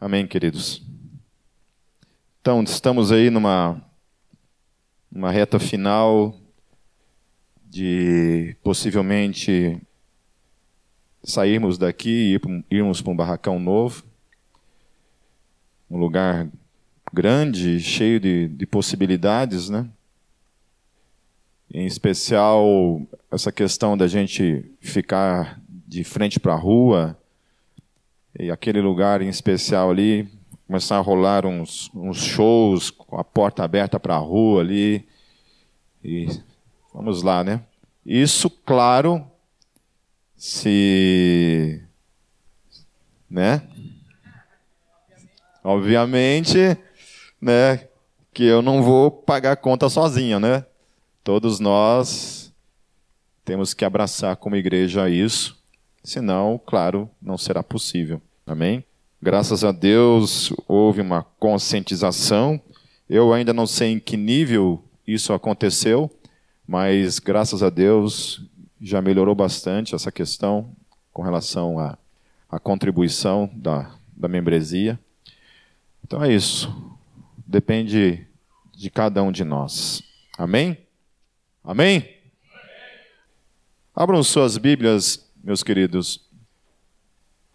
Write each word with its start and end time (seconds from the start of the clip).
Amém, 0.00 0.28
queridos? 0.28 0.80
Então, 2.40 2.62
estamos 2.62 3.10
aí 3.10 3.30
numa, 3.30 3.82
numa 5.10 5.32
reta 5.32 5.58
final 5.58 6.36
de 7.68 8.54
possivelmente 8.62 9.76
sairmos 11.24 11.78
daqui 11.78 12.38
e 12.70 12.76
irmos 12.76 13.02
para 13.02 13.12
um 13.12 13.16
barracão 13.16 13.58
novo, 13.58 14.04
um 15.90 15.98
lugar 15.98 16.48
grande, 17.12 17.80
cheio 17.80 18.20
de, 18.20 18.46
de 18.46 18.66
possibilidades, 18.66 19.68
né? 19.68 19.90
Em 21.74 21.86
especial 21.86 23.02
essa 23.32 23.50
questão 23.50 23.96
da 23.96 24.06
gente 24.06 24.64
ficar 24.80 25.60
de 25.68 26.04
frente 26.04 26.38
para 26.38 26.52
a 26.52 26.56
rua 26.56 27.17
e 28.38 28.50
aquele 28.50 28.80
lugar 28.80 29.20
em 29.20 29.28
especial 29.28 29.90
ali 29.90 30.28
começar 30.66 30.96
a 30.96 31.00
rolar 31.00 31.44
uns, 31.44 31.90
uns 31.94 32.18
shows 32.18 32.90
com 32.90 33.18
a 33.18 33.24
porta 33.24 33.64
aberta 33.64 33.98
para 33.98 34.14
a 34.14 34.18
rua 34.18 34.60
ali 34.60 35.08
e 36.04 36.28
vamos 36.94 37.22
lá, 37.22 37.42
né? 37.42 37.62
Isso, 38.06 38.48
claro, 38.48 39.26
se, 40.36 41.82
né? 43.28 43.62
Obviamente, 45.64 46.78
né? 47.40 47.88
Que 48.32 48.44
eu 48.44 48.62
não 48.62 48.82
vou 48.82 49.10
pagar 49.10 49.52
a 49.52 49.56
conta 49.56 49.88
sozinho, 49.88 50.38
né? 50.38 50.64
Todos 51.24 51.58
nós 51.58 52.54
temos 53.44 53.74
que 53.74 53.84
abraçar 53.84 54.36
como 54.36 54.54
igreja 54.54 55.08
isso, 55.08 55.58
senão, 56.04 56.60
claro, 56.64 57.10
não 57.20 57.36
será 57.36 57.62
possível. 57.62 58.22
Amém? 58.48 58.82
Graças 59.20 59.62
a 59.62 59.72
Deus 59.72 60.50
houve 60.66 61.02
uma 61.02 61.22
conscientização. 61.22 62.58
Eu 63.06 63.34
ainda 63.34 63.52
não 63.52 63.66
sei 63.66 63.92
em 63.92 64.00
que 64.00 64.16
nível 64.16 64.82
isso 65.06 65.34
aconteceu, 65.34 66.10
mas 66.66 67.18
graças 67.18 67.62
a 67.62 67.68
Deus 67.68 68.42
já 68.80 69.02
melhorou 69.02 69.34
bastante 69.34 69.94
essa 69.94 70.10
questão 70.10 70.74
com 71.12 71.20
relação 71.20 71.78
à, 71.78 71.98
à 72.48 72.58
contribuição 72.58 73.50
da, 73.52 73.94
da 74.16 74.28
membresia. 74.28 74.98
Então 76.02 76.24
é 76.24 76.32
isso. 76.32 76.74
Depende 77.46 78.26
de 78.74 78.88
cada 78.88 79.22
um 79.22 79.30
de 79.30 79.44
nós. 79.44 80.02
Amém? 80.38 80.78
Amém? 81.62 82.16
Abram 83.94 84.22
suas 84.22 84.56
Bíblias, 84.56 85.28
meus 85.44 85.62
queridos, 85.62 86.26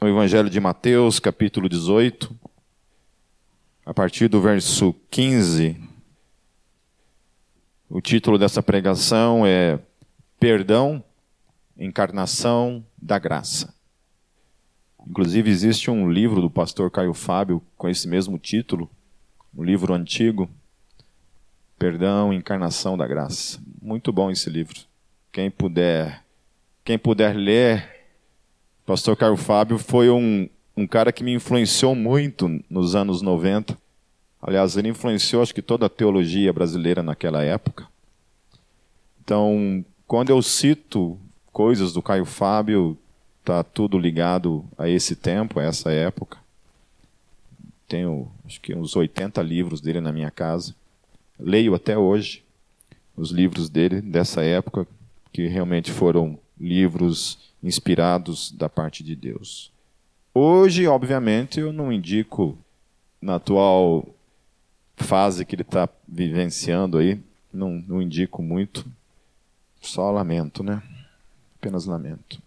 no 0.03 0.09
Evangelho 0.09 0.49
de 0.49 0.59
Mateus, 0.59 1.17
capítulo 1.17 1.69
18, 1.69 2.37
a 3.85 3.93
partir 3.93 4.27
do 4.27 4.41
verso 4.41 4.93
15. 5.09 5.81
O 7.89 8.01
título 8.01 8.37
dessa 8.37 8.61
pregação 8.61 9.45
é 9.47 9.79
Perdão, 10.37 11.01
Encarnação 11.77 12.85
da 13.01 13.17
Graça. 13.17 13.73
Inclusive, 15.07 15.49
existe 15.49 15.89
um 15.89 16.11
livro 16.11 16.41
do 16.41 16.49
pastor 16.49 16.91
Caio 16.91 17.13
Fábio 17.13 17.63
com 17.77 17.87
esse 17.87 18.05
mesmo 18.05 18.37
título, 18.37 18.91
um 19.55 19.63
livro 19.63 19.93
antigo, 19.93 20.49
Perdão, 21.79 22.33
Encarnação 22.33 22.97
da 22.97 23.07
Graça. 23.07 23.57
Muito 23.81 24.11
bom 24.11 24.29
esse 24.29 24.49
livro. 24.49 24.81
Quem 25.31 25.49
puder, 25.49 26.25
quem 26.83 26.99
puder 26.99 27.37
ler, 27.37 27.92
Pastor 28.85 29.15
Caio 29.15 29.37
Fábio 29.37 29.77
foi 29.77 30.09
um, 30.09 30.49
um 30.75 30.85
cara 30.85 31.13
que 31.13 31.23
me 31.23 31.33
influenciou 31.33 31.95
muito 31.95 32.59
nos 32.69 32.95
anos 32.95 33.21
90. 33.21 33.77
Aliás, 34.41 34.75
ele 34.75 34.89
influenciou 34.89 35.41
acho 35.41 35.55
que 35.55 35.61
toda 35.61 35.85
a 35.85 35.89
teologia 35.89 36.51
brasileira 36.51 37.01
naquela 37.01 37.41
época. 37.41 37.87
Então, 39.23 39.85
quando 40.05 40.31
eu 40.31 40.41
cito 40.41 41.17
coisas 41.51 41.93
do 41.93 42.01
Caio 42.01 42.25
Fábio, 42.25 42.97
tá 43.43 43.63
tudo 43.63 43.97
ligado 43.97 44.65
a 44.77 44.89
esse 44.89 45.15
tempo, 45.15 45.61
a 45.61 45.63
essa 45.63 45.89
época. 45.89 46.37
Tenho 47.87 48.29
acho 48.45 48.59
que 48.59 48.75
uns 48.75 48.95
80 48.97 49.41
livros 49.41 49.79
dele 49.79 50.01
na 50.01 50.11
minha 50.11 50.29
casa. 50.29 50.75
Leio 51.39 51.73
até 51.73 51.97
hoje 51.97 52.43
os 53.15 53.31
livros 53.31 53.69
dele 53.69 54.01
dessa 54.01 54.43
época, 54.43 54.85
que 55.31 55.47
realmente 55.47 55.89
foram 55.91 56.37
livros 56.59 57.52
inspirados 57.63 58.51
da 58.51 58.67
parte 58.67 59.03
de 59.03 59.15
Deus. 59.15 59.71
Hoje, 60.33 60.85
obviamente, 60.85 61.59
eu 61.59 61.71
não 61.71 61.91
indico, 61.91 62.57
na 63.21 63.35
atual 63.35 64.05
fase 64.97 65.45
que 65.45 65.55
ele 65.55 65.61
está 65.61 65.87
vivenciando 66.07 66.97
aí, 66.97 67.19
não, 67.51 67.83
não 67.87 68.01
indico 68.01 68.41
muito, 68.41 68.85
só 69.81 70.11
lamento, 70.11 70.63
né? 70.63 70.81
Apenas 71.57 71.85
lamento. 71.85 72.41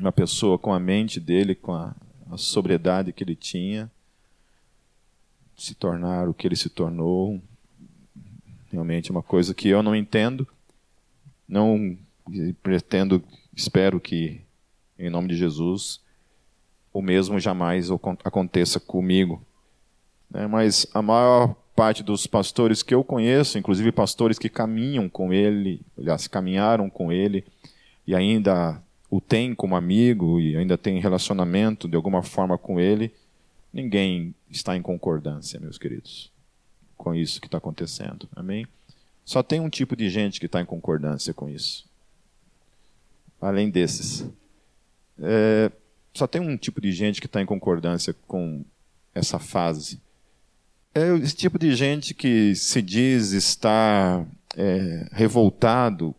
Uma 0.00 0.12
pessoa 0.12 0.58
com 0.58 0.72
a 0.72 0.80
mente 0.80 1.20
dele, 1.20 1.54
com 1.54 1.72
a, 1.72 1.94
a 2.30 2.36
sobriedade 2.36 3.12
que 3.12 3.22
ele 3.22 3.36
tinha, 3.36 3.90
se 5.56 5.74
tornar 5.74 6.28
o 6.28 6.34
que 6.34 6.46
ele 6.46 6.56
se 6.56 6.68
tornou, 6.68 7.40
realmente 8.70 9.10
é 9.10 9.12
uma 9.12 9.22
coisa 9.22 9.54
que 9.54 9.68
eu 9.68 9.82
não 9.82 9.94
entendo, 9.94 10.46
não 11.48 11.96
pretendo 12.62 13.22
Espero 13.56 13.98
que, 13.98 14.42
em 14.98 15.08
nome 15.08 15.28
de 15.28 15.36
Jesus, 15.36 15.98
o 16.92 17.00
mesmo 17.00 17.40
jamais 17.40 17.88
aconteça 18.22 18.78
comigo. 18.78 19.42
É, 20.34 20.46
mas 20.46 20.86
a 20.92 21.00
maior 21.00 21.56
parte 21.74 22.02
dos 22.02 22.26
pastores 22.26 22.82
que 22.82 22.94
eu 22.94 23.02
conheço, 23.02 23.56
inclusive 23.56 23.90
pastores 23.92 24.38
que 24.38 24.50
caminham 24.50 25.08
com 25.08 25.32
ele, 25.32 25.80
aliás, 25.96 26.28
caminharam 26.28 26.90
com 26.90 27.10
ele 27.10 27.44
e 28.06 28.14
ainda 28.14 28.82
o 29.10 29.22
têm 29.22 29.54
como 29.54 29.74
amigo 29.74 30.38
e 30.38 30.54
ainda 30.54 30.76
tem 30.76 31.00
relacionamento 31.00 31.88
de 31.88 31.96
alguma 31.96 32.22
forma 32.22 32.58
com 32.58 32.78
ele, 32.78 33.14
ninguém 33.72 34.34
está 34.50 34.76
em 34.76 34.82
concordância, 34.82 35.58
meus 35.58 35.78
queridos, 35.78 36.30
com 36.94 37.14
isso 37.14 37.40
que 37.40 37.46
está 37.46 37.56
acontecendo. 37.56 38.28
Amém? 38.36 38.66
Só 39.24 39.42
tem 39.42 39.60
um 39.60 39.70
tipo 39.70 39.96
de 39.96 40.10
gente 40.10 40.40
que 40.40 40.46
está 40.46 40.60
em 40.60 40.66
concordância 40.66 41.32
com 41.32 41.48
isso 41.48 41.86
além 43.40 43.70
desses. 43.70 44.28
É, 45.18 45.70
só 46.14 46.26
tem 46.26 46.40
um 46.40 46.56
tipo 46.56 46.80
de 46.80 46.92
gente 46.92 47.20
que 47.20 47.26
está 47.26 47.40
em 47.40 47.46
concordância 47.46 48.14
com 48.26 48.64
essa 49.14 49.38
fase. 49.38 50.00
É 50.94 51.14
esse 51.16 51.36
tipo 51.36 51.58
de 51.58 51.74
gente 51.74 52.14
que 52.14 52.54
se 52.54 52.80
diz 52.80 53.32
estar 53.32 54.26
é, 54.56 55.06
revoltado 55.12 56.14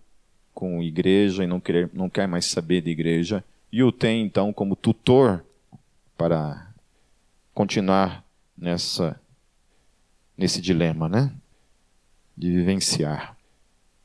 com 0.53 0.81
igreja 0.81 1.44
e 1.44 1.47
não, 1.47 1.59
querer, 1.59 1.89
não 1.94 2.09
quer 2.09 2.28
mais 2.28 2.45
saber 2.45 2.81
de 2.81 2.89
igreja, 2.89 3.44
e 3.72 3.84
o 3.84 3.91
tem 3.91 4.23
então 4.23 4.51
como 4.51 4.75
tutor 4.75 5.45
para 6.17 6.72
continuar 7.53 8.23
nessa 8.57 9.19
nesse 10.38 10.61
dilema, 10.61 11.09
né? 11.09 11.31
De 12.35 12.51
vivenciar. 12.51 13.35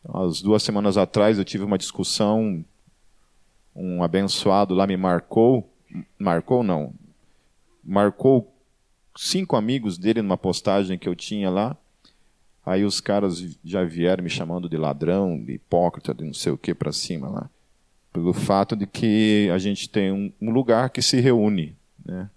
As 0.05 0.41
duas 0.41 0.63
semanas 0.63 0.97
atrás 0.97 1.39
eu 1.39 1.45
tive 1.45 1.65
uma 1.65 1.79
discussão 1.79 2.65
um 3.75 4.03
abençoado 4.03 4.75
lá 4.75 4.87
me 4.87 4.97
marcou, 4.97 5.69
marcou 6.19 6.63
não, 6.63 6.93
marcou 7.83 8.53
cinco 9.17 9.57
amigos 9.57 9.99
dele 9.99 10.23
numa 10.23 10.39
postagem 10.39 10.99
que 10.99 11.09
eu 11.09 11.15
tinha 11.15 11.51
lá. 11.51 11.77
Aí 12.65 12.85
os 12.85 13.01
caras 13.01 13.45
já 13.65 13.83
vieram 13.85 14.23
me 14.23 14.31
chamando 14.31 14.69
de 14.69 14.77
ladrão, 14.77 15.43
de 15.43 15.55
hipócrita, 15.55 16.15
de 16.15 16.25
não 16.25 16.35
sei 16.35 16.53
o 16.53 16.59
que 16.59 16.75
para 16.75 16.93
cima 16.93 17.29
lá. 17.29 17.51
Pelo 18.13 18.33
fato 18.33 18.77
de 18.77 18.87
que 18.87 19.51
a 19.53 19.59
gente 19.59 19.89
tem 19.89 20.13
um, 20.13 20.51
lugar 20.51 20.91
que 20.91 21.03
se 21.03 21.19
reúne. 21.21 21.75
Né? 22.05 22.31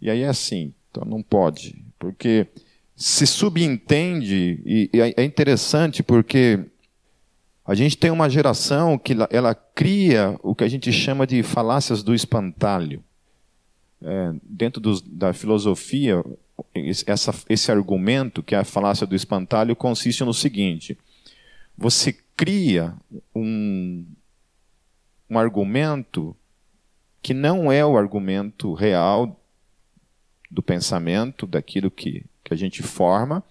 E 0.00 0.10
aí 0.10 0.22
é 0.22 0.28
assim, 0.28 0.72
então 0.90 1.04
não 1.04 1.22
pode. 1.22 1.82
Porque 1.98 2.46
se 2.94 3.26
subentende, 3.26 4.62
e, 4.64 4.90
e 4.92 5.00
é 5.00 5.24
interessante 5.24 6.02
porque 6.02 6.64
a 7.66 7.74
gente 7.74 7.98
tem 7.98 8.10
uma 8.10 8.30
geração 8.30 8.96
que 8.96 9.14
ela 9.28 9.54
cria 9.54 10.38
o 10.42 10.54
que 10.54 10.62
a 10.62 10.68
gente 10.68 10.92
chama 10.92 11.26
de 11.26 11.42
falácias 11.42 12.02
do 12.02 12.14
espantalho. 12.14 13.02
É, 14.00 14.32
dentro 14.42 14.80
da 15.04 15.32
filosofia, 15.32 16.22
essa, 17.06 17.34
esse 17.48 17.72
argumento, 17.72 18.42
que 18.42 18.54
é 18.54 18.58
a 18.58 18.64
falácia 18.64 19.06
do 19.06 19.16
espantalho, 19.16 19.74
consiste 19.74 20.22
no 20.22 20.32
seguinte: 20.32 20.96
você 21.76 22.12
cria 22.36 22.94
um, 23.34 24.06
um 25.28 25.38
argumento 25.38 26.36
que 27.20 27.34
não 27.34 27.72
é 27.72 27.84
o 27.84 27.96
argumento 27.96 28.74
real 28.74 29.40
do 30.48 30.62
pensamento, 30.62 31.46
daquilo 31.46 31.90
que, 31.90 32.24
que 32.44 32.54
a 32.54 32.56
gente 32.56 32.80
forma, 32.80 33.42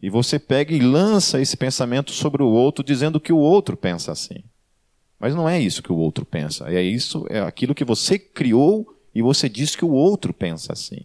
e 0.00 0.08
você 0.08 0.38
pega 0.38 0.72
e 0.74 0.80
lança 0.80 1.40
esse 1.40 1.56
pensamento 1.56 2.12
sobre 2.12 2.42
o 2.42 2.48
outro, 2.48 2.84
dizendo 2.84 3.20
que 3.20 3.32
o 3.32 3.38
outro 3.38 3.76
pensa 3.76 4.12
assim. 4.12 4.42
Mas 5.18 5.34
não 5.34 5.48
é 5.48 5.60
isso 5.60 5.82
que 5.82 5.92
o 5.92 5.96
outro 5.96 6.24
pensa. 6.24 6.68
É 6.68 6.80
isso, 6.80 7.26
é 7.28 7.40
aquilo 7.40 7.74
que 7.74 7.84
você 7.84 8.18
criou 8.18 8.96
e 9.14 9.20
você 9.20 9.48
diz 9.48 9.74
que 9.74 9.84
o 9.84 9.90
outro 9.90 10.32
pensa 10.32 10.72
assim. 10.72 11.00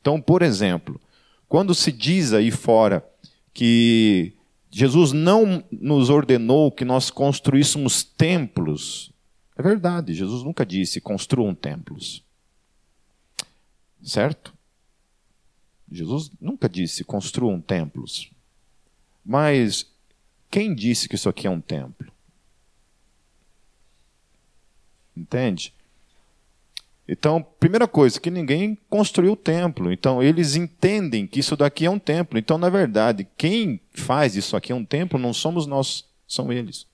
Então, 0.00 0.20
por 0.20 0.42
exemplo, 0.42 1.00
quando 1.48 1.74
se 1.74 1.92
diz 1.92 2.32
aí 2.32 2.50
fora 2.50 3.06
que 3.54 4.32
Jesus 4.70 5.12
não 5.12 5.62
nos 5.70 6.10
ordenou 6.10 6.72
que 6.72 6.84
nós 6.84 7.10
construíssemos 7.10 8.02
templos, 8.02 9.12
é 9.56 9.62
verdade, 9.62 10.14
Jesus 10.14 10.42
nunca 10.42 10.66
disse 10.66 11.00
construam 11.00 11.54
templos. 11.54 12.24
Certo? 14.02 14.51
Jesus 15.92 16.30
nunca 16.40 16.68
disse 16.68 17.04
construam 17.04 17.60
templos. 17.60 18.30
Mas 19.24 19.86
quem 20.50 20.74
disse 20.74 21.08
que 21.08 21.14
isso 21.14 21.28
aqui 21.28 21.46
é 21.46 21.50
um 21.50 21.60
templo? 21.60 22.12
Entende? 25.16 25.72
Então, 27.06 27.42
primeira 27.42 27.86
coisa, 27.86 28.20
que 28.20 28.30
ninguém 28.30 28.78
construiu 28.88 29.32
o 29.32 29.36
templo. 29.36 29.92
Então, 29.92 30.22
eles 30.22 30.54
entendem 30.54 31.26
que 31.26 31.40
isso 31.40 31.56
daqui 31.56 31.84
é 31.84 31.90
um 31.90 31.98
templo. 31.98 32.38
Então, 32.38 32.56
na 32.56 32.70
verdade, 32.70 33.26
quem 33.36 33.80
faz 33.92 34.36
isso 34.36 34.56
aqui 34.56 34.72
é 34.72 34.74
um 34.74 34.84
templo 34.84 35.18
não 35.18 35.34
somos 35.34 35.66
nós, 35.66 36.04
são 36.26 36.52
eles. 36.52 36.86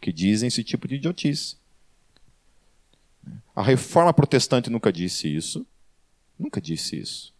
Que 0.00 0.12
dizem 0.12 0.48
esse 0.48 0.64
tipo 0.64 0.88
de 0.88 0.96
idiotice. 0.96 1.56
A 3.54 3.62
reforma 3.62 4.12
protestante 4.12 4.70
nunca 4.70 4.92
disse 4.92 5.32
isso. 5.32 5.66
Nunca 6.38 6.60
disse 6.60 6.98
isso. 6.98 7.32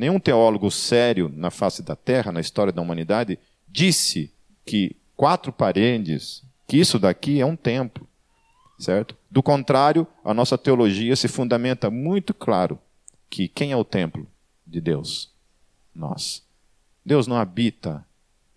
Nenhum 0.00 0.18
teólogo 0.18 0.70
sério 0.70 1.30
na 1.34 1.50
face 1.50 1.82
da 1.82 1.94
terra, 1.94 2.32
na 2.32 2.40
história 2.40 2.72
da 2.72 2.80
humanidade, 2.80 3.38
disse 3.68 4.32
que 4.64 4.96
quatro 5.14 5.52
paredes, 5.52 6.42
que 6.66 6.78
isso 6.78 6.98
daqui 6.98 7.38
é 7.40 7.44
um 7.44 7.54
templo 7.54 8.08
certo? 8.80 9.14
Do 9.30 9.42
contrário, 9.42 10.06
a 10.24 10.32
nossa 10.32 10.56
teologia 10.56 11.14
se 11.14 11.28
fundamenta 11.28 11.90
muito 11.90 12.32
claro 12.32 12.78
que 13.28 13.46
quem 13.46 13.72
é 13.72 13.76
o 13.76 13.84
templo 13.84 14.26
de 14.66 14.80
Deus? 14.80 15.30
Nós. 15.94 16.42
Deus 17.04 17.26
não 17.26 17.36
habita 17.36 18.04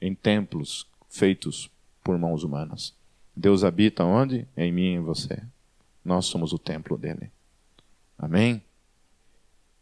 em 0.02 0.16
templos 0.16 0.88
feitos 1.10 1.70
por 2.04 2.18
mãos 2.18 2.44
humanas. 2.44 2.94
Deus 3.36 3.64
habita 3.64 4.04
onde? 4.04 4.48
Em 4.56 4.72
mim 4.72 4.82
e 4.82 4.96
em 4.96 5.02
você. 5.02 5.42
Nós 6.04 6.26
somos 6.26 6.54
o 6.54 6.60
templo 6.60 6.98
dele. 6.98 7.32
Amém? 8.18 8.62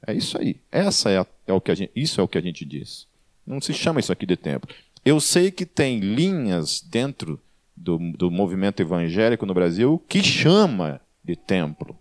É 0.05 0.13
isso 0.13 0.37
aí. 0.37 0.57
Essa 0.71 1.09
é, 1.09 1.17
a, 1.19 1.25
é 1.47 1.53
o 1.53 1.61
que 1.61 1.73
gente, 1.75 1.91
isso 1.95 2.19
é 2.19 2.23
o 2.23 2.27
que 2.27 2.37
a 2.37 2.41
gente 2.41 2.65
diz. 2.65 3.07
Não 3.45 3.61
se 3.61 3.73
chama 3.73 3.99
isso 3.99 4.11
aqui 4.11 4.25
de 4.25 4.35
templo. 4.35 4.73
Eu 5.03 5.19
sei 5.19 5.51
que 5.51 5.65
tem 5.65 5.99
linhas 5.99 6.81
dentro 6.81 7.39
do, 7.75 7.97
do 7.97 8.31
movimento 8.31 8.81
evangélico 8.81 9.45
no 9.45 9.53
Brasil 9.53 10.01
que 10.07 10.23
chama 10.23 11.01
de 11.23 11.35
templo, 11.35 11.97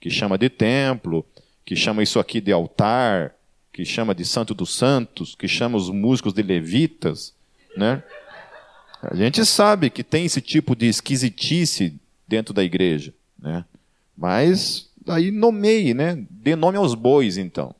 que 0.00 0.10
chama 0.10 0.36
de 0.36 0.48
templo, 0.48 1.24
que 1.64 1.76
chama 1.76 2.02
isso 2.02 2.18
aqui 2.18 2.40
de 2.40 2.52
altar, 2.52 3.34
que 3.72 3.84
chama 3.84 4.14
de 4.14 4.24
santo 4.24 4.54
dos 4.54 4.74
santos, 4.74 5.34
que 5.34 5.46
chama 5.46 5.76
os 5.76 5.88
músicos 5.88 6.32
de 6.32 6.42
levitas, 6.42 7.32
né? 7.76 8.02
A 9.02 9.14
gente 9.14 9.44
sabe 9.46 9.88
que 9.88 10.04
tem 10.04 10.26
esse 10.26 10.40
tipo 10.40 10.76
de 10.76 10.86
esquisitice 10.86 11.94
dentro 12.28 12.52
da 12.52 12.62
igreja, 12.62 13.14
né? 13.38 13.64
Mas 14.16 14.89
aí 15.10 15.30
nomeie, 15.30 15.94
né? 15.94 16.24
Dê 16.30 16.54
nome 16.56 16.78
aos 16.78 16.94
bois, 16.94 17.36
então, 17.36 17.74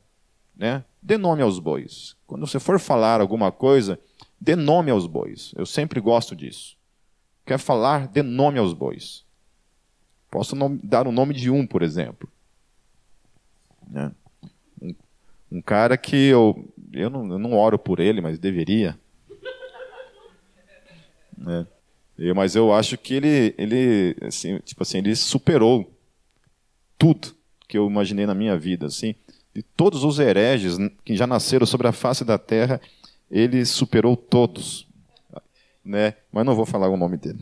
né? 0.55 0.83
Dê 1.01 1.17
nome 1.17 1.41
aos 1.41 1.59
bois. 1.59 2.15
Quando 2.27 2.45
você 2.45 2.59
for 2.59 2.79
falar 2.79 3.21
alguma 3.21 3.51
coisa, 3.51 3.99
dê 4.39 4.55
nome 4.55 4.91
aos 4.91 5.07
bois. 5.07 5.51
Eu 5.55 5.65
sempre 5.65 5.99
gosto 5.99 6.35
disso 6.35 6.77
quer 7.51 7.57
falar, 7.57 8.07
dê 8.07 8.21
nome 8.21 8.59
aos 8.59 8.73
bois. 8.73 9.25
Posso 10.29 10.55
dar 10.81 11.07
o 11.07 11.11
nome 11.11 11.33
de 11.33 11.49
um, 11.49 11.67
por 11.67 11.81
exemplo. 11.81 12.31
Né? 13.87 14.11
Um, 14.81 14.95
um, 15.51 15.61
cara 15.61 15.97
que 15.97 16.15
eu, 16.15 16.73
eu 16.93 17.09
não, 17.09 17.29
eu, 17.29 17.37
não, 17.37 17.53
oro 17.53 17.77
por 17.77 17.99
ele, 17.99 18.21
mas 18.21 18.39
deveria. 18.39 18.97
Né? 21.37 21.67
Eu, 22.17 22.33
mas 22.33 22.55
eu 22.55 22.73
acho 22.73 22.97
que 22.97 23.15
ele, 23.15 23.53
ele, 23.57 24.15
assim, 24.21 24.59
tipo 24.59 24.83
assim, 24.83 24.99
ele 24.99 25.15
superou 25.15 25.91
tudo 27.01 27.35
que 27.67 27.75
eu 27.75 27.87
imaginei 27.87 28.27
na 28.27 28.35
minha 28.35 28.55
vida, 28.55 28.85
assim. 28.85 29.15
De 29.55 29.63
todos 29.63 30.03
os 30.03 30.19
hereges 30.19 30.77
que 31.03 31.15
já 31.15 31.25
nasceram 31.25 31.65
sobre 31.65 31.87
a 31.87 31.91
face 31.91 32.23
da 32.23 32.37
terra, 32.37 32.79
ele 33.29 33.65
superou 33.65 34.15
todos 34.15 34.87
né? 35.83 36.15
Mas 36.31 36.45
não 36.45 36.55
vou 36.55 36.65
falar 36.65 36.87
o 36.89 36.97
nome 36.97 37.17
dele. 37.17 37.39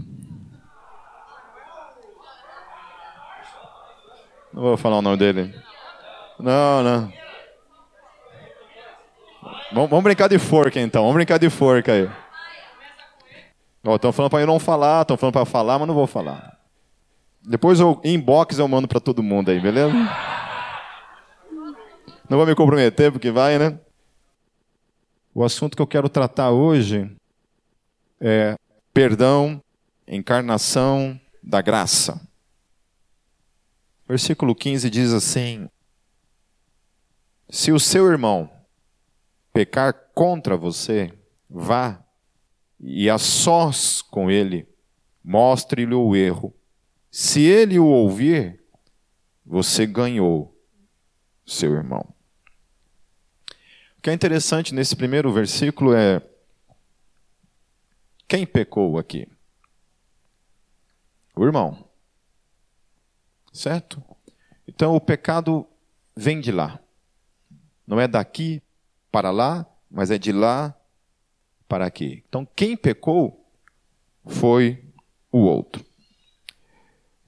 Não 4.53 4.63
vou 4.63 4.77
falar 4.77 4.97
o 4.97 5.01
nome 5.01 5.17
dele. 5.17 5.53
Não, 6.39 6.83
não. 6.83 7.13
Vamos, 9.71 10.03
brincar 10.03 10.27
de 10.27 10.39
forca 10.39 10.79
então. 10.79 11.03
Vamos 11.03 11.15
brincar 11.15 11.37
de 11.37 11.49
forca 11.49 11.93
aí. 11.93 12.09
Estão 13.95 14.11
falando 14.11 14.31
para 14.31 14.41
eu 14.41 14.47
não 14.47 14.59
falar, 14.59 15.03
estão 15.03 15.15
falando 15.15 15.33
para 15.33 15.45
falar, 15.45 15.77
mas 15.77 15.87
não 15.87 15.95
vou 15.95 16.07
falar. 16.07 16.58
Depois 17.43 17.79
eu 17.79 17.99
inbox 18.03 18.59
eu 18.59 18.67
mando 18.67 18.87
para 18.87 18.99
todo 18.99 19.23
mundo 19.23 19.49
aí, 19.49 19.59
beleza? 19.59 19.93
Não 22.29 22.37
vou 22.37 22.45
me 22.45 22.53
comprometer 22.53 23.11
porque 23.11 23.31
vai, 23.31 23.57
né? 23.57 23.79
O 25.33 25.43
assunto 25.43 25.75
que 25.75 25.81
eu 25.81 25.87
quero 25.87 26.09
tratar 26.09 26.51
hoje 26.51 27.09
é, 28.19 28.55
perdão, 28.93 29.61
encarnação 30.07 31.19
da 31.41 31.61
graça. 31.61 32.21
Versículo 34.07 34.53
15 34.53 34.89
diz 34.89 35.13
assim: 35.13 35.69
Se 37.49 37.71
o 37.71 37.79
seu 37.79 38.11
irmão 38.11 38.49
pecar 39.53 39.93
contra 40.13 40.57
você, 40.57 41.13
vá 41.49 42.03
e 42.79 43.09
a 43.09 43.17
sós 43.17 44.01
com 44.01 44.29
ele, 44.29 44.67
mostre-lhe 45.23 45.93
o 45.93 46.15
erro. 46.15 46.53
Se 47.11 47.41
ele 47.41 47.79
o 47.79 47.85
ouvir, 47.85 48.63
você 49.45 49.85
ganhou 49.85 50.55
seu 51.45 51.73
irmão. 51.73 52.13
O 53.97 54.01
que 54.01 54.09
é 54.09 54.13
interessante 54.13 54.73
nesse 54.73 54.95
primeiro 54.95 55.31
versículo 55.33 55.93
é 55.93 56.21
quem 58.27 58.45
pecou 58.45 58.99
aqui? 58.99 59.27
O 61.35 61.43
irmão. 61.43 61.83
Certo? 63.51 64.03
Então 64.67 64.95
o 64.95 65.01
pecado 65.01 65.67
vem 66.15 66.39
de 66.39 66.51
lá. 66.51 66.79
Não 67.87 67.99
é 67.99 68.07
daqui 68.07 68.61
para 69.11 69.31
lá, 69.31 69.65
mas 69.89 70.11
é 70.11 70.17
de 70.19 70.31
lá 70.31 70.79
para 71.67 71.87
aqui. 71.87 72.23
Então 72.29 72.45
quem 72.55 72.77
pecou 72.77 73.51
foi 74.27 74.85
o 75.31 75.39
outro. 75.39 75.88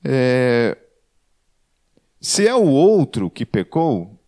É... 0.03 0.77
Se 2.19 2.47
é 2.47 2.55
o 2.55 2.67
outro 2.67 3.29
que 3.29 3.45
pecou, 3.45 4.19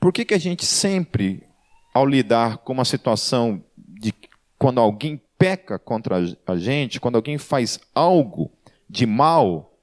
por 0.00 0.12
que, 0.12 0.24
que 0.24 0.34
a 0.34 0.38
gente 0.38 0.64
sempre, 0.64 1.46
ao 1.92 2.06
lidar 2.06 2.58
com 2.58 2.72
uma 2.72 2.84
situação 2.84 3.62
de 3.76 4.14
quando 4.58 4.80
alguém 4.80 5.20
peca 5.38 5.78
contra 5.78 6.16
a 6.46 6.56
gente, 6.56 7.00
quando 7.00 7.16
alguém 7.16 7.36
faz 7.36 7.78
algo 7.94 8.50
de 8.88 9.06
mal 9.06 9.76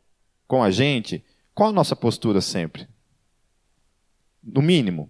com 0.47 0.63
a 0.63 0.71
gente, 0.71 1.23
qual 1.53 1.69
a 1.69 1.73
nossa 1.73 1.95
postura 1.95 2.41
sempre? 2.41 2.87
No 4.41 4.61
mínimo. 4.61 5.09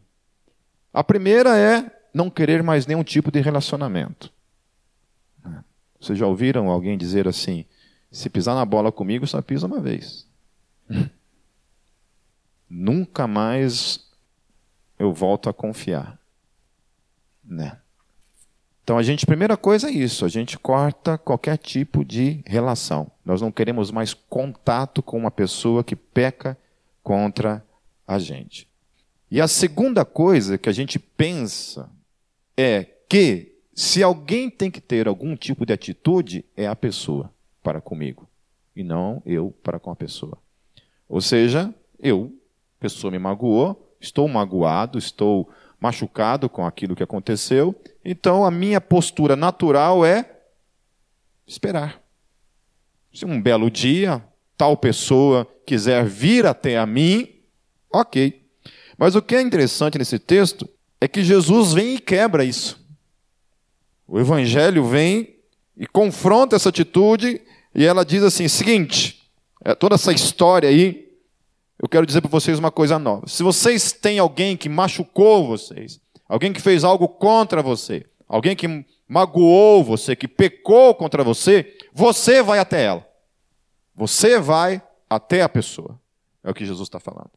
A 0.92 1.04
primeira 1.04 1.58
é 1.58 1.90
não 2.14 2.30
querer 2.30 2.64
mais 2.64 2.86
nenhum 2.88 3.04
tipo 3.04 3.32
de 3.32 3.40
relacionamento. 3.40 4.34
Vocês 6.00 6.18
já 6.18 6.26
ouviram 6.26 6.70
alguém 6.70 6.98
dizer 6.98 7.28
assim: 7.28 7.66
se 8.12 8.30
pisar 8.30 8.56
na 8.56 8.66
bola 8.66 8.92
comigo, 8.92 9.28
só 9.28 9.42
pisa 9.42 9.68
uma 9.68 9.80
vez. 9.80 10.28
Nunca 12.70 13.28
mais 13.28 14.08
eu 14.98 15.14
volto 15.14 15.50
a 15.50 15.54
confiar. 15.54 16.20
Né? 17.44 17.78
Então 18.84 18.98
a 18.98 19.04
gente, 19.04 19.26
primeira 19.26 19.56
coisa 19.56 19.90
é 19.90 19.92
isso, 19.92 20.26
a 20.26 20.28
gente 20.28 20.58
corta 20.58 21.18
qualquer 21.18 21.58
tipo 21.58 22.04
de 22.04 22.42
relação. 22.46 23.12
Nós 23.24 23.42
não 23.42 23.52
queremos 23.52 23.92
mais 23.92 24.14
contato 24.14 25.04
com 25.04 25.18
uma 25.18 25.32
pessoa 25.32 25.84
que 25.84 25.96
peca 25.96 26.58
contra 27.04 27.64
a 28.08 28.18
gente. 28.18 28.68
E 29.30 29.40
a 29.40 29.48
segunda 29.48 30.04
coisa 30.04 30.58
que 30.58 30.70
a 30.70 30.72
gente 30.72 30.98
pensa 30.98 31.90
é 32.58 32.84
que 33.08 33.56
se 33.76 34.02
alguém 34.02 34.50
tem 34.50 34.72
que 34.72 34.82
ter 34.82 35.08
algum 35.08 35.36
tipo 35.36 35.66
de 35.66 35.74
atitude, 35.74 36.44
é 36.58 36.68
a 36.68 36.76
pessoa 36.76 37.32
para 37.62 37.82
comigo, 37.82 38.28
e 38.76 38.84
não 38.84 39.22
eu 39.26 39.54
para 39.64 39.80
com 39.80 39.92
a 39.92 39.96
pessoa. 39.96 40.38
Ou 41.08 41.22
seja, 41.22 41.74
eu, 42.00 42.34
pessoa 42.80 43.12
me 43.12 43.20
magoou, 43.20 43.96
estou 44.00 44.28
magoado, 44.28 44.98
estou 44.98 45.50
machucado 45.80 46.50
com 46.50 46.66
aquilo 46.66 46.96
que 46.96 47.04
aconteceu, 47.04 47.76
então 48.04 48.46
a 48.46 48.52
minha 48.52 48.80
postura 48.80 49.36
natural 49.36 50.06
é 50.06 50.30
esperar. 51.48 52.02
Se 53.14 53.26
um 53.26 53.42
belo 53.42 53.72
dia 53.72 54.24
tal 54.58 54.76
pessoa 54.76 55.48
quiser 55.66 56.06
vir 56.06 56.46
até 56.46 56.78
a 56.78 56.86
mim, 56.86 57.30
ok. 57.92 58.46
Mas 58.98 59.16
o 59.16 59.22
que 59.22 59.36
é 59.36 59.42
interessante 59.42 59.98
nesse 59.98 60.20
texto 60.20 60.70
é 61.00 61.08
que 61.08 61.24
Jesus 61.24 61.74
vem 61.74 61.96
e 61.96 62.00
quebra 62.00 62.44
isso. 62.44 62.86
O 64.06 64.20
Evangelho 64.20 64.86
vem 64.86 65.38
e 65.78 65.88
confronta 65.88 66.58
essa 66.58 66.70
atitude 66.70 67.42
e 67.74 67.86
ela 67.86 68.04
diz 68.04 68.24
assim: 68.24 68.48
seguinte, 68.48 69.30
é 69.64 69.76
toda 69.76 69.96
essa 69.96 70.12
história 70.12 70.70
aí, 70.70 71.10
eu 71.82 71.88
quero 71.88 72.06
dizer 72.06 72.22
para 72.22 72.30
vocês 72.30 72.60
uma 72.60 72.72
coisa 72.72 73.00
nova. 73.00 73.28
Se 73.28 73.44
vocês 73.44 73.92
têm 73.92 74.20
alguém 74.20 74.58
que 74.58 74.68
machucou 74.68 75.48
vocês, 75.48 76.00
alguém 76.28 76.52
que 76.52 76.62
fez 76.62 76.84
algo 76.84 77.08
contra 77.08 77.62
você, 77.62 78.06
alguém 78.28 78.56
que 78.56 78.86
magoou 79.08 79.84
você, 79.84 80.16
que 80.16 80.28
pecou 80.28 80.94
contra 80.94 81.24
você, 81.24 81.78
você 81.94 82.44
vai 82.44 82.60
até 82.60 82.84
ela. 82.84 83.08
Você 83.96 84.40
vai 84.40 84.82
até 85.10 85.42
a 85.42 85.50
pessoa. 85.50 86.00
É 86.44 86.50
o 86.50 86.54
que 86.54 86.66
Jesus 86.66 86.88
está 86.88 87.00
falando. 87.00 87.32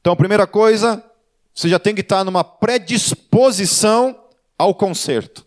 Então, 0.00 0.16
primeira 0.16 0.46
coisa, 0.46 1.04
você 1.52 1.68
já 1.68 1.78
tem 1.78 1.94
que 1.94 2.00
estar 2.00 2.24
numa 2.24 2.44
predisposição 2.44 4.18
ao 4.58 4.74
conserto. 4.74 5.46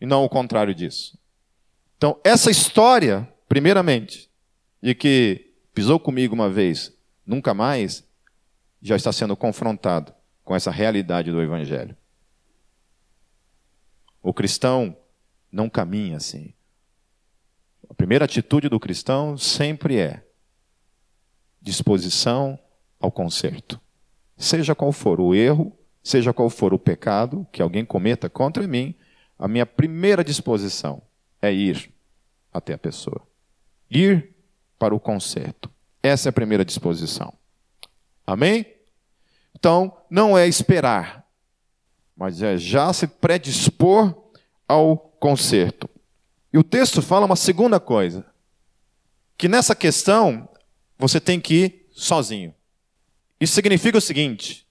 E 0.00 0.06
não 0.06 0.24
o 0.24 0.28
contrário 0.28 0.74
disso. 0.74 1.17
Então, 1.98 2.16
essa 2.22 2.48
história, 2.48 3.28
primeiramente, 3.48 4.30
de 4.80 4.94
que 4.94 5.52
pisou 5.74 5.98
comigo 5.98 6.32
uma 6.32 6.48
vez, 6.48 6.92
nunca 7.26 7.52
mais, 7.52 8.04
já 8.80 8.94
está 8.94 9.12
sendo 9.12 9.36
confrontado 9.36 10.14
com 10.44 10.54
essa 10.54 10.70
realidade 10.70 11.32
do 11.32 11.42
Evangelho. 11.42 11.96
O 14.22 14.32
cristão 14.32 14.96
não 15.50 15.68
caminha 15.68 16.18
assim. 16.18 16.54
A 17.90 17.94
primeira 17.94 18.26
atitude 18.26 18.68
do 18.68 18.78
cristão 18.78 19.36
sempre 19.36 19.98
é 19.98 20.24
disposição 21.60 22.56
ao 23.00 23.10
conserto. 23.10 23.80
Seja 24.36 24.72
qual 24.72 24.92
for 24.92 25.20
o 25.20 25.34
erro, 25.34 25.76
seja 26.00 26.32
qual 26.32 26.48
for 26.48 26.72
o 26.72 26.78
pecado 26.78 27.44
que 27.50 27.60
alguém 27.60 27.84
cometa 27.84 28.30
contra 28.30 28.68
mim, 28.68 28.94
a 29.36 29.48
minha 29.48 29.66
primeira 29.66 30.22
disposição 30.22 31.02
é 31.40 31.52
ir 31.52 31.92
até 32.52 32.74
a 32.74 32.78
pessoa. 32.78 33.22
Ir 33.90 34.34
para 34.78 34.94
o 34.94 35.00
conserto. 35.00 35.70
Essa 36.02 36.28
é 36.28 36.30
a 36.30 36.32
primeira 36.32 36.64
disposição. 36.64 37.32
Amém? 38.26 38.66
Então, 39.54 39.96
não 40.08 40.36
é 40.36 40.46
esperar, 40.46 41.26
mas 42.16 42.42
é 42.42 42.56
já 42.56 42.92
se 42.92 43.06
predispor 43.06 44.14
ao 44.66 44.96
conserto. 44.96 45.88
E 46.52 46.58
o 46.58 46.62
texto 46.62 47.02
fala 47.02 47.26
uma 47.26 47.36
segunda 47.36 47.80
coisa: 47.80 48.24
que 49.36 49.48
nessa 49.48 49.74
questão 49.74 50.48
você 50.98 51.20
tem 51.20 51.40
que 51.40 51.54
ir 51.54 51.86
sozinho. 51.90 52.54
Isso 53.40 53.54
significa 53.54 53.98
o 53.98 54.00
seguinte: 54.00 54.66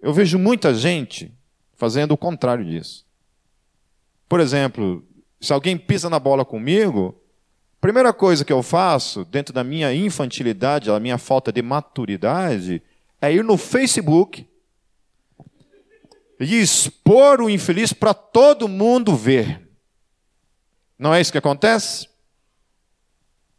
eu 0.00 0.12
vejo 0.12 0.38
muita 0.38 0.74
gente 0.74 1.32
fazendo 1.74 2.12
o 2.12 2.16
contrário 2.16 2.64
disso. 2.64 3.04
Por 4.28 4.40
exemplo, 4.40 5.04
se 5.40 5.52
alguém 5.52 5.76
pisa 5.76 6.08
na 6.08 6.18
bola 6.18 6.44
comigo, 6.44 7.14
primeira 7.80 8.12
coisa 8.12 8.44
que 8.44 8.52
eu 8.52 8.62
faço, 8.62 9.24
dentro 9.24 9.52
da 9.52 9.62
minha 9.62 9.94
infantilidade, 9.94 10.86
da 10.86 11.00
minha 11.00 11.18
falta 11.18 11.52
de 11.52 11.62
maturidade, 11.62 12.82
é 13.20 13.32
ir 13.32 13.44
no 13.44 13.56
Facebook 13.56 14.46
e 16.38 16.60
expor 16.60 17.40
o 17.40 17.50
infeliz 17.50 17.92
para 17.92 18.12
todo 18.12 18.68
mundo 18.68 19.14
ver. 19.14 19.66
Não 20.98 21.14
é 21.14 21.20
isso 21.20 21.32
que 21.32 21.38
acontece? 21.38 22.08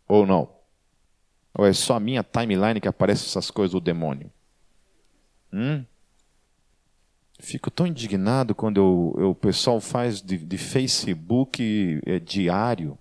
Ou 0.07 0.25
não? 0.25 0.49
Ou 1.53 1.65
é 1.65 1.73
só 1.73 1.95
a 1.95 1.99
minha 1.99 2.23
timeline 2.23 2.79
que 2.79 2.87
aparece 2.87 3.25
essas 3.25 3.49
coisas 3.51 3.71
do 3.71 3.81
demônio? 3.81 4.31
Hum? 5.51 5.83
Fico 7.39 7.69
tão 7.69 7.85
indignado 7.85 8.55
quando 8.55 8.77
eu, 8.77 9.15
eu, 9.21 9.29
o 9.29 9.35
pessoal 9.35 9.79
faz 9.79 10.21
de, 10.21 10.37
de 10.37 10.57
Facebook 10.57 12.01
é, 12.05 12.19
diário. 12.19 12.97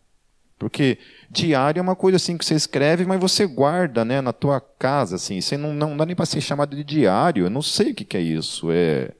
Porque 0.59 0.99
diário 1.31 1.81
é 1.81 1.83
uma 1.83 1.97
coisa 1.97 2.17
assim 2.17 2.37
que 2.37 2.45
você 2.45 2.55
escreve, 2.55 3.05
mas 3.05 3.21
você 3.21 3.47
guarda 3.47 4.05
né, 4.05 4.21
na 4.21 4.33
tua 4.33 4.61
casa. 4.61 5.17
Assim. 5.17 5.41
Você 5.41 5.57
não, 5.57 5.73
não 5.73 5.97
dá 5.97 6.05
nem 6.05 6.15
para 6.15 6.27
ser 6.27 6.41
chamado 6.41 6.77
de 6.77 6.85
diário. 6.85 7.47
Eu 7.47 7.51
não 7.51 7.63
sei 7.63 7.93
o 7.93 7.95
que, 7.95 8.05
que 8.05 8.17
é 8.17 8.21
isso. 8.21 8.71
É 8.71 9.13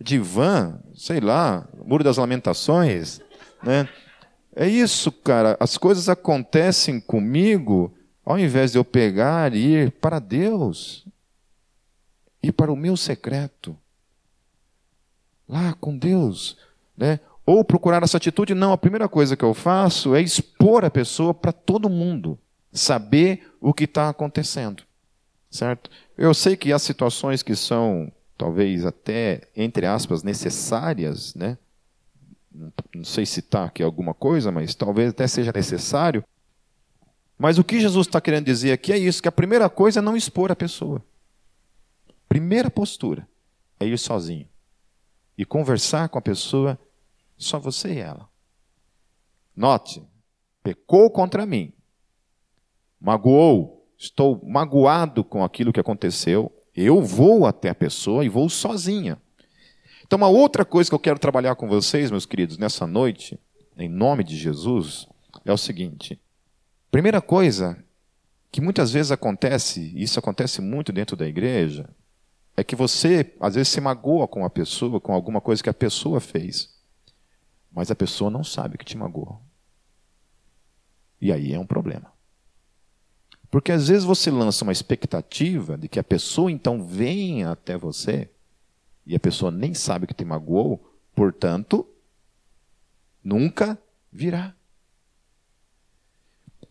divã, 0.00 0.78
sei 0.94 1.18
lá, 1.20 1.66
Muro 1.84 2.04
das 2.04 2.16
Lamentações. 2.16 3.20
Né? 3.62 3.88
É 4.54 4.68
isso, 4.68 5.10
cara. 5.10 5.56
As 5.58 5.76
coisas 5.76 6.08
acontecem 6.08 7.00
comigo 7.00 7.92
ao 8.24 8.38
invés 8.38 8.72
de 8.72 8.78
eu 8.78 8.84
pegar 8.84 9.54
e 9.54 9.74
ir 9.74 9.90
para 9.90 10.18
Deus, 10.18 11.06
ir 12.42 12.52
para 12.52 12.70
o 12.70 12.76
meu 12.76 12.96
secreto 12.96 13.76
lá 15.48 15.74
com 15.80 15.96
Deus, 15.96 16.56
né? 16.96 17.20
Ou 17.46 17.64
procurar 17.64 18.02
essa 18.02 18.18
atitude, 18.18 18.54
não, 18.54 18.72
a 18.72 18.78
primeira 18.78 19.08
coisa 19.08 19.34
que 19.34 19.44
eu 19.44 19.54
faço 19.54 20.14
é 20.14 20.20
expor 20.20 20.84
a 20.84 20.90
pessoa 20.90 21.32
para 21.32 21.50
todo 21.50 21.88
mundo, 21.88 22.38
saber 22.70 23.50
o 23.58 23.72
que 23.72 23.84
está 23.84 24.10
acontecendo, 24.10 24.82
certo? 25.50 25.90
Eu 26.16 26.34
sei 26.34 26.56
que 26.56 26.72
há 26.72 26.78
situações 26.78 27.42
que 27.42 27.56
são, 27.56 28.12
talvez 28.36 28.84
até, 28.84 29.48
entre 29.56 29.86
aspas, 29.86 30.22
necessárias, 30.22 31.34
né? 31.34 31.56
Não 32.94 33.04
sei 33.04 33.24
citar 33.24 33.68
aqui 33.68 33.82
alguma 33.82 34.12
coisa, 34.12 34.52
mas 34.52 34.74
talvez 34.74 35.10
até 35.10 35.26
seja 35.26 35.52
necessário. 35.54 36.22
Mas 37.38 37.56
o 37.56 37.64
que 37.64 37.80
Jesus 37.80 38.06
está 38.06 38.20
querendo 38.20 38.44
dizer 38.44 38.72
aqui 38.72 38.92
é 38.92 38.98
isso: 38.98 39.22
que 39.22 39.28
a 39.28 39.32
primeira 39.32 39.70
coisa 39.70 40.00
é 40.00 40.02
não 40.02 40.16
expor 40.16 40.50
a 40.50 40.56
pessoa. 40.56 41.00
Primeira 42.28 42.68
postura 42.68 43.26
é 43.78 43.86
ir 43.86 43.96
sozinho 43.96 44.46
e 45.38 45.44
conversar 45.44 46.08
com 46.08 46.18
a 46.18 46.22
pessoa, 46.22 46.76
só 47.36 47.60
você 47.60 47.94
e 47.94 47.98
ela. 47.98 48.28
Note, 49.56 50.02
pecou 50.64 51.08
contra 51.08 51.46
mim, 51.46 51.72
magoou, 53.00 53.88
estou 53.96 54.44
magoado 54.44 55.22
com 55.22 55.44
aquilo 55.44 55.72
que 55.72 55.78
aconteceu, 55.78 56.52
eu 56.74 57.00
vou 57.00 57.46
até 57.46 57.70
a 57.70 57.74
pessoa 57.74 58.24
e 58.24 58.28
vou 58.28 58.48
sozinha. 58.48 59.16
Então, 60.04 60.16
uma 60.16 60.28
outra 60.28 60.64
coisa 60.64 60.90
que 60.90 60.94
eu 60.94 60.98
quero 60.98 61.18
trabalhar 61.18 61.54
com 61.54 61.68
vocês, 61.68 62.10
meus 62.10 62.26
queridos, 62.26 62.58
nessa 62.58 62.86
noite, 62.86 63.38
em 63.76 63.88
nome 63.88 64.24
de 64.24 64.36
Jesus, 64.36 65.06
é 65.44 65.52
o 65.52 65.58
seguinte: 65.58 66.20
primeira 66.90 67.20
coisa 67.20 67.78
que 68.50 68.60
muitas 68.60 68.90
vezes 68.90 69.12
acontece, 69.12 69.92
e 69.94 70.02
isso 70.02 70.18
acontece 70.18 70.60
muito 70.60 70.90
dentro 70.90 71.16
da 71.16 71.26
igreja, 71.28 71.88
é 72.58 72.64
que 72.64 72.74
você, 72.74 73.36
às 73.38 73.54
vezes, 73.54 73.68
se 73.68 73.80
magoa 73.80 74.26
com 74.26 74.44
a 74.44 74.50
pessoa, 74.50 75.00
com 75.00 75.14
alguma 75.14 75.40
coisa 75.40 75.62
que 75.62 75.70
a 75.70 75.72
pessoa 75.74 76.20
fez. 76.20 76.76
Mas 77.70 77.88
a 77.88 77.94
pessoa 77.94 78.32
não 78.32 78.42
sabe 78.42 78.76
que 78.76 78.84
te 78.84 78.96
magoou. 78.96 79.40
E 81.20 81.32
aí 81.32 81.54
é 81.54 81.58
um 81.58 81.64
problema. 81.64 82.12
Porque 83.48 83.70
às 83.70 83.86
vezes 83.86 84.02
você 84.02 84.28
lança 84.28 84.64
uma 84.64 84.72
expectativa 84.72 85.78
de 85.78 85.88
que 85.88 86.00
a 86.00 86.02
pessoa 86.02 86.50
então 86.50 86.84
venha 86.84 87.52
até 87.52 87.78
você 87.78 88.28
e 89.06 89.14
a 89.14 89.20
pessoa 89.20 89.52
nem 89.52 89.72
sabe 89.72 90.08
que 90.08 90.12
te 90.12 90.24
magoou, 90.24 90.84
portanto, 91.14 91.88
nunca 93.22 93.78
virá. 94.10 94.52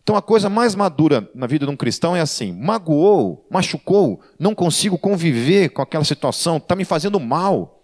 Então 0.08 0.16
a 0.16 0.22
coisa 0.22 0.48
mais 0.48 0.74
madura 0.74 1.30
na 1.34 1.46
vida 1.46 1.66
de 1.66 1.70
um 1.70 1.76
cristão 1.76 2.16
é 2.16 2.20
assim: 2.22 2.50
magoou, 2.50 3.46
machucou, 3.50 4.22
não 4.38 4.54
consigo 4.54 4.96
conviver 4.96 5.68
com 5.68 5.82
aquela 5.82 6.02
situação, 6.02 6.56
está 6.56 6.74
me 6.74 6.86
fazendo 6.86 7.20
mal. 7.20 7.82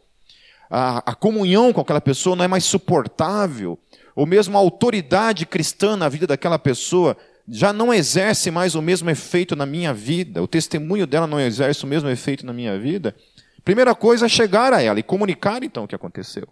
A, 0.71 1.11
a, 1.11 1.15
comunhão 1.15 1.71
com 1.71 1.83
aquela 1.83 2.01
pessoa 2.01 2.35
não 2.35 2.43
é 2.43 2.49
mais 2.49 2.65
suportável, 2.65 3.79
ou 4.17 4.25
mesmo 4.25 4.57
a 4.57 4.61
autoridade 4.61 5.45
cristã 5.45 5.99
na 5.99 6.09
vida 6.09 6.27
daquela 6.27 6.59
pessoa 6.59 7.15
já 7.47 7.75
não 7.75 7.93
exerce 7.93 8.51
mais 8.51 8.75
o 8.75 8.81
mesmo 8.81 9.11
efeito 9.11 9.55
na 9.55 9.67
minha 9.67 9.93
vida, 9.93 10.43
o 10.43 10.49
testemunho 10.49 11.07
dela 11.07 11.27
não 11.27 11.39
exerce 11.39 11.85
o 11.85 11.87
mesmo 11.87 12.09
efeito 12.09 12.47
na 12.47 12.55
minha 12.55 12.79
vida. 12.79 13.15
Primeira 13.63 13.95
coisa 13.95 14.25
é 14.25 14.31
chegar 14.31 14.73
a 14.73 14.81
ela 14.81 14.99
e 14.99 15.03
comunicar 15.03 15.63
então 15.63 15.85
o 15.85 15.87
que 15.87 15.95
aconteceu. 15.95 16.49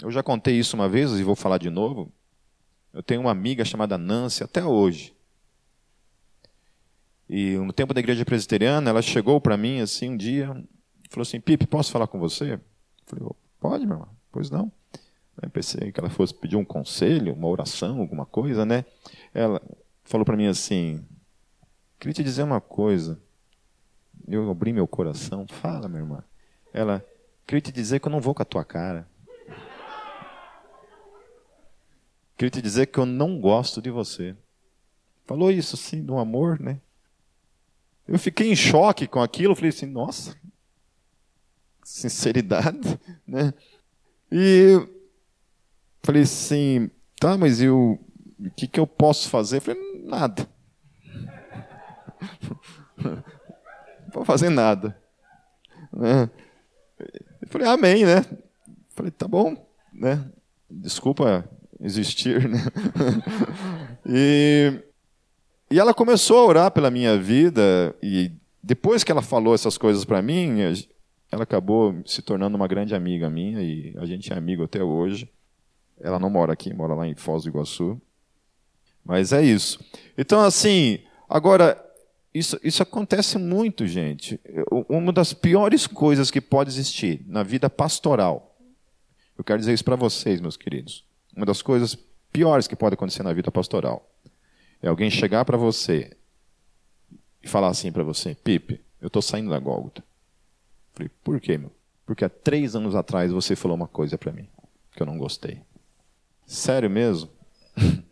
Eu 0.00 0.12
já 0.12 0.22
contei 0.22 0.56
isso 0.56 0.76
uma 0.76 0.88
vez 0.88 1.10
e 1.10 1.24
vou 1.24 1.34
falar 1.34 1.58
de 1.58 1.68
novo. 1.68 2.12
Eu 2.94 3.02
tenho 3.02 3.22
uma 3.22 3.32
amiga 3.32 3.64
chamada 3.64 3.98
Nancy 3.98 4.44
até 4.44 4.64
hoje. 4.64 5.12
E 7.28 7.56
no 7.56 7.72
tempo 7.72 7.92
da 7.92 7.98
igreja 7.98 8.24
presbiteriana, 8.24 8.88
ela 8.88 9.02
chegou 9.02 9.40
para 9.40 9.56
mim 9.56 9.80
assim 9.80 10.10
um 10.10 10.16
dia, 10.16 10.46
falou 11.10 11.22
assim: 11.22 11.40
Pipe, 11.40 11.66
posso 11.66 11.90
falar 11.90 12.06
com 12.06 12.20
você? 12.20 12.54
Eu 12.54 12.60
falei: 13.04 13.28
Pode, 13.58 13.84
meu 13.84 13.96
irmão. 13.96 14.08
Pois 14.30 14.48
não. 14.48 14.70
Eu 15.42 15.50
pensei 15.50 15.90
que 15.90 15.98
ela 15.98 16.08
fosse 16.08 16.32
pedir 16.32 16.54
um 16.54 16.64
conselho, 16.64 17.34
uma 17.34 17.48
oração, 17.48 17.98
alguma 17.98 18.24
coisa, 18.24 18.64
né? 18.64 18.84
Ela 19.34 19.60
falou 20.04 20.24
para 20.24 20.36
mim 20.36 20.46
assim: 20.46 21.04
Queria 21.98 22.14
te 22.14 22.22
dizer 22.22 22.44
uma 22.44 22.60
coisa. 22.60 23.20
Eu 24.28 24.48
abri 24.48 24.72
meu 24.72 24.86
coração. 24.86 25.46
Fala, 25.48 25.88
minha 25.88 26.02
irmã. 26.02 26.22
Ela: 26.72 27.04
Queria 27.44 27.60
te 27.60 27.72
dizer 27.72 27.98
que 27.98 28.06
eu 28.06 28.12
não 28.12 28.20
vou 28.20 28.36
com 28.36 28.42
a 28.42 28.46
tua 28.46 28.64
cara. 28.64 29.08
Queria 32.44 32.60
te 32.60 32.62
dizer 32.62 32.86
que 32.88 32.98
eu 32.98 33.06
não 33.06 33.40
gosto 33.40 33.80
de 33.80 33.90
você. 33.90 34.36
Falou 35.24 35.50
isso 35.50 35.76
assim, 35.76 36.02
do 36.02 36.18
amor, 36.18 36.60
né? 36.60 36.78
Eu 38.06 38.18
fiquei 38.18 38.52
em 38.52 38.56
choque 38.56 39.06
com 39.06 39.22
aquilo, 39.22 39.54
falei 39.54 39.70
assim, 39.70 39.86
nossa, 39.86 40.36
sinceridade, 41.82 43.00
né? 43.26 43.54
E 44.30 44.74
falei 46.02 46.24
assim, 46.24 46.90
tá, 47.18 47.38
mas 47.38 47.62
eu, 47.62 47.98
o 48.38 48.50
que, 48.50 48.68
que 48.68 48.78
eu 48.78 48.86
posso 48.86 49.30
fazer? 49.30 49.60
Falei, 49.60 49.80
nada. 50.04 50.46
Não 53.02 53.22
vou 54.12 54.24
fazer 54.26 54.50
nada. 54.50 55.00
Né? 55.90 56.28
Eu 57.40 57.48
falei, 57.48 57.66
amém, 57.66 58.04
né? 58.04 58.22
Falei, 58.90 59.10
tá 59.10 59.26
bom, 59.26 59.66
né? 59.94 60.30
Desculpa 60.68 61.48
existir, 61.84 62.48
né? 62.48 62.58
e, 64.08 64.72
e 65.70 65.78
ela 65.78 65.92
começou 65.92 66.38
a 66.38 66.46
orar 66.46 66.70
pela 66.70 66.90
minha 66.90 67.18
vida 67.18 67.94
e 68.02 68.32
depois 68.62 69.04
que 69.04 69.12
ela 69.12 69.20
falou 69.20 69.54
essas 69.54 69.76
coisas 69.76 70.04
para 70.04 70.22
mim, 70.22 70.60
ela 71.30 71.42
acabou 71.42 71.94
se 72.06 72.22
tornando 72.22 72.56
uma 72.56 72.66
grande 72.66 72.94
amiga 72.94 73.28
minha 73.28 73.60
e 73.60 73.94
a 73.98 74.06
gente 74.06 74.32
é 74.32 74.36
amigo 74.36 74.64
até 74.64 74.82
hoje. 74.82 75.30
Ela 76.00 76.18
não 76.18 76.30
mora 76.30 76.54
aqui, 76.54 76.72
mora 76.72 76.94
lá 76.94 77.06
em 77.06 77.14
Foz 77.14 77.42
do 77.42 77.50
Iguaçu. 77.50 78.00
Mas 79.04 79.32
é 79.32 79.42
isso. 79.42 79.78
Então, 80.16 80.40
assim, 80.40 81.00
agora, 81.28 81.78
isso, 82.32 82.58
isso 82.64 82.82
acontece 82.82 83.36
muito, 83.36 83.86
gente. 83.86 84.40
Uma 84.88 85.12
das 85.12 85.34
piores 85.34 85.86
coisas 85.86 86.30
que 86.30 86.40
pode 86.40 86.70
existir 86.70 87.22
na 87.26 87.42
vida 87.42 87.68
pastoral. 87.68 88.56
Eu 89.36 89.44
quero 89.44 89.58
dizer 89.58 89.74
isso 89.74 89.84
para 89.84 89.96
vocês, 89.96 90.40
meus 90.40 90.56
queridos. 90.56 91.04
Uma 91.36 91.46
das 91.46 91.62
coisas 91.62 91.96
piores 92.32 92.66
que 92.66 92.76
pode 92.76 92.94
acontecer 92.94 93.22
na 93.22 93.32
vida 93.32 93.50
pastoral 93.50 94.08
é 94.82 94.88
alguém 94.88 95.10
chegar 95.10 95.44
para 95.44 95.56
você 95.56 96.16
e 97.42 97.48
falar 97.48 97.68
assim 97.68 97.90
para 97.90 98.04
você: 98.04 98.34
Pipe, 98.34 98.80
eu 99.00 99.08
estou 99.08 99.22
saindo 99.22 99.50
da 99.50 99.58
Gólgota. 99.58 100.04
Falei, 100.92 101.10
por 101.22 101.40
quê, 101.40 101.58
meu? 101.58 101.72
Porque 102.06 102.24
há 102.24 102.28
três 102.28 102.76
anos 102.76 102.94
atrás 102.94 103.32
você 103.32 103.56
falou 103.56 103.76
uma 103.76 103.88
coisa 103.88 104.16
para 104.16 104.32
mim 104.32 104.48
que 104.92 105.02
eu 105.02 105.06
não 105.06 105.18
gostei. 105.18 105.60
Sério 106.46 106.88
mesmo? 106.88 107.30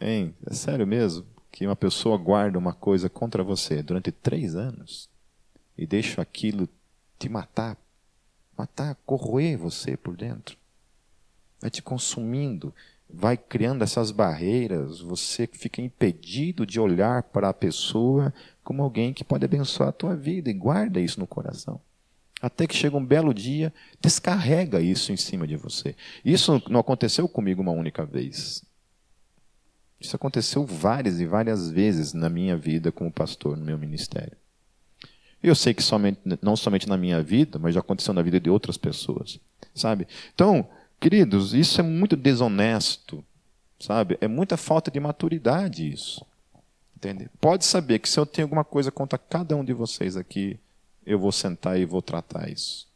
hein? 0.00 0.34
É 0.46 0.54
sério 0.54 0.86
mesmo 0.86 1.26
que 1.50 1.66
uma 1.66 1.76
pessoa 1.76 2.18
guarda 2.18 2.58
uma 2.58 2.74
coisa 2.74 3.08
contra 3.08 3.42
você 3.42 3.82
durante 3.82 4.12
três 4.12 4.54
anos 4.54 5.08
e 5.76 5.86
deixa 5.86 6.20
aquilo 6.20 6.68
te 7.18 7.28
matar, 7.28 7.76
matar, 8.56 8.96
corroer 9.06 9.56
você 9.56 9.96
por 9.96 10.16
dentro? 10.16 10.56
Vai 11.60 11.70
te 11.70 11.82
consumindo, 11.82 12.72
vai 13.08 13.36
criando 13.36 13.82
essas 13.82 14.10
barreiras, 14.10 15.00
você 15.00 15.46
fica 15.46 15.80
impedido 15.80 16.66
de 16.66 16.78
olhar 16.78 17.22
para 17.24 17.48
a 17.48 17.54
pessoa 17.54 18.32
como 18.62 18.82
alguém 18.82 19.14
que 19.14 19.24
pode 19.24 19.44
abençoar 19.44 19.88
a 19.88 19.92
tua 19.92 20.14
vida 20.14 20.50
e 20.50 20.54
guarda 20.54 21.00
isso 21.00 21.18
no 21.18 21.26
coração. 21.26 21.80
Até 22.40 22.66
que 22.66 22.76
chega 22.76 22.96
um 22.96 23.04
belo 23.04 23.34
dia, 23.34 23.72
descarrega 24.00 24.80
isso 24.80 25.10
em 25.10 25.16
cima 25.16 25.46
de 25.46 25.56
você. 25.56 25.96
Isso 26.24 26.62
não 26.68 26.78
aconteceu 26.78 27.28
comigo 27.28 27.60
uma 27.60 27.72
única 27.72 28.04
vez. 28.04 28.62
Isso 30.00 30.14
aconteceu 30.14 30.64
várias 30.64 31.18
e 31.18 31.26
várias 31.26 31.70
vezes 31.70 32.12
na 32.12 32.28
minha 32.28 32.56
vida 32.56 32.92
como 32.92 33.10
pastor, 33.10 33.56
no 33.56 33.64
meu 33.64 33.76
ministério. 33.76 34.36
Eu 35.42 35.54
sei 35.54 35.74
que 35.74 35.82
somente, 35.82 36.20
não 36.40 36.56
somente 36.56 36.88
na 36.88 36.96
minha 36.96 37.22
vida, 37.22 37.58
mas 37.58 37.74
já 37.74 37.80
aconteceu 37.80 38.14
na 38.14 38.22
vida 38.22 38.38
de 38.38 38.50
outras 38.50 38.76
pessoas, 38.76 39.40
sabe? 39.74 40.06
Então, 40.34 40.68
queridos, 41.00 41.54
isso 41.54 41.80
é 41.80 41.84
muito 41.84 42.16
desonesto, 42.16 43.24
sabe? 43.78 44.18
É 44.20 44.28
muita 44.28 44.56
falta 44.56 44.90
de 44.90 45.00
maturidade 45.00 45.90
isso. 45.90 46.24
Entende? 46.96 47.30
Pode 47.40 47.64
saber 47.64 48.00
que 48.00 48.08
se 48.08 48.18
eu 48.18 48.26
tenho 48.26 48.46
alguma 48.46 48.64
coisa 48.64 48.90
contra 48.90 49.16
cada 49.18 49.56
um 49.56 49.64
de 49.64 49.72
vocês 49.72 50.16
aqui, 50.16 50.58
eu 51.06 51.18
vou 51.18 51.30
sentar 51.30 51.78
e 51.78 51.84
vou 51.84 52.02
tratar 52.02 52.50
isso. 52.50 52.88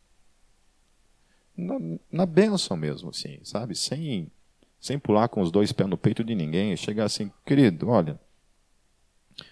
Na, 1.57 1.75
na 2.11 2.27
bênção 2.27 2.77
mesmo, 2.77 3.11
assim, 3.11 3.39
sabe? 3.45 3.77
Sem, 3.77 4.29
sem 4.81 4.99
pular 4.99 5.29
com 5.29 5.41
os 5.41 5.53
dois 5.53 5.71
pés 5.71 5.89
no 5.89 5.97
peito 5.97 6.25
de 6.25 6.35
ninguém. 6.35 6.77
Chegar 6.77 7.05
assim, 7.05 7.31
querido, 7.47 7.89
olha, 7.89 8.19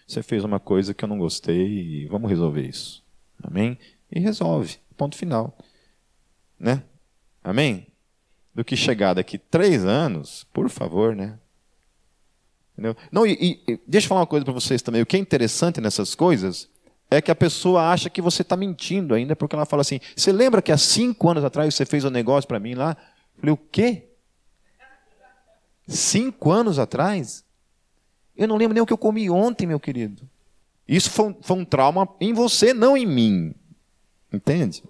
você 0.07 0.23
fez 0.23 0.43
uma 0.45 0.59
coisa 0.59 0.93
que 0.93 1.05
eu 1.05 1.09
não 1.09 1.19
gostei 1.19 2.07
vamos 2.09 2.29
resolver 2.29 2.67
isso. 2.67 3.05
Amém? 3.43 3.79
E 4.11 4.19
resolve. 4.19 4.79
Ponto 4.97 5.17
final. 5.17 5.57
Né? 6.59 6.83
Amém? 7.43 7.87
Do 8.55 8.65
que 8.65 8.77
chegar 8.77 9.15
daqui 9.15 9.39
três 9.39 9.85
anos, 9.85 10.47
por 10.53 10.69
favor, 10.69 11.15
né? 11.15 11.39
Entendeu? 12.73 12.97
Não, 13.13 13.27
e, 13.27 13.63
e 13.69 13.79
deixa 13.87 14.07
eu 14.07 14.09
falar 14.09 14.23
uma 14.23 14.27
coisa 14.27 14.45
para 14.45 14.55
vocês 14.55 14.81
também. 14.81 15.03
O 15.03 15.07
que 15.07 15.17
é 15.17 15.21
interessante 15.21 15.81
nessas 15.81 16.15
coisas 16.15 16.69
é 17.11 17.21
que 17.21 17.31
a 17.31 17.35
pessoa 17.35 17.91
acha 17.91 18.09
que 18.09 18.23
você 18.23 18.43
está 18.43 18.57
mentindo 18.57 19.15
ainda, 19.15 19.37
porque 19.37 19.55
ela 19.55 19.67
fala 19.67 19.83
assim: 19.83 20.01
Você 20.17 20.33
lembra 20.33 20.63
que 20.63 20.73
há 20.73 20.79
cinco 20.79 21.29
anos 21.29 21.45
atrás 21.45 21.75
você 21.75 21.85
fez 21.85 22.05
um 22.05 22.11
negócio 22.11 22.49
para 22.49 22.59
mim 22.59 22.75
lá? 22.75 22.97
Eu 23.37 23.41
falei: 23.41 23.53
O 23.53 23.57
quê? 23.57 24.09
Cinco 25.87 26.51
anos 26.51 26.79
atrás? 26.79 27.45
Eu 28.37 28.49
não 28.49 28.57
lembro 28.57 28.75
nem 28.75 28.83
o 28.83 28.87
que 28.87 28.93
eu 28.93 28.99
comi 28.99 29.29
ontem, 29.29 29.67
meu 29.67 29.79
querido. 29.79 30.23
Isso 30.89 31.11
foi, 31.11 31.37
foi 31.43 31.57
um 31.59 31.65
trauma 31.65 32.09
em 32.21 32.33
você, 32.33 32.73
não 32.73 32.97
em 32.97 33.07
mim. 33.07 33.55
Entende? 34.33 34.83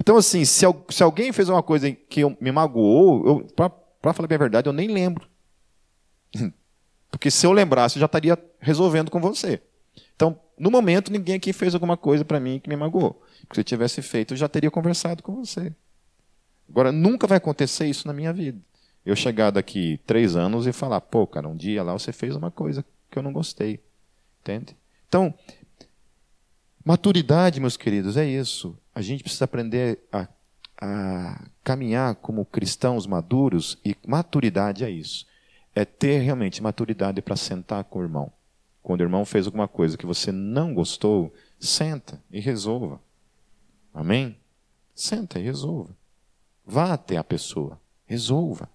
Então, 0.00 0.16
assim, 0.16 0.44
se, 0.44 0.64
se 0.90 1.02
alguém 1.02 1.32
fez 1.32 1.48
uma 1.48 1.62
coisa 1.62 1.90
que 1.90 2.22
me 2.40 2.52
magoou, 2.52 3.44
para 3.54 4.12
falar 4.12 4.28
bem 4.28 4.36
a 4.36 4.38
verdade, 4.38 4.68
eu 4.68 4.72
nem 4.72 4.88
lembro. 4.88 5.28
Porque 7.10 7.30
se 7.30 7.46
eu 7.46 7.52
lembrasse, 7.52 7.96
eu 7.96 8.00
já 8.00 8.06
estaria 8.06 8.38
resolvendo 8.60 9.10
com 9.10 9.20
você. 9.20 9.62
Então, 10.14 10.38
no 10.58 10.70
momento, 10.70 11.12
ninguém 11.12 11.36
aqui 11.36 11.52
fez 11.52 11.74
alguma 11.74 11.96
coisa 11.96 12.24
para 12.24 12.40
mim 12.40 12.58
que 12.58 12.68
me 12.68 12.76
magoou. 12.76 13.22
Porque 13.40 13.54
se 13.54 13.60
eu 13.60 13.64
tivesse 13.64 14.02
feito, 14.02 14.34
eu 14.34 14.38
já 14.38 14.48
teria 14.48 14.70
conversado 14.70 15.22
com 15.22 15.34
você. 15.36 15.72
Agora, 16.68 16.90
nunca 16.90 17.26
vai 17.26 17.38
acontecer 17.38 17.86
isso 17.86 18.06
na 18.06 18.12
minha 18.12 18.32
vida. 18.32 18.58
Eu 19.04 19.14
chegar 19.14 19.50
daqui 19.50 20.00
três 20.06 20.34
anos 20.34 20.66
e 20.66 20.72
falar, 20.72 21.00
pô, 21.00 21.26
cara, 21.26 21.48
um 21.48 21.56
dia 21.56 21.82
lá 21.82 21.92
você 21.92 22.12
fez 22.12 22.34
uma 22.34 22.50
coisa 22.50 22.84
que 23.10 23.18
eu 23.18 23.22
não 23.22 23.32
gostei. 23.32 23.80
Entende? 24.40 24.76
Então, 25.08 25.32
maturidade, 26.84 27.60
meus 27.60 27.76
queridos, 27.76 28.16
é 28.16 28.26
isso. 28.26 28.76
A 28.96 29.00
gente 29.02 29.22
precisa 29.22 29.44
aprender 29.44 30.00
a, 30.10 30.26
a 30.80 31.44
caminhar 31.62 32.16
como 32.16 32.44
cristãos 32.44 33.06
maduros 33.06 33.78
e 33.84 33.94
maturidade 34.04 34.84
é 34.84 34.90
isso 34.90 35.24
é 35.76 35.84
ter 35.84 36.20
realmente 36.20 36.62
maturidade 36.62 37.20
para 37.20 37.36
sentar 37.36 37.84
com 37.84 37.98
o 37.98 38.02
irmão. 38.02 38.32
Quando 38.82 39.00
o 39.00 39.04
irmão 39.04 39.26
fez 39.26 39.44
alguma 39.44 39.68
coisa 39.68 39.98
que 39.98 40.06
você 40.06 40.32
não 40.32 40.72
gostou, 40.72 41.34
senta 41.60 42.18
e 42.30 42.40
resolva. 42.40 42.98
Amém? 43.92 44.38
Senta 44.94 45.38
e 45.38 45.42
resolva. 45.42 45.94
Vá 46.64 46.94
até 46.94 47.18
a 47.18 47.24
pessoa, 47.24 47.78
resolva. 48.06 48.70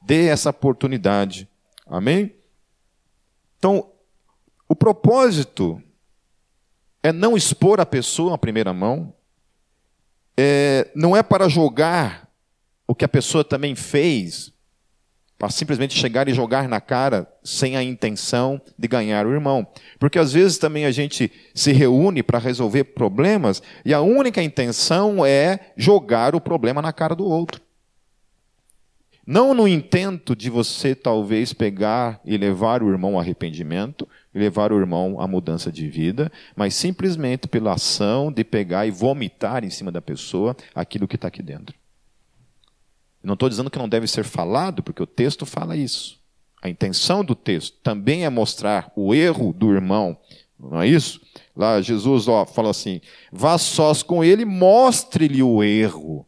Dê 0.00 0.28
essa 0.28 0.50
oportunidade. 0.50 1.48
Amém? 1.84 2.32
Então, 3.58 3.90
o 4.68 4.76
propósito 4.76 5.82
é 7.02 7.12
não 7.12 7.36
expor 7.36 7.80
a 7.80 7.86
pessoa 7.86 8.36
à 8.36 8.38
primeira 8.38 8.72
mão, 8.72 9.12
é, 10.36 10.90
não 10.94 11.16
é 11.16 11.22
para 11.22 11.48
jogar 11.48 12.28
o 12.86 12.94
que 12.94 13.04
a 13.04 13.08
pessoa 13.08 13.44
também 13.44 13.74
fez 13.74 14.52
para 15.38 15.50
simplesmente 15.50 15.98
chegar 15.98 16.28
e 16.28 16.34
jogar 16.34 16.68
na 16.68 16.80
cara 16.80 17.28
sem 17.42 17.76
a 17.76 17.82
intenção 17.82 18.60
de 18.78 18.88
ganhar 18.88 19.26
o 19.26 19.32
irmão. 19.32 19.66
Porque 19.98 20.18
às 20.18 20.32
vezes 20.32 20.58
também 20.58 20.86
a 20.86 20.90
gente 20.90 21.30
se 21.54 21.72
reúne 21.72 22.22
para 22.22 22.38
resolver 22.38 22.84
problemas 22.84 23.62
e 23.84 23.92
a 23.92 24.00
única 24.00 24.42
intenção 24.42 25.26
é 25.26 25.72
jogar 25.76 26.34
o 26.34 26.40
problema 26.40 26.80
na 26.80 26.92
cara 26.92 27.14
do 27.14 27.26
outro. 27.26 27.60
Não 29.26 29.54
no 29.54 29.66
intento 29.66 30.36
de 30.36 30.50
você 30.50 30.94
talvez 30.94 31.52
pegar 31.52 32.20
e 32.24 32.36
levar 32.36 32.82
o 32.82 32.90
irmão 32.90 33.14
ao 33.14 33.20
arrependimento, 33.20 34.06
levar 34.34 34.72
o 34.72 34.78
irmão 34.78 35.20
à 35.20 35.28
mudança 35.28 35.70
de 35.70 35.88
vida, 35.88 36.30
mas 36.56 36.74
simplesmente 36.74 37.46
pela 37.46 37.74
ação 37.74 38.32
de 38.32 38.42
pegar 38.42 38.86
e 38.86 38.90
vomitar 38.90 39.64
em 39.64 39.70
cima 39.70 39.92
da 39.92 40.02
pessoa 40.02 40.56
aquilo 40.74 41.06
que 41.06 41.16
está 41.16 41.28
aqui 41.28 41.42
dentro. 41.42 41.74
Não 43.22 43.34
estou 43.34 43.48
dizendo 43.48 43.70
que 43.70 43.78
não 43.78 43.88
deve 43.88 44.06
ser 44.06 44.24
falado, 44.24 44.82
porque 44.82 45.02
o 45.02 45.06
texto 45.06 45.46
fala 45.46 45.76
isso. 45.76 46.20
A 46.60 46.68
intenção 46.68 47.24
do 47.24 47.34
texto 47.34 47.76
também 47.82 48.24
é 48.24 48.30
mostrar 48.30 48.92
o 48.94 49.14
erro 49.14 49.52
do 49.52 49.72
irmão, 49.72 50.18
não 50.58 50.80
é 50.80 50.88
isso? 50.88 51.20
Lá 51.56 51.80
Jesus 51.80 52.28
ó, 52.28 52.44
fala 52.46 52.70
assim: 52.70 53.00
vá 53.32 53.58
sós 53.58 54.02
com 54.02 54.22
ele, 54.22 54.44
mostre-lhe 54.44 55.42
o 55.42 55.62
erro. 55.62 56.26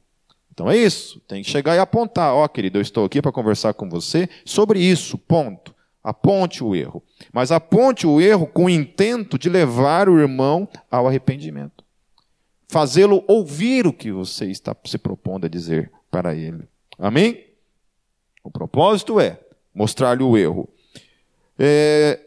Então 0.52 0.70
é 0.70 0.76
isso, 0.76 1.20
tem 1.28 1.42
que 1.42 1.50
chegar 1.50 1.76
e 1.76 1.78
apontar: 1.78 2.34
ó, 2.34 2.46
querido, 2.48 2.78
eu 2.78 2.82
estou 2.82 3.04
aqui 3.04 3.20
para 3.20 3.32
conversar 3.32 3.74
com 3.74 3.88
você 3.88 4.28
sobre 4.44 4.80
isso, 4.80 5.18
ponto. 5.18 5.74
Aponte 6.06 6.62
o 6.62 6.72
erro. 6.72 7.02
Mas 7.32 7.50
aponte 7.50 8.06
o 8.06 8.20
erro 8.20 8.46
com 8.46 8.66
o 8.66 8.70
intento 8.70 9.36
de 9.36 9.48
levar 9.48 10.08
o 10.08 10.20
irmão 10.20 10.68
ao 10.88 11.08
arrependimento. 11.08 11.84
Fazê-lo 12.68 13.24
ouvir 13.26 13.88
o 13.88 13.92
que 13.92 14.12
você 14.12 14.44
está 14.46 14.72
se 14.84 14.98
propondo 14.98 15.46
a 15.46 15.48
dizer 15.48 15.90
para 16.08 16.32
ele. 16.32 16.68
Amém? 16.96 17.44
O 18.44 18.52
propósito 18.52 19.18
é 19.18 19.40
mostrar-lhe 19.74 20.22
o 20.22 20.36
erro. 20.38 20.68
É... 21.58 22.20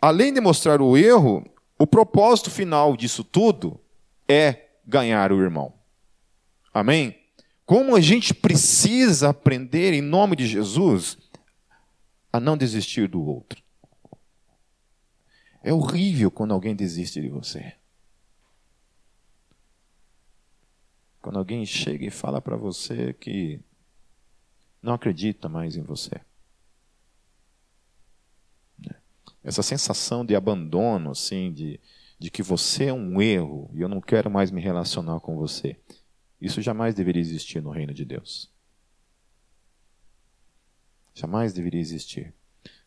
além 0.00 0.32
de 0.32 0.40
mostrar 0.40 0.80
o 0.80 0.96
erro, 0.96 1.44
o 1.78 1.86
propósito 1.86 2.50
final 2.50 2.96
disso 2.96 3.22
tudo 3.22 3.78
é 4.26 4.68
ganhar 4.86 5.30
o 5.30 5.42
irmão. 5.42 5.74
Amém? 6.72 7.18
Como 7.66 7.94
a 7.94 8.00
gente 8.00 8.32
precisa 8.32 9.28
aprender, 9.28 9.92
em 9.92 10.00
nome 10.00 10.36
de 10.36 10.46
Jesus, 10.46 11.18
a 12.32 12.38
não 12.38 12.56
desistir 12.56 13.08
do 13.08 13.22
outro. 13.22 13.62
É 15.62 15.72
horrível 15.72 16.30
quando 16.30 16.54
alguém 16.54 16.74
desiste 16.74 17.20
de 17.20 17.28
você. 17.28 17.74
Quando 21.20 21.38
alguém 21.38 21.66
chega 21.66 22.06
e 22.06 22.10
fala 22.10 22.40
para 22.40 22.56
você 22.56 23.12
que 23.12 23.60
não 24.82 24.94
acredita 24.94 25.48
mais 25.48 25.76
em 25.76 25.82
você. 25.82 26.20
Essa 29.42 29.62
sensação 29.62 30.24
de 30.24 30.34
abandono, 30.34 31.10
assim, 31.10 31.52
de, 31.52 31.80
de 32.18 32.30
que 32.30 32.42
você 32.42 32.86
é 32.86 32.92
um 32.92 33.20
erro 33.20 33.70
e 33.74 33.80
eu 33.80 33.88
não 33.88 34.00
quero 34.00 34.30
mais 34.30 34.50
me 34.50 34.60
relacionar 34.60 35.20
com 35.20 35.36
você. 35.36 35.78
Isso 36.40 36.62
jamais 36.62 36.94
deveria 36.94 37.20
existir 37.20 37.62
no 37.62 37.70
reino 37.70 37.92
de 37.92 38.04
Deus. 38.04 38.50
Jamais 41.14 41.52
deveria 41.52 41.80
existir. 41.80 42.32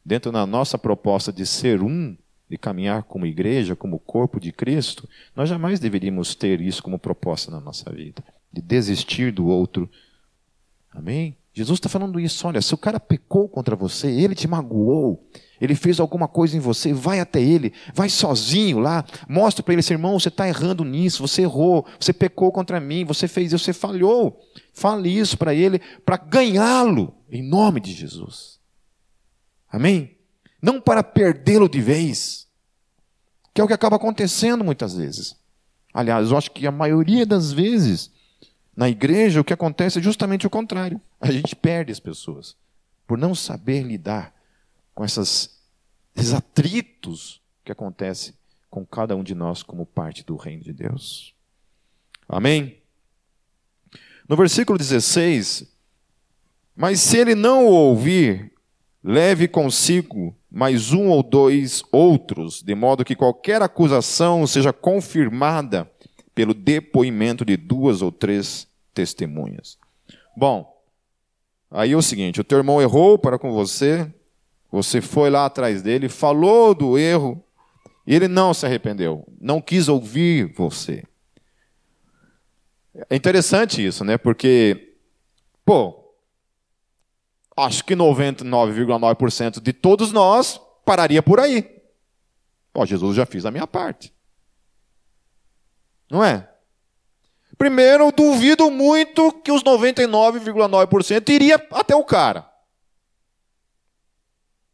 Dentro 0.06 0.32
da 0.32 0.46
nossa 0.46 0.78
proposta 0.78 1.32
de 1.32 1.46
ser 1.46 1.82
um, 1.82 2.16
de 2.50 2.58
caminhar 2.58 3.04
como 3.04 3.26
igreja, 3.26 3.76
como 3.76 4.00
corpo 4.00 4.40
de 4.40 4.52
Cristo, 4.52 5.08
nós 5.36 5.50
jamais 5.50 5.80
deveríamos 5.80 6.36
ter 6.36 6.62
isso 6.62 6.84
como 6.84 7.00
proposta 7.00 7.50
na 7.50 7.60
nossa 7.60 7.92
vida, 7.92 8.24
de 8.52 8.62
desistir 8.62 9.32
do 9.32 9.48
outro. 9.48 9.90
Amém? 10.92 11.36
Jesus 11.54 11.78
está 11.78 11.88
falando 11.88 12.20
isso. 12.20 12.48
Olha, 12.48 12.62
se 12.62 12.74
o 12.74 12.78
cara 12.78 13.00
pecou 13.00 13.48
contra 13.48 13.76
você, 13.76 14.10
ele 14.12 14.36
te 14.36 14.48
magoou, 14.48 15.24
ele 15.62 15.76
fez 15.76 16.00
alguma 16.00 16.28
coisa 16.28 16.58
em 16.58 16.60
você, 16.60 16.94
vai 16.94 17.20
até 17.20 17.42
ele, 17.42 17.74
vai 17.94 18.10
sozinho 18.10 18.80
lá, 18.80 19.06
mostra 19.28 19.63
para 19.63 19.74
ele, 19.74 19.82
seu 19.82 19.96
irmão, 19.96 20.20
você 20.20 20.30
está 20.30 20.48
errando 20.48 20.84
nisso, 20.84 21.26
você 21.26 21.44
errou, 21.44 21.86
você 22.00 22.12
pecou 22.12 22.52
contra 22.52 22.80
mim, 22.80 23.06
você 23.06 23.28
fez 23.28 23.54
isso, 23.54 23.63
você 23.63 23.74
falhou. 23.74 24.42
Fale 24.74 25.10
isso 25.10 25.38
para 25.38 25.54
ele, 25.54 25.80
para 26.06 26.18
ganhá-lo, 26.18 27.16
em 27.30 27.42
nome 27.42 27.80
de 27.80 27.94
Jesus. 27.94 28.60
Amém? 29.72 30.18
Não 30.62 30.82
para 30.82 31.04
perdê-lo 31.04 31.70
de 31.70 31.82
vez, 31.82 32.48
que 33.54 33.62
é 33.62 33.63
o 33.63 33.68
que 33.68 33.74
acaba 33.74 33.98
acontecendo 33.98 34.63
muitas 34.63 34.96
vezes. 34.96 35.36
Aliás, 35.94 36.32
eu 36.32 36.38
acho 36.38 36.52
que 36.52 36.66
a 36.66 36.72
maioria 36.72 37.26
das 37.26 37.52
vezes, 37.52 38.12
na 38.76 38.89
igreja, 38.89 39.39
o 39.39 39.44
que 39.44 39.54
acontece 39.54 40.00
é 40.00 40.02
justamente 40.02 40.48
o 40.48 40.50
contrário. 40.50 41.00
A 41.22 41.32
gente 41.32 41.56
perde 41.56 41.92
as 41.92 42.00
pessoas 42.00 42.56
por 43.06 43.18
não 43.18 43.36
saber 43.36 43.84
lidar 43.84 44.33
com 44.93 45.03
essas, 45.03 45.62
esses 46.15 46.34
atritos 46.34 47.41
que 47.63 47.71
acontecem 47.71 48.34
com 48.69 48.86
cada 48.86 49.15
um 49.15 49.23
de 49.23 49.36
nós 49.36 49.63
como 49.63 49.86
parte 49.86 50.23
do 50.23 50.36
reino 50.36 50.63
de 50.63 50.73
Deus. 50.73 51.34
Amém? 52.27 52.77
No 54.27 54.36
versículo 54.36 54.77
16, 54.77 55.71
mas 56.75 56.99
se 56.99 57.17
ele 57.17 57.36
não 57.36 57.67
o 57.67 57.71
ouvir, 57.71 58.51
leve 59.03 59.47
consigo 59.47 60.36
mais 60.49 60.91
um 60.91 61.10
ou 61.10 61.21
dois 61.21 61.84
outros, 61.91 62.62
de 62.62 62.73
modo 62.73 63.03
que 63.03 63.15
qualquer 63.15 63.62
acusação 63.62 64.45
seja 64.47 64.71
confirmada 64.71 65.89
pelo 66.34 66.53
depoimento 66.53 67.43
de 67.43 67.58
duas 67.58 68.01
ou 68.01 68.12
três 68.12 68.67
testemunhas. 68.93 69.77
Bom, 70.36 70.82
aí 71.69 71.91
é 71.91 71.97
o 71.97 72.01
seguinte: 72.01 72.41
o 72.41 72.43
teu 72.43 72.60
irmão 72.60 72.82
errou 72.82 73.17
para 73.17 73.38
com 73.38 73.51
você, 73.51 74.12
você 74.74 75.02
foi 75.02 75.30
lá 75.30 75.46
atrás 75.46 75.84
dele, 75.84 76.10
falou 76.10 76.74
do 76.74 76.98
erro, 76.98 77.40
e 78.08 78.16
ele 78.16 78.28
não 78.28 78.56
se 78.56 78.66
arrependeu, 78.66 79.24
não 79.40 79.62
quis 79.62 79.88
ouvir 79.88 80.52
você. 80.52 81.04
É 83.08 83.16
interessante 83.16 83.86
isso, 83.86 84.04
né? 84.04 84.18
Porque, 84.18 84.96
pô, 85.64 86.12
acho 87.56 87.86
que 87.86 87.96
99,9% 87.96 89.62
de 89.62 89.74
todos 89.74 90.12
nós 90.12 90.60
pararia 90.84 91.22
por 91.22 91.40
aí. 91.40 91.70
Ó, 92.74 92.84
Jesus 92.84 93.16
já 93.16 93.28
fiz 93.28 93.46
a 93.46 93.52
minha 93.52 93.68
parte. 93.68 94.12
Não 96.10 96.24
é? 96.24 96.50
Primeiro, 97.60 98.12
duvido 98.12 98.72
muito 98.72 99.32
que 99.44 99.52
os 99.52 99.64
99,9% 99.64 101.30
iria 101.30 101.64
até 101.72 101.96
o 101.96 102.04
cara. 102.04 102.52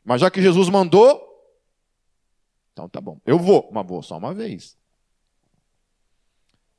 Mas 0.10 0.22
já 0.22 0.32
que 0.32 0.42
Jesus 0.42 0.70
mandou, 0.70 1.22
então 2.74 2.90
tá 2.90 3.00
bom. 3.00 3.22
Eu 3.28 3.38
vou, 3.38 3.70
mas 3.72 3.86
vou 3.86 4.02
só 4.02 4.18
uma 4.18 4.34
vez. 4.34 4.76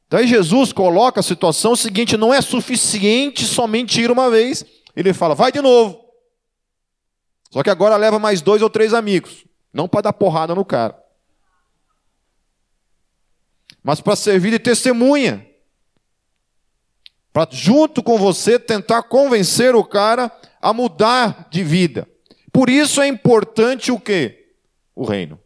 Daí 0.09 0.27
Jesus 0.27 0.73
coloca 0.73 1.21
a 1.21 1.23
situação 1.23 1.77
seguinte: 1.77 2.16
não 2.16 2.35
é 2.35 2.43
suficiente 2.43 3.45
somente 3.45 4.01
ir 4.01 4.11
uma 4.11 4.29
vez. 4.29 4.64
Ele 4.97 5.14
fala, 5.14 5.37
vai 5.37 5.53
de 5.53 5.61
novo. 5.61 6.05
Só 7.53 7.62
que 7.62 7.71
agora 7.71 7.95
leva 7.95 8.19
mais 8.19 8.43
dois 8.43 8.62
ou 8.62 8.69
três 8.69 8.93
amigos. 8.93 9.45
Não 9.73 9.87
para 9.87 10.01
dar 10.01 10.12
porrada 10.12 10.53
no 10.53 10.64
cara. 10.64 11.01
Mas 13.81 14.01
para 14.01 14.16
servir 14.16 14.51
de 14.51 14.59
testemunha. 14.59 15.49
Para 17.33 17.49
junto 17.49 18.03
com 18.03 18.19
você 18.19 18.59
tentar 18.59 19.05
convencer 19.05 19.77
o 19.77 19.85
cara 19.85 20.37
a 20.61 20.73
mudar 20.73 21.49
de 21.49 21.62
vida. 21.62 22.11
Por 22.53 22.69
isso 22.69 23.01
é 23.01 23.07
importante 23.07 23.93
o 23.93 23.99
quê? 24.01 24.53
O 24.95 25.05
reino. 25.05 25.39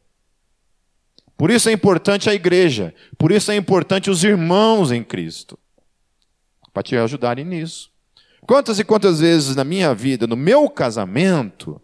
Por 1.36 1.50
isso 1.50 1.68
é 1.68 1.72
importante 1.72 2.30
a 2.30 2.34
igreja. 2.34 2.94
Por 3.18 3.32
isso 3.32 3.50
é 3.50 3.56
importante 3.56 4.10
os 4.10 4.24
irmãos 4.24 4.92
em 4.92 5.02
Cristo. 5.02 5.58
Para 6.72 6.82
te 6.82 6.96
ajudarem 6.96 7.44
nisso. 7.44 7.90
Quantas 8.46 8.78
e 8.78 8.84
quantas 8.84 9.20
vezes 9.20 9.56
na 9.56 9.64
minha 9.64 9.94
vida, 9.94 10.26
no 10.26 10.36
meu 10.36 10.68
casamento, 10.68 11.80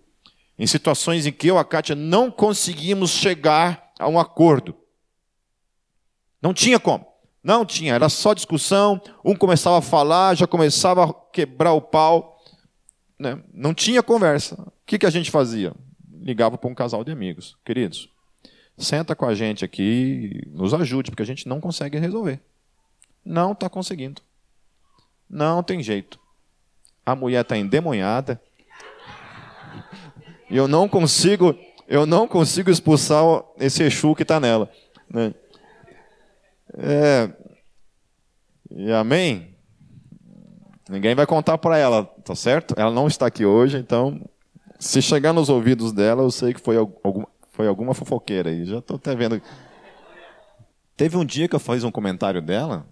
em 0.59 0.67
situações 0.67 1.27
em 1.27 1.33
que 1.33 1.49
eu 1.49 1.57
e 1.57 1.59
a 1.59 1.65
Kátia 1.65 1.95
não 1.95 2.31
conseguimos 2.31 3.11
chegar 3.11 3.93
a 3.99 4.09
um 4.09 4.19
acordo. 4.19 4.77
Não 6.41 6.53
tinha 6.53 6.79
como. 6.79 7.07
Não 7.43 7.65
tinha, 7.65 7.95
era 7.95 8.11
só 8.11 8.35
discussão, 8.35 9.01
um 9.25 9.35
começava 9.35 9.79
a 9.79 9.83
falar, 9.83 10.35
já 10.35 10.47
começava 10.47 11.05
a 11.05 11.15
quebrar 11.33 11.73
o 11.73 11.81
pau. 11.81 12.39
Né? 13.19 13.43
Não 13.55 13.73
tinha 13.73 14.03
conversa 14.03 14.71
que, 14.91 14.99
que 14.99 15.07
a 15.07 15.11
gente 15.11 15.31
fazia? 15.31 15.73
Ligava 16.21 16.59
para 16.59 16.69
um 16.69 16.75
casal 16.75 17.05
de 17.05 17.13
amigos. 17.13 17.57
Queridos, 17.65 18.11
senta 18.77 19.15
com 19.15 19.25
a 19.25 19.37
gente 19.37 19.65
aqui, 19.65 20.43
nos 20.49 20.75
ajude, 20.75 21.13
porque 21.13 21.23
a 21.23 21.27
gente 21.27 21.49
não 21.49 21.61
consegue 21.61 21.97
resolver. 21.97 22.41
Não 23.25 23.53
está 23.53 23.69
conseguindo. 23.69 24.21
Não 25.29 25.63
tem 25.63 25.81
jeito. 25.81 26.19
A 27.07 27.15
mulher 27.15 27.43
está 27.43 27.57
endemoniada. 27.57 28.43
E 30.51 30.57
eu 30.57 30.67
não 30.67 30.89
consigo, 30.89 31.57
eu 31.87 32.05
não 32.05 32.27
consigo 32.27 32.69
expulsar 32.69 33.23
esse 33.61 33.85
Exu 33.85 34.17
que 34.17 34.23
está 34.23 34.41
nela. 34.41 34.69
Né? 35.09 35.33
É, 36.75 37.33
e 38.73 38.91
amém? 38.91 39.55
Ninguém 40.89 41.15
vai 41.15 41.27
contar 41.27 41.59
para 41.59 41.79
ela, 41.79 42.05
tá 42.25 42.35
certo? 42.35 42.75
Ela 42.77 42.91
não 42.91 43.07
está 43.07 43.27
aqui 43.27 43.45
hoje, 43.45 43.79
então 43.79 44.29
se 44.81 45.03
chegar 45.03 45.35
nos 45.35 45.51
ouvidos 45.51 45.93
dela, 45.93 46.23
eu 46.23 46.31
sei 46.31 46.55
que 46.55 46.61
foi, 46.61 46.79
algum, 46.79 47.25
foi 47.53 47.69
alguma 47.69 47.93
fofoqueira 47.93 48.49
aí. 48.49 48.65
Já 48.65 48.79
estou 48.79 48.97
até 48.97 49.15
vendo. 49.15 49.41
Teve 50.97 51.19
um 51.19 51.25
dia 51.25 51.47
que 51.47 51.55
eu 51.55 51.61
fiz 51.61 51.85
um 51.85 51.91
comentário 51.91 52.41
dela, 52.41 52.87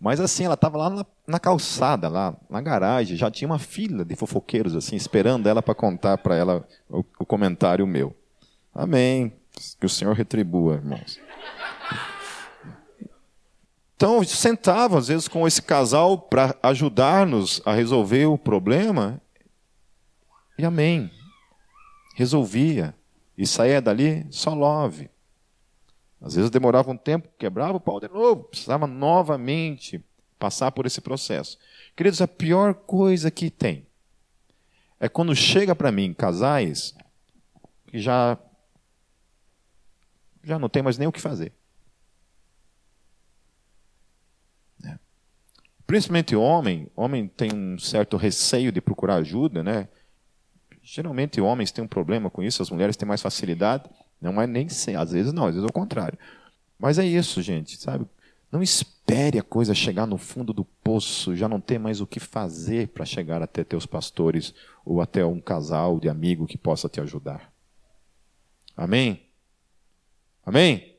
mas 0.00 0.18
assim, 0.18 0.44
ela 0.44 0.54
estava 0.54 0.78
lá 0.78 0.90
na, 0.90 1.06
na, 1.26 1.38
calçada, 1.38 2.08
lá 2.08 2.34
na 2.48 2.60
garagem, 2.62 3.16
já 3.16 3.30
tinha 3.30 3.48
uma 3.48 3.58
fila 3.58 4.02
de 4.02 4.16
fofoqueiros 4.16 4.74
assim, 4.74 4.96
esperando 4.96 5.46
ela 5.46 5.62
para 5.62 5.74
contar 5.74 6.16
para 6.18 6.34
ela 6.34 6.66
o, 6.88 7.04
o 7.18 7.26
comentário 7.26 7.86
meu. 7.86 8.16
Amém. 8.74 9.32
Que 9.78 9.86
o 9.86 9.90
Senhor 9.90 10.14
retribua, 10.14 10.74
irmãos. 10.74 11.20
Então, 13.94 14.22
sentava 14.24 14.98
às 14.98 15.08
vezes 15.08 15.28
com 15.28 15.46
esse 15.46 15.62
casal 15.62 16.18
para 16.18 16.54
ajudar-nos 16.62 17.62
a 17.64 17.72
resolver 17.72 18.26
o 18.26 18.36
problema. 18.36 19.20
E 20.58 20.64
amém 20.64 21.10
resolvia 22.16 22.94
e 23.36 23.46
saía 23.46 23.80
dali 23.80 24.26
só 24.30 24.54
love. 24.54 25.10
Às 26.18 26.34
vezes 26.34 26.50
demorava 26.50 26.90
um 26.90 26.96
tempo, 26.96 27.28
quebrava 27.38 27.76
o 27.76 27.80
pau 27.80 28.00
de 28.00 28.08
novo, 28.08 28.44
precisava 28.44 28.86
novamente 28.86 30.02
passar 30.38 30.72
por 30.72 30.86
esse 30.86 31.02
processo. 31.02 31.58
Queridos, 31.94 32.22
a 32.22 32.26
pior 32.26 32.72
coisa 32.72 33.30
que 33.30 33.50
tem 33.50 33.86
é 34.98 35.10
quando 35.10 35.36
chega 35.36 35.76
para 35.76 35.92
mim 35.92 36.14
casais 36.14 36.94
que 37.86 37.98
já 37.98 38.38
já 40.42 40.58
não 40.58 40.70
tem 40.70 40.82
mais 40.82 40.96
nem 40.96 41.06
o 41.06 41.12
que 41.12 41.20
fazer. 41.20 41.52
É. 44.86 44.98
Principalmente 45.86 46.34
homem, 46.34 46.90
homem 46.96 47.28
tem 47.28 47.52
um 47.52 47.78
certo 47.78 48.16
receio 48.16 48.72
de 48.72 48.80
procurar 48.80 49.16
ajuda, 49.16 49.62
né? 49.62 49.86
Geralmente 50.88 51.40
homens 51.40 51.72
têm 51.72 51.82
um 51.82 51.88
problema 51.88 52.30
com 52.30 52.44
isso, 52.44 52.62
as 52.62 52.70
mulheres 52.70 52.96
têm 52.96 53.08
mais 53.08 53.20
facilidade. 53.20 53.90
Não 54.20 54.40
é 54.40 54.46
nem 54.46 54.68
sem, 54.68 54.94
às 54.94 55.10
vezes 55.10 55.32
não, 55.32 55.46
às 55.46 55.54
vezes 55.54 55.66
é 55.66 55.68
o 55.68 55.72
contrário. 55.72 56.16
Mas 56.78 56.96
é 56.96 57.04
isso, 57.04 57.42
gente, 57.42 57.76
sabe? 57.76 58.06
Não 58.52 58.62
espere 58.62 59.36
a 59.36 59.42
coisa 59.42 59.74
chegar 59.74 60.06
no 60.06 60.16
fundo 60.16 60.52
do 60.52 60.64
poço, 60.64 61.34
já 61.34 61.48
não 61.48 61.60
ter 61.60 61.80
mais 61.80 62.00
o 62.00 62.06
que 62.06 62.20
fazer 62.20 62.86
para 62.88 63.04
chegar 63.04 63.42
até 63.42 63.64
teus 63.64 63.84
pastores 63.84 64.54
ou 64.84 65.00
até 65.00 65.26
um 65.26 65.40
casal 65.40 65.98
de 65.98 66.08
amigo 66.08 66.46
que 66.46 66.56
possa 66.56 66.88
te 66.88 67.00
ajudar. 67.00 67.52
Amém? 68.76 69.22
Amém? 70.44 70.94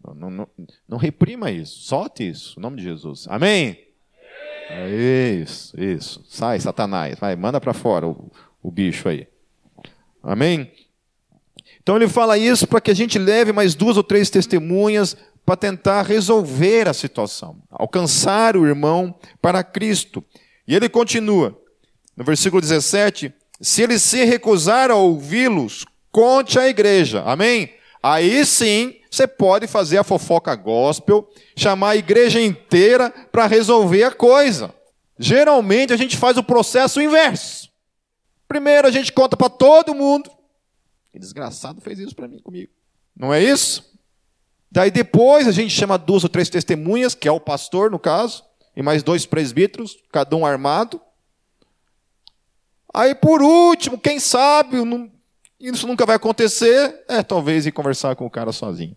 Não, 0.00 0.30
não, 0.30 0.48
não, 0.86 0.98
reprima 0.98 1.50
isso, 1.50 1.80
solte 1.80 2.28
isso, 2.28 2.60
em 2.60 2.62
nome 2.62 2.76
de 2.76 2.84
Jesus. 2.84 3.26
Amém? 3.28 3.76
É 4.70 4.88
isso, 5.42 5.78
isso. 5.78 6.24
Sai, 6.28 6.60
Satanás, 6.60 7.18
vai, 7.18 7.34
manda 7.34 7.60
para 7.60 7.74
fora 7.74 8.06
o, 8.64 8.70
bicho 8.70 9.08
aí. 9.08 9.28
Amém? 10.22 10.72
Então 11.82 11.96
ele 11.96 12.08
fala 12.08 12.38
isso 12.38 12.66
para 12.66 12.80
que 12.80 12.90
a 12.90 12.94
gente 12.94 13.18
leve 13.18 13.52
mais 13.52 13.74
duas 13.74 13.96
ou 13.96 14.02
três 14.02 14.30
testemunhas 14.30 15.16
para 15.44 15.56
tentar 15.56 16.02
resolver 16.02 16.88
a 16.88 16.94
situação, 16.94 17.58
alcançar 17.70 18.56
o 18.56 18.66
irmão 18.66 19.14
para 19.42 19.62
Cristo. 19.62 20.24
E 20.66 20.74
ele 20.74 20.88
continua, 20.88 21.56
no 22.16 22.24
versículo 22.24 22.60
17: 22.60 23.32
se 23.60 23.82
ele 23.82 23.98
se 23.98 24.24
recusar 24.24 24.90
a 24.90 24.96
ouvi-los, 24.96 25.84
conte 26.10 26.58
à 26.58 26.68
igreja. 26.68 27.22
Amém? 27.26 27.74
Aí 28.02 28.44
sim 28.44 28.94
você 29.10 29.26
pode 29.26 29.66
fazer 29.66 29.98
a 29.98 30.04
fofoca 30.04 30.54
gospel, 30.54 31.28
chamar 31.56 31.90
a 31.90 31.96
igreja 31.96 32.40
inteira 32.40 33.12
para 33.30 33.46
resolver 33.46 34.04
a 34.04 34.10
coisa. 34.10 34.74
Geralmente 35.18 35.92
a 35.92 35.96
gente 35.96 36.16
faz 36.16 36.36
o 36.36 36.42
processo 36.42 37.00
inverso. 37.00 37.70
Primeiro 38.48 38.88
a 38.88 38.90
gente 38.90 39.12
conta 39.12 39.36
para 39.36 39.50
todo 39.50 39.94
mundo. 39.94 40.30
Que 41.10 41.18
desgraçado 41.18 41.80
fez 41.80 41.98
isso 41.98 42.14
para 42.14 42.28
mim 42.28 42.40
comigo. 42.40 42.72
Não 43.16 43.32
é 43.32 43.42
isso? 43.42 43.92
Daí 44.70 44.90
depois 44.90 45.46
a 45.46 45.52
gente 45.52 45.70
chama 45.70 45.96
duas 45.96 46.24
ou 46.24 46.28
três 46.28 46.48
testemunhas, 46.48 47.14
que 47.14 47.28
é 47.28 47.32
o 47.32 47.38
pastor 47.38 47.90
no 47.90 47.98
caso, 47.98 48.44
e 48.74 48.82
mais 48.82 49.02
dois 49.02 49.24
presbíteros, 49.24 49.96
cada 50.10 50.34
um 50.34 50.44
armado. 50.44 51.00
Aí 52.92 53.14
por 53.14 53.40
último, 53.40 53.98
quem 53.98 54.18
sabe, 54.18 54.78
isso 55.60 55.86
nunca 55.86 56.04
vai 56.04 56.16
acontecer, 56.16 57.04
é 57.08 57.22
talvez 57.22 57.66
ir 57.66 57.72
conversar 57.72 58.16
com 58.16 58.26
o 58.26 58.30
cara 58.30 58.50
sozinho. 58.50 58.96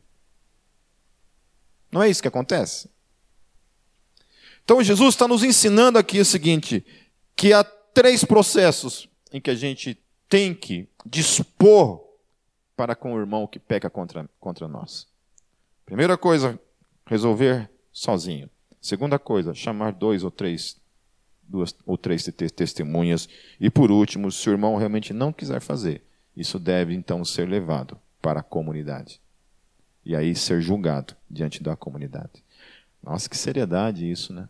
Não 1.91 2.01
é 2.03 2.09
isso 2.09 2.21
que 2.21 2.27
acontece? 2.27 2.89
Então 4.63 4.83
Jesus 4.83 5.13
está 5.13 5.27
nos 5.27 5.43
ensinando 5.43 5.97
aqui 5.97 6.19
o 6.19 6.25
seguinte: 6.25 6.85
que 7.35 7.53
há 7.53 7.63
três 7.63 8.25
processos 8.25 9.07
em 9.31 9.41
que 9.41 9.49
a 9.49 9.55
gente 9.55 9.99
tem 10.29 10.53
que 10.53 10.87
dispor 11.05 12.05
para 12.75 12.95
com 12.95 13.13
o 13.13 13.19
irmão 13.19 13.47
que 13.47 13.59
peca 13.59 13.89
contra, 13.89 14.29
contra 14.39 14.67
nós. 14.67 15.07
Primeira 15.85 16.17
coisa, 16.17 16.59
resolver 17.05 17.69
sozinho. 17.91 18.49
Segunda 18.79 19.17
coisa, 19.17 19.53
chamar 19.53 19.93
dois 19.93 20.23
ou 20.23 20.29
três, 20.29 20.79
duas 21.43 21.75
ou 21.85 21.97
três 21.97 22.23
testemunhas. 22.55 23.27
E 23.59 23.69
por 23.69 23.89
último, 23.89 24.31
se 24.31 24.49
o 24.49 24.53
irmão 24.53 24.75
realmente 24.75 25.13
não 25.13 25.33
quiser 25.33 25.59
fazer, 25.59 26.03
isso 26.35 26.59
deve 26.59 26.93
então 26.93 27.25
ser 27.25 27.47
levado 27.47 27.99
para 28.21 28.41
a 28.41 28.43
comunidade. 28.43 29.19
E 30.05 30.15
aí 30.15 30.35
ser 30.35 30.61
julgado 30.61 31.15
diante 31.29 31.63
da 31.63 31.75
comunidade. 31.75 32.43
Nossa, 33.01 33.29
que 33.29 33.37
seriedade 33.37 34.09
isso, 34.09 34.31
né? 34.33 34.47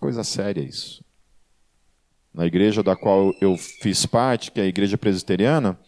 Coisa 0.00 0.24
séria 0.24 0.62
isso. 0.62 1.04
Na 2.34 2.46
igreja 2.46 2.82
da 2.82 2.96
qual 2.96 3.34
eu 3.40 3.56
fiz 3.56 4.06
parte, 4.06 4.50
que 4.50 4.60
é 4.60 4.64
a 4.64 4.66
igreja 4.66 4.96
presbiteriana, 4.96 5.78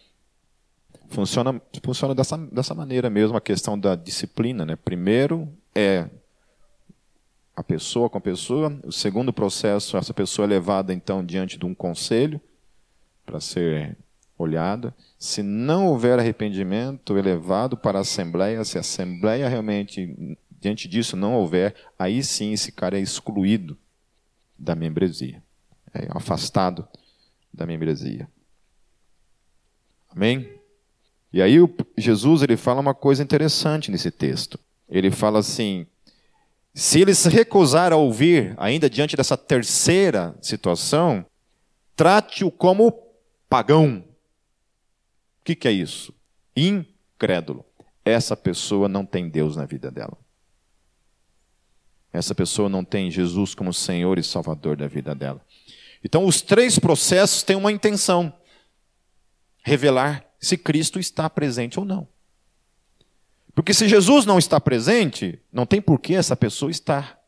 Funciona, 1.09 1.61
funciona 1.83 2.15
dessa, 2.15 2.37
dessa 2.37 2.73
maneira 2.73 3.09
mesmo 3.09 3.37
a 3.37 3.41
questão 3.41 3.77
da 3.77 3.95
disciplina. 3.95 4.65
Né? 4.65 4.75
Primeiro 4.75 5.47
é 5.73 6.09
a 7.55 7.63
pessoa 7.63 8.09
com 8.09 8.17
a 8.17 8.21
pessoa. 8.21 8.77
O 8.83 8.91
segundo 8.91 9.31
processo, 9.31 9.97
essa 9.97 10.13
pessoa 10.13 10.45
é 10.45 10.49
levada 10.49 10.93
então 10.93 11.23
diante 11.23 11.57
de 11.57 11.65
um 11.65 11.73
conselho 11.73 12.41
para 13.25 13.39
ser 13.39 13.97
olhada. 14.37 14.93
Se 15.17 15.41
não 15.41 15.87
houver 15.87 16.19
arrependimento, 16.19 17.17
é 17.17 17.21
levado 17.21 17.77
para 17.77 17.99
a 17.99 18.01
assembleia. 18.01 18.63
Se 18.65 18.77
a 18.77 18.81
assembleia 18.81 19.47
realmente 19.47 20.37
diante 20.59 20.87
disso 20.87 21.15
não 21.15 21.35
houver, 21.35 21.75
aí 21.97 22.23
sim 22.23 22.51
esse 22.51 22.71
cara 22.71 22.97
é 22.97 23.01
excluído 23.01 23.77
da 24.57 24.73
membresia, 24.73 25.43
afastado 26.09 26.87
da 27.53 27.65
membresia. 27.65 28.27
Amém? 30.09 30.49
E 31.31 31.41
aí 31.41 31.57
Jesus 31.97 32.41
ele 32.41 32.55
fala 32.55 32.79
uma 32.79 32.93
coisa 32.93 33.21
interessante 33.21 33.91
nesse 33.91 34.09
texto. 34.09 34.59
Ele 34.87 35.11
fala 35.11 35.39
assim: 35.39 35.85
se 36.73 37.01
ele 37.01 37.13
se 37.13 37.29
recusar 37.29 37.91
a 37.91 37.97
ouvir, 37.97 38.53
ainda 38.57 38.89
diante 38.89 39.15
dessa 39.15 39.37
terceira 39.37 40.35
situação, 40.41 41.25
trate-o 41.95 42.51
como 42.51 42.91
pagão. 43.49 44.03
O 45.41 45.43
que, 45.43 45.55
que 45.55 45.67
é 45.67 45.71
isso? 45.71 46.13
Incrédulo. 46.55 47.65
Essa 48.03 48.35
pessoa 48.35 48.87
não 48.87 49.05
tem 49.05 49.29
Deus 49.29 49.55
na 49.55 49.65
vida 49.65 49.89
dela. 49.89 50.17
Essa 52.11 52.33
pessoa 52.33 52.69
não 52.69 52.83
tem 52.83 53.11
Jesus 53.11 53.53
como 53.53 53.73
Senhor 53.73 54.17
e 54.17 54.23
Salvador 54.23 54.77
da 54.77 54.87
vida 54.87 55.13
dela. 55.13 55.44
Então, 56.05 56.23
os 56.23 56.39
três 56.39 56.77
processos 56.77 57.41
têm 57.41 57.55
uma 57.55 57.71
intenção: 57.71 58.31
revelar 59.63 60.23
se 60.39 60.55
Cristo 60.55 60.99
está 60.99 61.27
presente 61.27 61.79
ou 61.79 61.85
não. 61.85 62.07
Porque 63.55 63.73
se 63.73 63.89
Jesus 63.89 64.23
não 64.23 64.37
está 64.37 64.61
presente, 64.61 65.41
não 65.51 65.65
tem 65.65 65.81
por 65.81 65.99
que 65.99 66.13
essa 66.13 66.35
pessoa 66.35 66.69
estar. 66.69 67.19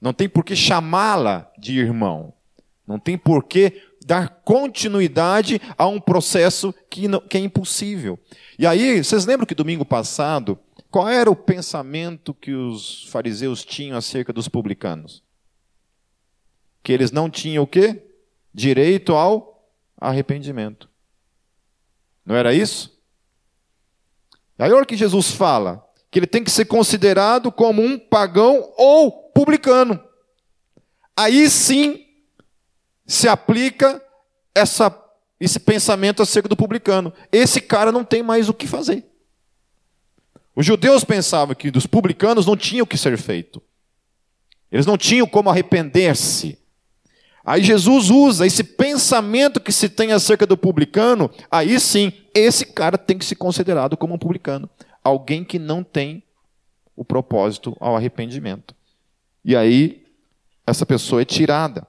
Não 0.00 0.14
tem 0.14 0.26
por 0.26 0.42
que 0.42 0.56
chamá-la 0.56 1.52
de 1.58 1.78
irmão. 1.78 2.32
Não 2.86 2.98
tem 2.98 3.18
por 3.18 3.44
que 3.44 3.82
dar 4.06 4.28
continuidade 4.28 5.60
a 5.76 5.86
um 5.86 6.00
processo 6.00 6.74
que, 6.88 7.08
não, 7.08 7.20
que 7.20 7.36
é 7.36 7.40
impossível. 7.40 8.18
E 8.58 8.66
aí, 8.66 9.04
vocês 9.04 9.26
lembram 9.26 9.46
que 9.46 9.54
domingo 9.54 9.84
passado, 9.84 10.58
qual 10.90 11.08
era 11.08 11.30
o 11.30 11.36
pensamento 11.36 12.32
que 12.32 12.52
os 12.52 13.04
fariseus 13.10 13.64
tinham 13.64 13.98
acerca 13.98 14.32
dos 14.32 14.48
publicanos? 14.48 15.24
Que 16.84 16.92
eles 16.92 17.10
não 17.10 17.28
tinham 17.28 17.64
o 17.64 17.66
quê? 17.66 18.00
Direito 18.54 19.14
ao 19.14 19.68
arrependimento. 20.00 20.88
Não 22.24 22.36
era 22.36 22.54
isso? 22.54 22.96
Aí 24.56 24.70
a 24.70 24.76
hora 24.76 24.86
que 24.86 24.96
Jesus 24.96 25.32
fala 25.32 25.84
que 26.10 26.20
ele 26.20 26.28
tem 26.28 26.44
que 26.44 26.50
ser 26.50 26.66
considerado 26.66 27.50
como 27.50 27.82
um 27.82 27.98
pagão 27.98 28.72
ou 28.76 29.10
publicano. 29.30 30.00
Aí 31.16 31.50
sim 31.50 32.06
se 33.04 33.28
aplica 33.28 34.00
essa, 34.54 34.96
esse 35.40 35.58
pensamento 35.58 36.22
acerca 36.22 36.48
do 36.48 36.56
publicano. 36.56 37.12
Esse 37.32 37.60
cara 37.60 37.90
não 37.90 38.04
tem 38.04 38.22
mais 38.22 38.48
o 38.48 38.54
que 38.54 38.68
fazer. 38.68 39.04
Os 40.54 40.64
judeus 40.64 41.02
pensavam 41.02 41.54
que 41.54 41.70
dos 41.70 41.86
publicanos 41.86 42.46
não 42.46 42.56
tinha 42.56 42.84
o 42.84 42.86
que 42.86 42.96
ser 42.96 43.18
feito. 43.18 43.60
Eles 44.70 44.86
não 44.86 44.96
tinham 44.96 45.26
como 45.26 45.50
arrepender-se. 45.50 46.58
Aí 47.44 47.62
Jesus 47.62 48.08
usa 48.08 48.46
esse 48.46 48.64
pensamento 48.64 49.60
que 49.60 49.70
se 49.70 49.88
tem 49.88 50.12
acerca 50.12 50.46
do 50.46 50.56
publicano, 50.56 51.30
aí 51.50 51.78
sim, 51.78 52.12
esse 52.32 52.64
cara 52.64 52.96
tem 52.96 53.18
que 53.18 53.24
ser 53.24 53.34
considerado 53.34 53.96
como 53.96 54.14
um 54.14 54.18
publicano. 54.18 54.68
Alguém 55.02 55.44
que 55.44 55.58
não 55.58 55.84
tem 55.84 56.22
o 56.96 57.04
propósito 57.04 57.76
ao 57.78 57.94
arrependimento. 57.94 58.74
E 59.44 59.54
aí, 59.54 60.06
essa 60.66 60.86
pessoa 60.86 61.20
é 61.20 61.24
tirada. 61.24 61.86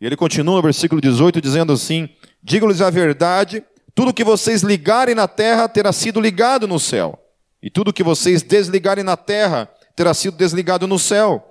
E 0.00 0.06
ele 0.06 0.16
continua 0.16 0.54
no 0.54 0.62
versículo 0.62 1.00
18 1.00 1.40
dizendo 1.40 1.72
assim: 1.72 2.08
Digo-lhes 2.40 2.80
a 2.80 2.90
verdade, 2.90 3.64
tudo 3.94 4.14
que 4.14 4.22
vocês 4.22 4.62
ligarem 4.62 5.14
na 5.14 5.26
terra 5.26 5.68
terá 5.68 5.92
sido 5.92 6.20
ligado 6.20 6.68
no 6.68 6.78
céu, 6.78 7.18
e 7.60 7.68
tudo 7.68 7.92
que 7.92 8.04
vocês 8.04 8.40
desligarem 8.42 9.02
na 9.02 9.16
terra 9.16 9.68
terá 9.96 10.14
sido 10.14 10.36
desligado 10.36 10.86
no 10.86 10.98
céu. 10.98 11.49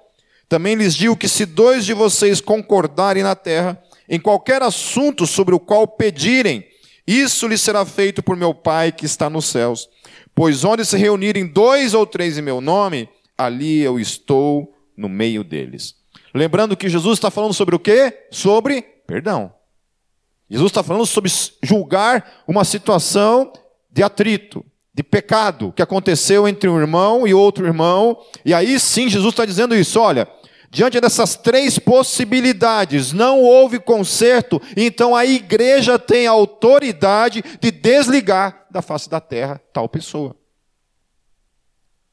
Também 0.49 0.73
lhes 0.73 0.95
digo 0.95 1.15
que 1.15 1.29
se 1.29 1.45
dois 1.45 1.85
de 1.85 1.93
vocês 1.93 2.41
concordarem 2.41 3.21
na 3.21 3.35
terra, 3.35 3.81
em 4.09 4.19
qualquer 4.19 4.63
assunto 4.63 5.27
sobre 5.27 5.53
o 5.53 5.59
qual 5.59 5.87
pedirem, 5.87 6.65
isso 7.05 7.47
lhes 7.47 7.61
será 7.61 7.85
feito 7.85 8.23
por 8.23 8.35
meu 8.35 8.53
Pai 8.53 8.91
que 8.91 9.05
está 9.05 9.29
nos 9.29 9.45
céus. 9.45 9.87
Pois 10.33 10.63
onde 10.63 10.83
se 10.83 10.97
reunirem 10.97 11.45
dois 11.45 11.93
ou 11.93 12.05
três 12.05 12.37
em 12.37 12.41
meu 12.41 12.59
nome, 12.59 13.07
ali 13.37 13.79
eu 13.79 13.99
estou 13.99 14.73
no 14.97 15.07
meio 15.07 15.43
deles. 15.43 15.95
Lembrando 16.33 16.75
que 16.75 16.89
Jesus 16.89 17.17
está 17.17 17.29
falando 17.29 17.53
sobre 17.53 17.75
o 17.75 17.79
quê? 17.79 18.25
Sobre 18.31 18.81
perdão. 19.05 19.53
Jesus 20.49 20.71
está 20.71 20.81
falando 20.81 21.05
sobre 21.05 21.31
julgar 21.61 22.43
uma 22.47 22.63
situação 22.63 23.53
de 23.91 24.01
atrito, 24.01 24.65
de 24.93 25.03
pecado 25.03 25.71
que 25.75 25.81
aconteceu 25.81 26.47
entre 26.47 26.69
um 26.69 26.79
irmão 26.79 27.27
e 27.27 27.33
outro 27.33 27.65
irmão. 27.65 28.19
E 28.43 28.53
aí 28.53 28.79
sim, 28.79 29.09
Jesus 29.09 29.33
está 29.33 29.45
dizendo 29.45 29.75
isso: 29.75 29.99
olha, 29.99 30.27
Diante 30.71 31.01
dessas 31.01 31.35
três 31.35 31.79
possibilidades, 31.79 33.11
não 33.11 33.41
houve 33.41 33.79
conserto, 33.79 34.61
então 34.77 35.15
a 35.15 35.25
igreja 35.25 35.97
tem 35.97 36.27
a 36.27 36.31
autoridade 36.31 37.43
de 37.59 37.71
desligar 37.71 38.67
da 38.69 38.81
face 38.81 39.09
da 39.09 39.19
terra 39.19 39.59
tal 39.73 39.89
pessoa. 39.89 40.35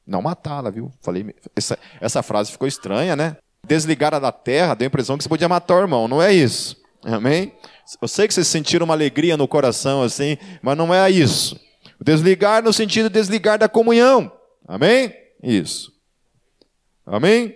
Não 0.06 0.22
matá-la, 0.22 0.70
viu? 0.70 0.90
Falei, 1.02 1.34
essa, 1.54 1.78
essa 2.00 2.22
frase 2.22 2.50
ficou 2.50 2.66
estranha, 2.66 3.14
né? 3.14 3.36
Desligar 3.66 4.18
da 4.18 4.32
terra, 4.32 4.74
deu 4.74 4.86
a 4.86 4.88
impressão 4.88 5.18
que 5.18 5.24
você 5.24 5.28
podia 5.28 5.48
matar 5.48 5.74
o 5.76 5.80
irmão, 5.80 6.08
não 6.08 6.22
é 6.22 6.32
isso. 6.32 6.76
Amém? 7.04 7.52
Eu 8.00 8.08
sei 8.08 8.26
que 8.26 8.32
vocês 8.32 8.46
sentiram 8.46 8.84
uma 8.84 8.94
alegria 8.94 9.36
no 9.36 9.46
coração 9.46 10.02
assim, 10.02 10.38
mas 10.62 10.78
não 10.78 10.94
é 10.94 11.10
isso. 11.10 11.60
Desligar 12.00 12.62
no 12.62 12.72
sentido 12.72 13.10
de 13.10 13.14
desligar 13.14 13.58
da 13.58 13.68
comunhão. 13.68 14.32
Amém? 14.66 15.14
Isso. 15.42 15.92
Amém? 17.04 17.54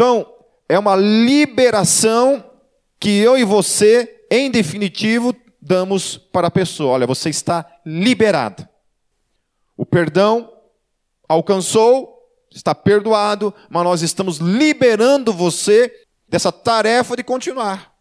Então, 0.00 0.34
é 0.66 0.78
uma 0.78 0.96
liberação 0.96 2.42
que 2.98 3.18
eu 3.18 3.36
e 3.36 3.44
você, 3.44 4.24
em 4.30 4.50
definitivo, 4.50 5.36
damos 5.60 6.16
para 6.16 6.46
a 6.46 6.50
pessoa. 6.50 6.92
Olha, 6.92 7.06
você 7.06 7.28
está 7.28 7.70
liberado. 7.84 8.66
O 9.76 9.84
perdão 9.84 10.50
alcançou, 11.28 12.18
está 12.50 12.74
perdoado, 12.74 13.52
mas 13.68 13.84
nós 13.84 14.00
estamos 14.00 14.38
liberando 14.38 15.34
você 15.34 15.94
dessa 16.26 16.50
tarefa 16.50 17.14
de 17.14 17.22
continuar 17.22 17.94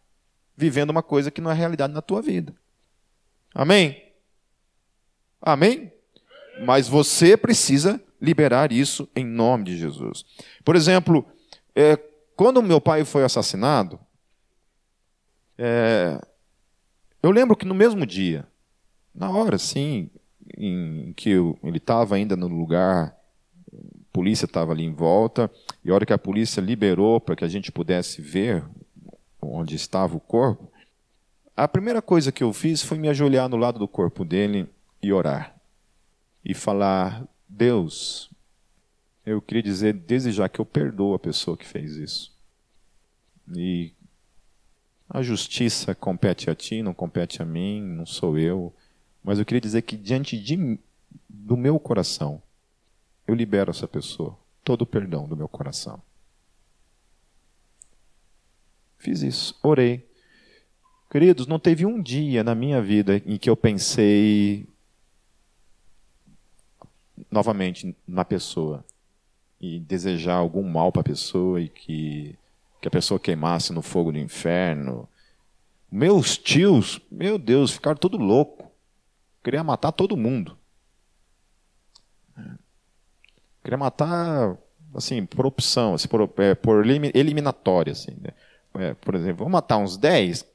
vivendo 0.55 0.91
uma 0.91 1.03
coisa 1.03 1.29
que 1.29 1.41
não 1.41 1.51
é 1.51 1.53
realidade 1.53 1.91
na 1.91 2.01
tua 2.01 2.21
vida. 2.21 2.55
Amém? 3.53 4.01
Amém? 5.41 5.91
Mas 6.65 6.87
você 6.87 7.35
precisa 7.35 8.01
liberar 8.21 8.71
isso 8.71 9.09
em 9.13 9.25
nome 9.25 9.65
de 9.65 9.77
Jesus. 9.77 10.23
Por 10.63 10.77
exemplo, 10.77 11.29
é, 11.79 11.97
quando 12.35 12.61
meu 12.61 12.81
pai 12.81 13.05
foi 13.05 13.23
assassinado, 13.23 13.97
é, 15.57 16.19
eu 17.23 17.31
lembro 17.31 17.55
que 17.55 17.65
no 17.65 17.73
mesmo 17.73 18.05
dia, 18.05 18.45
na 19.15 19.29
hora, 19.29 19.57
sim, 19.57 20.09
em 20.57 21.13
que 21.13 21.29
eu, 21.29 21.57
ele 21.63 21.77
estava 21.77 22.15
ainda 22.15 22.35
no 22.35 22.49
lugar, 22.49 23.15
a 23.73 23.77
polícia 24.11 24.43
estava 24.43 24.73
ali 24.73 24.83
em 24.83 24.91
volta, 24.91 25.49
e 25.81 25.89
a 25.89 25.93
hora 25.93 26.05
que 26.05 26.11
a 26.11 26.17
polícia 26.17 26.59
liberou 26.59 27.21
para 27.21 27.35
que 27.35 27.45
a 27.45 27.47
gente 27.47 27.71
pudesse 27.71 28.21
ver 28.21 28.61
onde 29.41 29.75
estava 29.75 30.17
o 30.17 30.19
corpo, 30.19 30.69
a 31.55 31.65
primeira 31.65 32.01
coisa 32.01 32.29
que 32.29 32.43
eu 32.43 32.51
fiz 32.51 32.81
foi 32.81 32.97
me 32.97 33.07
ajoelhar 33.07 33.47
no 33.47 33.55
lado 33.55 33.79
do 33.79 33.87
corpo 33.87 34.25
dele 34.25 34.67
e 35.01 35.13
orar. 35.13 35.55
E 36.43 36.53
falar: 36.53 37.25
Deus, 37.47 38.29
eu 39.29 39.41
queria 39.41 39.61
dizer, 39.61 39.93
desejar 39.93 40.49
que 40.49 40.59
eu 40.59 40.65
perdoo 40.65 41.13
a 41.13 41.19
pessoa 41.19 41.55
que 41.55 41.65
fez 41.65 41.95
isso. 41.95 42.35
E 43.55 43.93
a 45.07 45.21
justiça 45.21 45.93
compete 45.93 46.49
a 46.49 46.55
ti, 46.55 46.81
não 46.81 46.93
compete 46.93 47.41
a 47.41 47.45
mim, 47.45 47.81
não 47.81 48.05
sou 48.05 48.37
eu. 48.37 48.73
Mas 49.23 49.37
eu 49.37 49.45
queria 49.45 49.61
dizer 49.61 49.83
que 49.83 49.95
diante 49.95 50.37
de, 50.37 50.79
do 51.27 51.55
meu 51.55 51.79
coração, 51.79 52.41
eu 53.27 53.35
libero 53.35 53.69
essa 53.69 53.87
pessoa, 53.87 54.37
todo 54.63 54.81
o 54.81 54.87
perdão 54.87 55.27
do 55.27 55.37
meu 55.37 55.47
coração. 55.47 56.01
Fiz 58.97 59.21
isso, 59.21 59.57
orei. 59.61 60.07
Queridos, 61.09 61.47
não 61.47 61.59
teve 61.59 61.85
um 61.85 62.01
dia 62.01 62.43
na 62.43 62.53
minha 62.53 62.81
vida 62.81 63.17
em 63.25 63.37
que 63.37 63.49
eu 63.49 63.55
pensei 63.55 64.67
novamente 67.31 67.95
na 68.07 68.25
pessoa 68.25 68.83
e 69.59 69.79
desejar 69.79 70.35
algum 70.35 70.63
mal 70.63 70.91
para 70.91 71.01
a 71.01 71.05
pessoa 71.05 71.59
e 71.61 71.67
que, 71.67 72.35
que 72.81 72.87
a 72.87 72.91
pessoa 72.91 73.19
queimasse 73.19 73.73
no 73.73 73.81
fogo 73.81 74.11
do 74.11 74.17
inferno. 74.17 75.07
Meus 75.91 76.37
tios, 76.37 77.01
meu 77.11 77.37
Deus, 77.37 77.71
ficaram 77.71 77.97
todo 77.97 78.17
louco. 78.17 78.71
Queria 79.43 79.63
matar 79.63 79.91
todo 79.91 80.15
mundo. 80.17 80.57
Queria 83.63 83.77
matar, 83.77 84.57
assim, 84.95 85.25
por 85.25 85.45
opção, 85.45 85.93
assim, 85.93 86.07
por, 86.07 86.29
é, 86.37 86.55
por 86.55 86.85
eliminatória. 86.85 87.91
Assim, 87.91 88.15
né? 88.21 88.31
é, 88.75 88.93
por 88.93 89.15
exemplo, 89.15 89.39
vamos 89.39 89.51
matar 89.51 89.77
uns 89.77 89.97
10, 89.97 90.45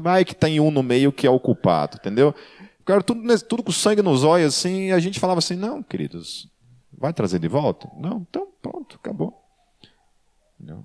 vai 0.00 0.24
que 0.24 0.34
tem 0.34 0.60
um 0.60 0.70
no 0.70 0.82
meio 0.82 1.12
que 1.12 1.26
é 1.26 1.30
o 1.30 1.40
culpado, 1.40 1.96
entendeu? 1.98 2.34
Ficaram 2.78 3.02
tudo, 3.02 3.40
tudo 3.42 3.62
com 3.62 3.72
sangue 3.72 4.02
nos 4.02 4.24
olhos, 4.24 4.56
assim, 4.56 4.88
e 4.88 4.92
a 4.92 4.98
gente 4.98 5.20
falava 5.20 5.38
assim, 5.38 5.56
não, 5.56 5.82
queridos, 5.82 6.48
Vai 6.98 7.12
trazer 7.12 7.38
de 7.38 7.46
volta? 7.46 7.88
Não, 7.96 8.26
então 8.28 8.48
pronto, 8.60 8.96
acabou. 8.96 9.40
Não. 10.58 10.84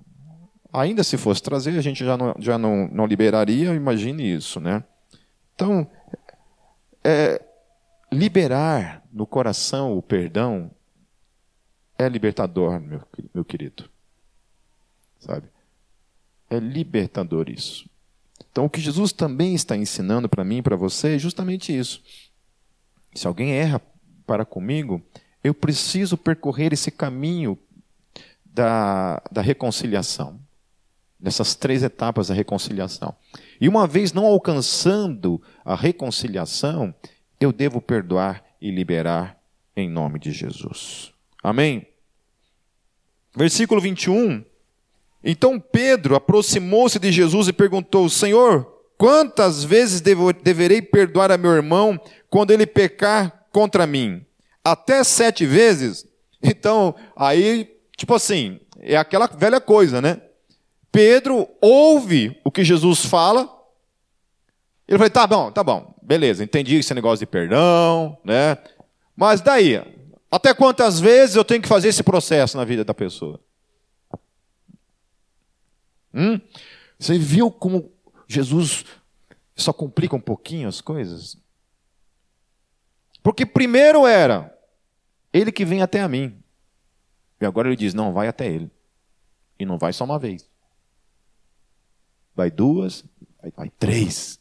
Ainda 0.72 1.02
se 1.02 1.16
fosse 1.16 1.42
trazer, 1.42 1.76
a 1.76 1.82
gente 1.82 2.04
já 2.04 2.16
não, 2.16 2.34
já 2.38 2.56
não, 2.56 2.88
não 2.88 3.06
liberaria, 3.06 3.74
imagine 3.74 4.34
isso, 4.34 4.60
né? 4.60 4.84
Então, 5.54 5.88
é, 7.02 7.44
liberar 8.12 9.04
no 9.12 9.26
coração 9.26 9.96
o 9.96 10.02
perdão 10.02 10.70
é 11.98 12.08
libertador, 12.08 12.80
meu, 12.80 13.02
meu 13.32 13.44
querido. 13.44 13.90
Sabe? 15.18 15.48
É 16.48 16.58
libertador 16.58 17.48
isso. 17.48 17.88
Então, 18.50 18.66
o 18.66 18.70
que 18.70 18.80
Jesus 18.80 19.12
também 19.12 19.54
está 19.54 19.76
ensinando 19.76 20.28
para 20.28 20.44
mim 20.44 20.58
e 20.58 20.62
para 20.62 20.76
você 20.76 21.16
é 21.16 21.18
justamente 21.18 21.76
isso. 21.76 22.02
Se 23.14 23.26
alguém 23.26 23.52
erra 23.52 23.80
para 24.26 24.44
comigo, 24.44 25.02
eu 25.44 25.52
preciso 25.52 26.16
percorrer 26.16 26.72
esse 26.72 26.90
caminho 26.90 27.58
da, 28.42 29.22
da 29.30 29.42
reconciliação, 29.42 30.40
nessas 31.20 31.54
três 31.54 31.82
etapas 31.82 32.28
da 32.28 32.34
reconciliação. 32.34 33.14
E 33.60 33.68
uma 33.68 33.86
vez 33.86 34.10
não 34.14 34.24
alcançando 34.24 35.40
a 35.62 35.74
reconciliação, 35.74 36.94
eu 37.38 37.52
devo 37.52 37.80
perdoar 37.80 38.42
e 38.58 38.70
liberar 38.70 39.38
em 39.76 39.88
nome 39.88 40.18
de 40.18 40.32
Jesus. 40.32 41.12
Amém? 41.42 41.86
Versículo 43.36 43.82
21. 43.82 44.42
Então 45.22 45.60
Pedro 45.60 46.14
aproximou-se 46.14 46.98
de 46.98 47.12
Jesus 47.12 47.48
e 47.48 47.52
perguntou: 47.52 48.08
Senhor, 48.08 48.64
quantas 48.96 49.62
vezes 49.62 50.00
devo, 50.00 50.32
deverei 50.32 50.80
perdoar 50.80 51.30
a 51.30 51.36
meu 51.36 51.52
irmão 51.52 52.00
quando 52.30 52.50
ele 52.50 52.66
pecar 52.66 53.46
contra 53.52 53.86
mim? 53.86 54.24
Até 54.64 55.04
sete 55.04 55.44
vezes, 55.44 56.06
então, 56.42 56.94
aí, 57.14 57.78
tipo 57.96 58.14
assim, 58.14 58.60
é 58.78 58.96
aquela 58.96 59.26
velha 59.26 59.60
coisa, 59.60 60.00
né? 60.00 60.20
Pedro 60.90 61.48
ouve 61.60 62.40
o 62.44 62.50
que 62.50 62.64
Jesus 62.64 63.04
fala, 63.04 63.50
ele 64.86 64.98
fala, 64.98 65.10
tá 65.10 65.26
bom, 65.26 65.50
tá 65.50 65.62
bom, 65.62 65.94
beleza, 66.02 66.42
entendi 66.42 66.76
esse 66.76 66.94
negócio 66.94 67.18
de 67.20 67.30
perdão, 67.30 68.18
né? 68.24 68.56
Mas 69.16 69.40
daí, 69.40 69.82
até 70.30 70.54
quantas 70.54 71.00
vezes 71.00 71.36
eu 71.36 71.44
tenho 71.44 71.62
que 71.62 71.68
fazer 71.68 71.88
esse 71.88 72.02
processo 72.02 72.56
na 72.56 72.64
vida 72.64 72.84
da 72.84 72.94
pessoa? 72.94 73.40
Hum? 76.12 76.40
Você 76.98 77.18
viu 77.18 77.50
como 77.50 77.92
Jesus 78.28 78.84
só 79.56 79.72
complica 79.72 80.14
um 80.14 80.20
pouquinho 80.20 80.68
as 80.68 80.80
coisas? 80.80 81.36
Porque 83.22 83.44
primeiro 83.44 84.06
era 84.06 84.53
ele 85.34 85.50
que 85.50 85.64
vem 85.64 85.82
até 85.82 86.00
a 86.00 86.08
mim. 86.08 86.38
E 87.40 87.44
agora 87.44 87.68
ele 87.68 87.76
diz: 87.76 87.92
não, 87.92 88.12
vai 88.12 88.28
até 88.28 88.46
ele. 88.46 88.70
E 89.58 89.66
não 89.66 89.76
vai 89.76 89.92
só 89.92 90.04
uma 90.04 90.18
vez. 90.18 90.48
Vai 92.34 92.50
duas, 92.50 93.04
vai, 93.42 93.52
vai 93.54 93.70
três. 93.78 94.40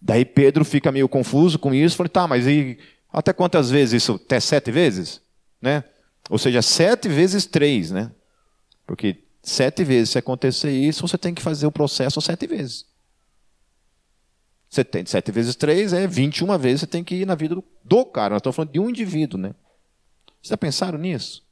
Daí 0.00 0.24
Pedro 0.24 0.64
fica 0.64 0.90
meio 0.90 1.08
confuso 1.08 1.58
com 1.58 1.74
isso. 1.74 1.96
Falei, 1.96 2.08
tá, 2.08 2.26
mas 2.26 2.46
e 2.46 2.78
até 3.12 3.32
quantas 3.32 3.70
vezes 3.70 4.02
isso? 4.02 4.14
Até 4.14 4.40
sete 4.40 4.70
vezes? 4.70 5.20
Né? 5.60 5.84
Ou 6.30 6.38
seja, 6.38 6.62
sete 6.62 7.08
vezes 7.08 7.44
três, 7.44 7.90
né? 7.90 8.10
Porque 8.86 9.22
sete 9.42 9.84
vezes, 9.84 10.10
se 10.10 10.18
acontecer 10.18 10.70
isso, 10.70 11.06
você 11.06 11.18
tem 11.18 11.34
que 11.34 11.42
fazer 11.42 11.66
o 11.66 11.72
processo 11.72 12.20
sete 12.20 12.46
vezes. 12.46 12.86
Você 14.70 14.84
tem 14.84 15.04
7 15.04 15.32
vezes 15.32 15.56
3 15.56 15.92
é 15.92 16.06
21 16.06 16.56
vezes 16.56 16.82
você 16.82 16.86
tem 16.86 17.02
que 17.02 17.16
ir 17.16 17.26
na 17.26 17.34
vida 17.34 17.56
do, 17.56 17.64
do 17.84 18.04
cara. 18.06 18.34
Nós 18.34 18.38
estamos 18.38 18.54
falando 18.54 18.70
de 18.70 18.78
um 18.78 18.88
indivíduo, 18.88 19.38
né? 19.38 19.52
Vocês 20.40 20.50
já 20.50 20.56
pensaram 20.56 20.96
nisso? 20.96 21.44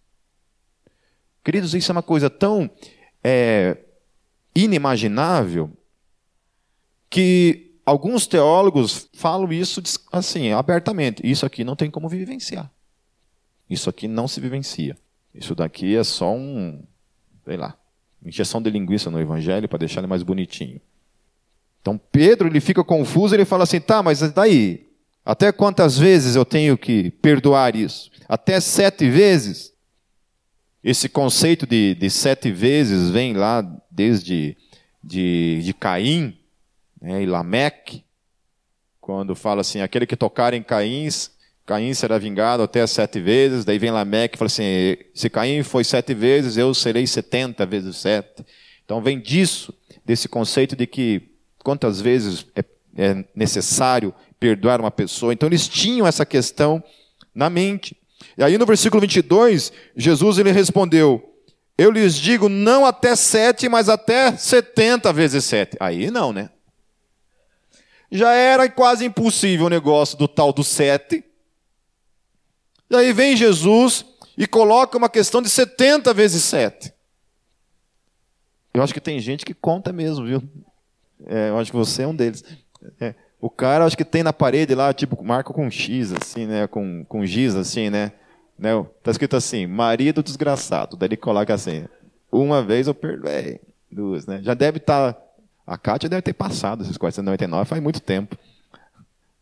Queridos, 1.44 1.74
isso 1.74 1.90
é 1.90 1.94
uma 1.94 2.02
coisa 2.02 2.30
tão 2.30 2.70
é, 3.24 3.76
inimaginável 4.54 5.70
que 7.10 7.80
alguns 7.84 8.26
teólogos 8.28 9.08
falam 9.14 9.52
isso 9.52 9.82
assim, 10.12 10.52
abertamente. 10.52 11.20
Isso 11.28 11.44
aqui 11.44 11.64
não 11.64 11.74
tem 11.74 11.90
como 11.90 12.08
vivenciar. 12.08 12.70
Isso 13.68 13.90
aqui 13.90 14.06
não 14.06 14.28
se 14.28 14.40
vivencia. 14.40 14.96
Isso 15.34 15.56
daqui 15.56 15.96
é 15.96 16.04
só 16.04 16.32
um, 16.32 16.84
sei 17.44 17.56
lá, 17.56 17.76
injeção 18.24 18.62
de 18.62 18.70
linguiça 18.70 19.10
no 19.10 19.20
evangelho 19.20 19.68
para 19.68 19.78
deixar 19.78 20.00
ele 20.00 20.06
mais 20.06 20.22
bonitinho. 20.22 20.80
Então 21.88 22.00
Pedro 22.12 22.48
ele 22.48 22.60
fica 22.60 22.84
confuso, 22.84 23.34
ele 23.34 23.44
fala 23.44 23.64
assim: 23.64 23.80
tá, 23.80 24.02
mas 24.02 24.20
daí? 24.32 24.86
Até 25.24 25.52
quantas 25.52 25.98
vezes 25.98 26.36
eu 26.36 26.44
tenho 26.44 26.76
que 26.76 27.10
perdoar 27.10 27.74
isso? 27.74 28.10
Até 28.28 28.60
sete 28.60 29.08
vezes? 29.10 29.72
esse 30.82 31.08
conceito 31.08 31.66
de, 31.66 31.94
de 31.94 32.08
sete 32.08 32.50
vezes 32.50 33.10
vem 33.10 33.34
lá 33.34 33.62
desde 33.90 34.56
de, 35.02 35.60
de 35.62 35.74
Caim 35.74 36.38
né, 37.00 37.22
e 37.22 37.26
Lameque, 37.26 38.04
quando 39.00 39.34
fala 39.34 39.60
assim, 39.60 39.80
aquele 39.80 40.06
que 40.06 40.16
tocar 40.16 40.54
em 40.54 40.62
Caim, 40.62 41.08
Caim 41.66 41.92
será 41.94 42.16
vingado 42.16 42.62
até 42.62 42.86
sete 42.86 43.20
vezes, 43.20 43.64
daí 43.64 43.78
vem 43.78 43.90
Lameque 43.90 44.36
e 44.36 44.38
fala 44.38 44.46
assim, 44.46 44.96
se 45.14 45.28
Caim 45.28 45.62
foi 45.62 45.84
sete 45.84 46.14
vezes, 46.14 46.56
eu 46.56 46.72
serei 46.72 47.06
setenta 47.06 47.66
vezes 47.66 47.96
sete. 47.96 48.44
Então 48.84 49.02
vem 49.02 49.20
disso, 49.20 49.74
desse 50.06 50.28
conceito 50.28 50.74
de 50.74 50.86
que 50.86 51.37
quantas 51.68 52.00
vezes 52.00 52.46
é, 52.56 52.64
é 52.96 53.24
necessário 53.34 54.14
perdoar 54.40 54.80
uma 54.80 54.90
pessoa. 54.90 55.34
Então 55.34 55.46
eles 55.46 55.68
tinham 55.68 56.06
essa 56.06 56.24
questão 56.24 56.82
na 57.34 57.50
mente. 57.50 57.94
E 58.38 58.42
aí 58.42 58.56
no 58.56 58.64
versículo 58.64 59.02
22, 59.02 59.70
Jesus 59.94 60.38
ele 60.38 60.50
respondeu, 60.50 61.22
eu 61.76 61.90
lhes 61.90 62.14
digo 62.14 62.48
não 62.48 62.86
até 62.86 63.14
sete, 63.14 63.68
mas 63.68 63.90
até 63.90 64.34
setenta 64.34 65.12
vezes 65.12 65.44
sete. 65.44 65.76
Aí 65.78 66.10
não, 66.10 66.32
né? 66.32 66.48
Já 68.10 68.32
era 68.32 68.66
quase 68.70 69.04
impossível 69.04 69.66
o 69.66 69.68
negócio 69.68 70.16
do 70.16 70.26
tal 70.26 70.54
do 70.54 70.64
sete. 70.64 71.22
E 72.88 72.96
aí 72.96 73.12
vem 73.12 73.36
Jesus 73.36 74.06
e 74.38 74.46
coloca 74.46 74.96
uma 74.96 75.10
questão 75.10 75.42
de 75.42 75.50
70 75.50 76.14
vezes 76.14 76.42
7. 76.44 76.94
Eu 78.72 78.82
acho 78.82 78.94
que 78.94 79.00
tem 79.02 79.20
gente 79.20 79.44
que 79.44 79.52
conta 79.52 79.92
mesmo, 79.92 80.24
viu? 80.24 80.42
É, 81.26 81.50
eu 81.50 81.58
acho 81.58 81.70
que 81.70 81.76
você 81.76 82.02
é 82.02 82.06
um 82.06 82.14
deles. 82.14 82.44
É, 83.00 83.14
o 83.40 83.50
cara, 83.50 83.84
acho 83.84 83.96
que 83.96 84.04
tem 84.04 84.22
na 84.22 84.32
parede 84.32 84.74
lá, 84.74 84.92
tipo, 84.92 85.22
marca 85.22 85.52
com 85.52 85.70
X, 85.70 86.12
assim, 86.12 86.46
né? 86.46 86.66
Com, 86.66 87.04
com 87.04 87.24
giz, 87.24 87.54
assim, 87.54 87.90
né? 87.90 88.12
né? 88.58 88.70
Tá 89.02 89.10
escrito 89.10 89.36
assim, 89.36 89.66
marido 89.66 90.22
desgraçado. 90.22 90.96
Daí 90.96 91.08
ele 91.08 91.16
coloca 91.16 91.54
assim, 91.54 91.86
uma 92.30 92.62
vez 92.62 92.86
eu 92.86 92.94
perdoei. 92.94 93.60
Duas, 93.90 94.26
né? 94.26 94.40
Já 94.42 94.54
deve 94.54 94.78
estar... 94.78 95.12
Tá, 95.14 95.22
a 95.66 95.76
Kátia 95.76 96.08
deve 96.08 96.22
ter 96.22 96.32
passado 96.32 96.82
esses 96.82 96.96
499 96.96 97.68
faz 97.68 97.82
muito 97.82 98.00
tempo. 98.00 98.36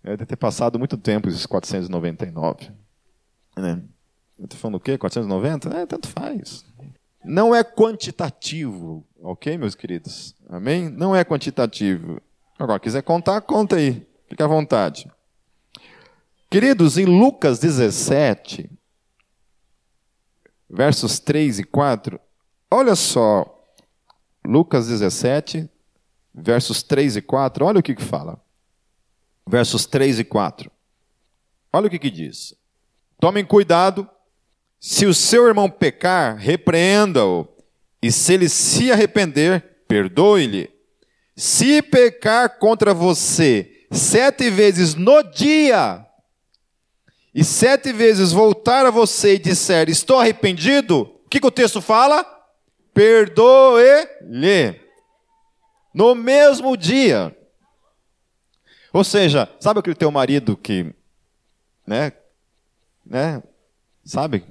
Deve 0.03 0.27
ter 0.27 0.37
passado 0.37 0.79
muito 0.79 0.97
tempo 0.97 1.29
esses 1.29 1.47
499. 1.47 2.71
Né? 3.57 3.81
Estou 4.39 4.59
falando 4.59 4.75
o 4.77 4.81
quê? 4.81 4.99
490? 4.99 5.69
É, 5.77 5.87
tanto 5.87 6.09
faz. 6.09 6.65
Não 7.29 7.53
é 7.53 7.65
quantitativo, 7.65 9.05
ok, 9.21 9.59
meus 9.59 9.75
queridos? 9.75 10.33
Amém? 10.49 10.89
Não 10.89 11.15
é 11.15 11.25
quantitativo. 11.25 12.23
Agora, 12.57 12.79
quiser 12.79 13.03
contar, 13.03 13.41
conta 13.41 13.75
aí. 13.75 14.07
Fique 14.29 14.41
à 14.45 14.47
vontade. 14.47 15.11
Queridos, 16.49 16.97
em 16.97 17.05
Lucas 17.05 17.59
17, 17.59 18.71
versos 20.71 21.19
3 21.19 21.59
e 21.59 21.65
4, 21.65 22.21
olha 22.71 22.95
só. 22.95 23.53
Lucas 24.45 24.87
17, 24.87 25.69
versos 26.33 26.85
3 26.85 27.17
e 27.17 27.23
4, 27.23 27.65
olha 27.65 27.81
o 27.81 27.83
que, 27.83 27.97
que 27.97 28.05
fala. 28.05 28.41
Versos 29.45 29.85
3 29.85 30.21
e 30.21 30.25
4. 30.25 30.71
Olha 31.73 31.89
o 31.89 31.91
que, 31.91 31.99
que 31.99 32.11
diz. 32.11 32.55
Tomem 33.19 33.45
cuidado. 33.45 34.09
Se 34.81 35.07
o 35.07 35.15
seu 35.15 35.47
irmão 35.47 35.69
pecar, 35.69 36.37
repreenda-o. 36.37 37.49
E 38.03 38.13
se 38.13 38.35
ele 38.35 38.49
se 38.49 38.93
arrepender, 38.93 39.61
perdoe-lhe. 39.89 40.71
Se 41.35 41.83
pecar 41.83 42.59
contra 42.59 42.95
você 42.95 43.87
sete 43.91 44.51
vezes 44.51 44.95
no 44.95 45.23
dia, 45.23 46.07
e 47.35 47.45
sete 47.45 47.93
vezes 47.93 48.33
voltar 48.33 48.87
a 48.87 48.91
você 48.91 49.35
e 49.35 49.39
disser, 49.39 49.91
estou 49.91 50.19
arrependido, 50.19 51.03
o 51.03 51.29
que, 51.29 51.39
que 51.39 51.47
o 51.47 51.51
texto 51.51 51.83
fala? 51.83 52.25
Perdoe-lhe. 52.95 54.81
No 55.93 56.15
mesmo 56.15 56.77
dia. 56.77 57.37
Ou 58.91 59.05
seja, 59.05 59.51
sabe 59.61 59.81
aquele 59.81 59.95
teu 59.95 60.11
marido 60.11 60.57
que, 60.57 60.95
né, 61.87 62.13
né? 63.05 63.43
Sabe? 64.03 64.43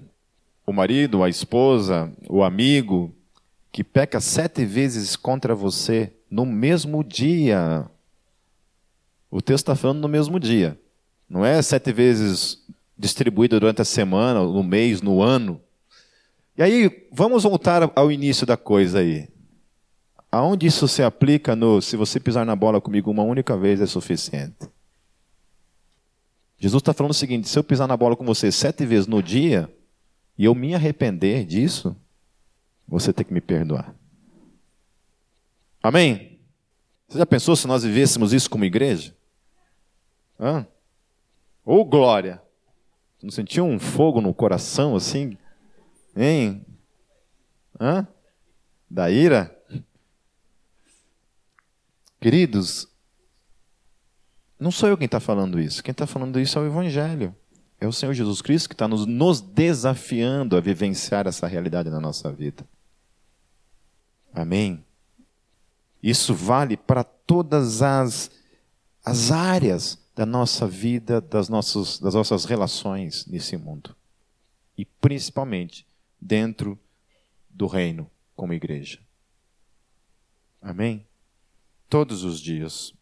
O 0.65 0.73
marido, 0.73 1.23
a 1.23 1.29
esposa, 1.29 2.11
o 2.27 2.43
amigo 2.43 3.13
que 3.71 3.83
peca 3.83 4.19
sete 4.19 4.65
vezes 4.65 5.15
contra 5.15 5.53
você 5.53 6.13
no 6.31 6.45
mesmo 6.45 7.03
dia. 7.03 7.85
O 9.29 9.41
texto 9.41 9.65
está 9.65 9.75
falando 9.75 9.99
no 9.99 10.07
mesmo 10.07 10.39
dia. 10.39 10.79
Não 11.29 11.45
é 11.45 11.61
sete 11.61 11.91
vezes 11.91 12.63
distribuído 12.97 13.59
durante 13.59 13.81
a 13.81 13.85
semana, 13.85 14.41
no 14.41 14.63
mês, 14.63 15.01
no 15.01 15.21
ano. 15.21 15.61
E 16.57 16.63
aí, 16.63 17.07
vamos 17.11 17.43
voltar 17.43 17.91
ao 17.95 18.11
início 18.11 18.47
da 18.47 18.55
coisa 18.55 18.99
aí. 18.99 19.27
Aonde 20.31 20.67
isso 20.67 20.87
se 20.87 21.03
aplica 21.03 21.55
no 21.55 21.81
se 21.81 21.97
você 21.97 22.19
pisar 22.19 22.45
na 22.45 22.55
bola 22.55 22.79
comigo 22.79 23.11
uma 23.11 23.23
única 23.23 23.57
vez 23.57 23.81
é 23.81 23.85
suficiente? 23.85 24.69
Jesus 26.57 26.81
está 26.81 26.93
falando 26.93 27.11
o 27.11 27.15
seguinte: 27.15 27.49
se 27.49 27.59
eu 27.59 27.63
pisar 27.63 27.87
na 27.87 27.97
bola 27.97 28.15
com 28.15 28.25
você 28.25 28.51
sete 28.51 28.85
vezes 28.85 29.07
no 29.07 29.21
dia 29.21 29.69
e 30.37 30.45
eu 30.45 30.53
me 30.53 30.75
arrepender 30.75 31.45
disso, 31.45 31.95
você 32.87 33.13
tem 33.13 33.25
que 33.25 33.33
me 33.33 33.41
perdoar. 33.41 33.95
Amém? 35.81 36.39
Você 37.07 37.19
já 37.19 37.25
pensou 37.25 37.55
se 37.55 37.67
nós 37.67 37.83
vivêssemos 37.83 38.33
isso 38.33 38.49
como 38.49 38.65
igreja? 38.65 39.15
Hã? 40.39 40.67
Ou 41.63 41.81
oh, 41.81 41.85
glória! 41.85 42.41
Não 43.21 43.31
sentia 43.31 43.63
um 43.63 43.79
fogo 43.79 44.21
no 44.21 44.33
coração 44.33 44.95
assim? 44.95 45.37
Hein? 46.15 46.65
Hã? 47.79 48.07
Da 48.89 49.09
ira? 49.09 49.55
Queridos, 52.19 52.87
não 54.59 54.71
sou 54.71 54.89
eu 54.89 54.97
quem 54.97 55.05
está 55.05 55.19
falando 55.19 55.59
isso. 55.59 55.83
Quem 55.83 55.91
está 55.91 56.07
falando 56.07 56.39
isso 56.39 56.57
é 56.57 56.61
o 56.61 56.65
Evangelho. 56.65 57.35
É 57.79 57.87
o 57.87 57.93
Senhor 57.93 58.13
Jesus 58.13 58.41
Cristo 58.41 58.69
que 58.69 58.75
está 58.75 58.87
nos, 58.87 59.05
nos 59.05 59.41
desafiando 59.41 60.55
a 60.55 60.61
vivenciar 60.61 61.27
essa 61.27 61.47
realidade 61.47 61.89
na 61.89 61.99
nossa 61.99 62.31
vida. 62.31 62.65
Amém? 64.33 64.83
Isso 66.01 66.33
vale 66.33 66.77
para 66.77 67.03
todas 67.03 67.81
as, 67.81 68.31
as 69.03 69.31
áreas 69.31 69.97
da 70.15 70.25
nossa 70.25 70.65
vida, 70.65 71.19
das 71.19 71.49
nossas, 71.49 71.99
das 71.99 72.13
nossas 72.13 72.45
relações 72.45 73.25
nesse 73.25 73.57
mundo. 73.57 73.95
E 74.77 74.85
principalmente 74.85 75.85
dentro 76.19 76.79
do 77.49 77.67
reino 77.67 78.09
como 78.35 78.53
igreja. 78.53 78.99
Amém? 80.61 81.05
Todos 81.89 82.23
os 82.23 82.39
dias. 82.39 82.94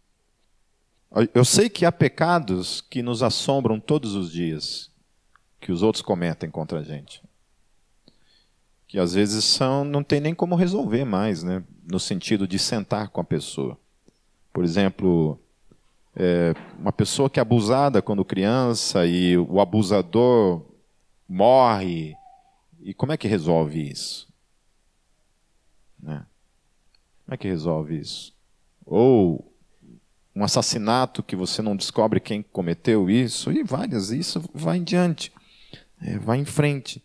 Eu 1.34 1.46
sei 1.46 1.70
que 1.70 1.86
há 1.86 1.92
pecados 1.92 2.82
que 2.82 3.04
nos 3.04 3.22
assombram 3.22 3.80
todos 3.80 4.16
os 4.16 4.32
dias, 4.32 4.90
que 5.62 5.72
os 5.72 5.84
outros 5.84 6.02
cometem 6.02 6.50
contra 6.50 6.80
a 6.80 6.84
gente. 6.84 7.22
Que 8.88 8.98
às 8.98 9.14
vezes 9.14 9.44
são, 9.46 9.84
não 9.84 10.04
tem 10.04 10.20
nem 10.20 10.34
como 10.34 10.56
resolver 10.56 11.06
mais, 11.06 11.44
né? 11.44 11.64
no 11.90 12.00
sentido 12.00 12.48
de 12.48 12.58
sentar 12.58 13.10
com 13.10 13.22
a 13.22 13.24
pessoa. 13.24 13.78
Por 14.52 14.64
exemplo, 14.64 15.40
é, 16.16 16.54
uma 16.80 16.92
pessoa 16.92 17.30
que 17.30 17.40
é 17.40 17.42
abusada 17.42 18.02
quando 18.02 18.26
criança 18.26 19.06
e 19.06 19.38
o 19.38 19.60
abusador 19.60 20.66
morre. 21.28 22.16
E 22.82 22.94
como 22.94 23.12
é 23.12 23.18
que 23.18 23.28
resolve 23.28 23.90
isso? 23.90 24.28
Né? 26.00 26.26
Como 27.26 27.34
é 27.34 27.38
que 27.38 27.48
resolve 27.48 28.00
isso? 28.00 28.34
Ou 28.86 29.53
um 30.36 30.44
assassinato 30.44 31.22
que 31.22 31.36
você 31.36 31.62
não 31.62 31.76
descobre 31.76 32.20
quem 32.20 32.42
cometeu 32.42 33.10
isso, 33.10 33.52
e 33.52 33.64
várias, 33.64 34.10
isso 34.10 34.44
vai 34.54 34.78
em 34.78 34.84
diante, 34.84 35.32
é, 36.02 36.18
vai 36.18 36.40
em 36.40 36.46
frente. 36.46 37.02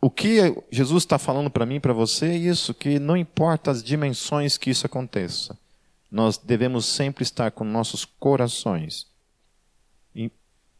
O 0.00 0.10
que 0.10 0.54
Jesus 0.70 1.04
está 1.04 1.18
falando 1.18 1.50
para 1.50 1.64
mim 1.64 1.76
e 1.76 1.80
para 1.80 1.92
você 1.92 2.26
é 2.26 2.36
isso, 2.36 2.74
que 2.74 2.98
não 2.98 3.16
importa 3.16 3.70
as 3.70 3.82
dimensões 3.82 4.58
que 4.58 4.70
isso 4.70 4.86
aconteça, 4.86 5.58
nós 6.10 6.36
devemos 6.36 6.84
sempre 6.84 7.22
estar 7.22 7.50
com 7.50 7.64
nossos 7.64 8.04
corações 8.04 9.10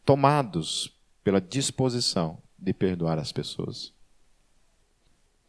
tomados 0.05 0.93
pela 1.23 1.39
disposição 1.39 2.37
de 2.57 2.73
perdoar 2.73 3.17
as 3.17 3.31
pessoas. 3.31 3.91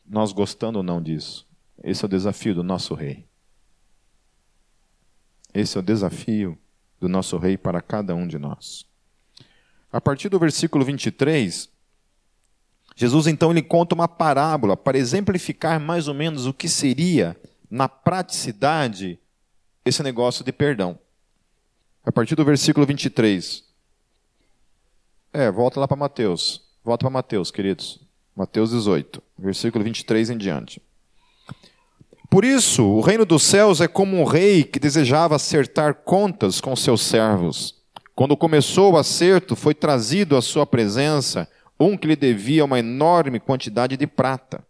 Nós 0.07 0.33
gostando 0.33 0.79
ou 0.79 0.83
não 0.83 1.03
disso, 1.03 1.47
esse 1.83 2.05
é 2.05 2.07
o 2.07 2.09
desafio 2.09 2.55
do 2.55 2.63
nosso 2.63 2.95
rei. 2.95 3.27
Esse 5.55 5.77
é 5.77 5.81
o 5.81 5.83
desafio 5.83 6.59
do 7.01 7.09
nosso 7.09 7.39
rei 7.39 7.57
para 7.57 7.81
cada 7.81 8.15
um 8.15 8.27
de 8.27 8.39
nós. 8.39 8.85
A 9.93 10.01
partir 10.01 10.29
do 10.29 10.39
versículo 10.39 10.85
23, 10.85 11.71
Jesus 12.97 13.27
então 13.29 13.53
ele 13.53 13.63
conta 13.63 13.95
uma 13.95 14.09
parábola 14.09 14.77
para 14.77 14.99
exemplificar 14.99 15.79
mais 15.79 16.09
ou 16.09 16.15
menos 16.15 16.47
o 16.47 16.53
que 16.53 16.69
seria 16.69 17.37
na 17.71 17.89
praticidade 17.89 19.19
esse 19.85 20.03
negócio 20.03 20.45
de 20.45 20.53
perdão. 20.53 20.99
A 22.05 22.11
partir 22.11 22.35
do 22.35 22.45
versículo 22.45 22.85
23. 22.85 23.65
É, 25.33 25.51
volta 25.51 25.81
lá 25.81 25.87
para 25.87 25.97
Mateus. 25.97 26.63
Volta 26.83 27.05
para 27.05 27.11
Mateus, 27.11 27.51
queridos. 27.51 28.01
Mateus 28.37 28.71
18, 28.71 29.23
versículo 29.39 29.85
23 29.85 30.31
em 30.31 30.37
diante. 30.37 30.83
Por 32.35 32.45
isso, 32.45 32.85
o 32.85 33.01
reino 33.01 33.25
dos 33.25 33.45
céus 33.45 33.81
é 33.81 33.87
como 33.87 34.21
um 34.21 34.25
rei 34.25 34.65
que 34.65 34.81
desejava 34.81 35.37
acertar 35.37 35.95
contas 36.05 36.61
com 36.61 36.75
seus 36.75 37.01
servos. 37.03 37.77
Quando 38.13 38.37
começou 38.37 38.93
o 38.95 38.97
acerto, 38.97 39.55
foi 39.55 39.73
trazido 39.73 40.37
à 40.37 40.43
sua 40.43 40.67
presença 40.67 41.49
um 41.79 41.97
que 41.97 42.09
lhe 42.09 42.17
devia 42.17 42.65
uma 42.65 42.81
enorme 42.81 43.39
quantidade 43.39 43.97
de 43.97 44.09
prata. 44.09 44.67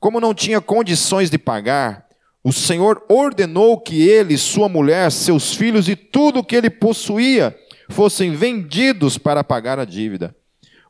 Como 0.00 0.18
não 0.18 0.32
tinha 0.32 0.62
condições 0.62 1.28
de 1.28 1.36
pagar, 1.36 2.06
o 2.42 2.54
Senhor 2.54 3.04
ordenou 3.06 3.78
que 3.78 4.08
ele, 4.08 4.38
sua 4.38 4.66
mulher, 4.66 5.12
seus 5.12 5.52
filhos 5.54 5.90
e 5.90 5.94
tudo 5.94 6.38
o 6.38 6.44
que 6.44 6.56
ele 6.56 6.70
possuía 6.70 7.54
fossem 7.90 8.30
vendidos 8.30 9.18
para 9.18 9.44
pagar 9.44 9.78
a 9.78 9.84
dívida. 9.84 10.34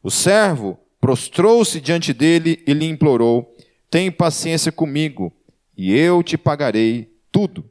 O 0.00 0.12
servo 0.12 0.78
prostrou-se 1.00 1.80
diante 1.80 2.12
dele 2.12 2.62
e 2.68 2.72
lhe 2.72 2.86
implorou: 2.86 3.52
Tem 3.90 4.12
paciência 4.12 4.70
comigo, 4.70 5.32
e 5.78 5.96
eu 5.96 6.24
te 6.24 6.36
pagarei 6.36 7.16
tudo. 7.30 7.70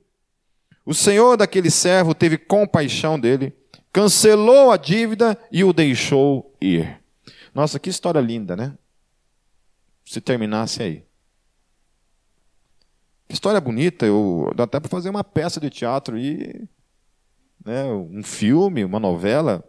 O 0.85 0.93
senhor 0.93 1.35
daquele 1.35 1.69
servo 1.69 2.15
teve 2.15 2.37
compaixão 2.37 3.19
dele, 3.19 3.53
cancelou 3.91 4.71
a 4.71 4.77
dívida 4.77 5.37
e 5.51 5.61
o 5.65 5.73
deixou 5.73 6.55
ir. 6.61 7.03
Nossa, 7.53 7.77
que 7.77 7.89
história 7.89 8.21
linda, 8.21 8.55
né? 8.55 8.77
Se 10.05 10.21
terminasse 10.21 10.81
aí. 10.81 11.03
Que 13.27 13.33
história 13.33 13.59
bonita, 13.59 14.05
eu 14.05 14.53
dá 14.55 14.63
até 14.63 14.79
para 14.79 14.89
fazer 14.89 15.09
uma 15.09 15.23
peça 15.25 15.59
de 15.59 15.69
teatro 15.69 16.17
e 16.17 16.65
né, 17.65 17.83
um 17.83 18.23
filme, 18.23 18.85
uma 18.85 19.01
novela 19.01 19.61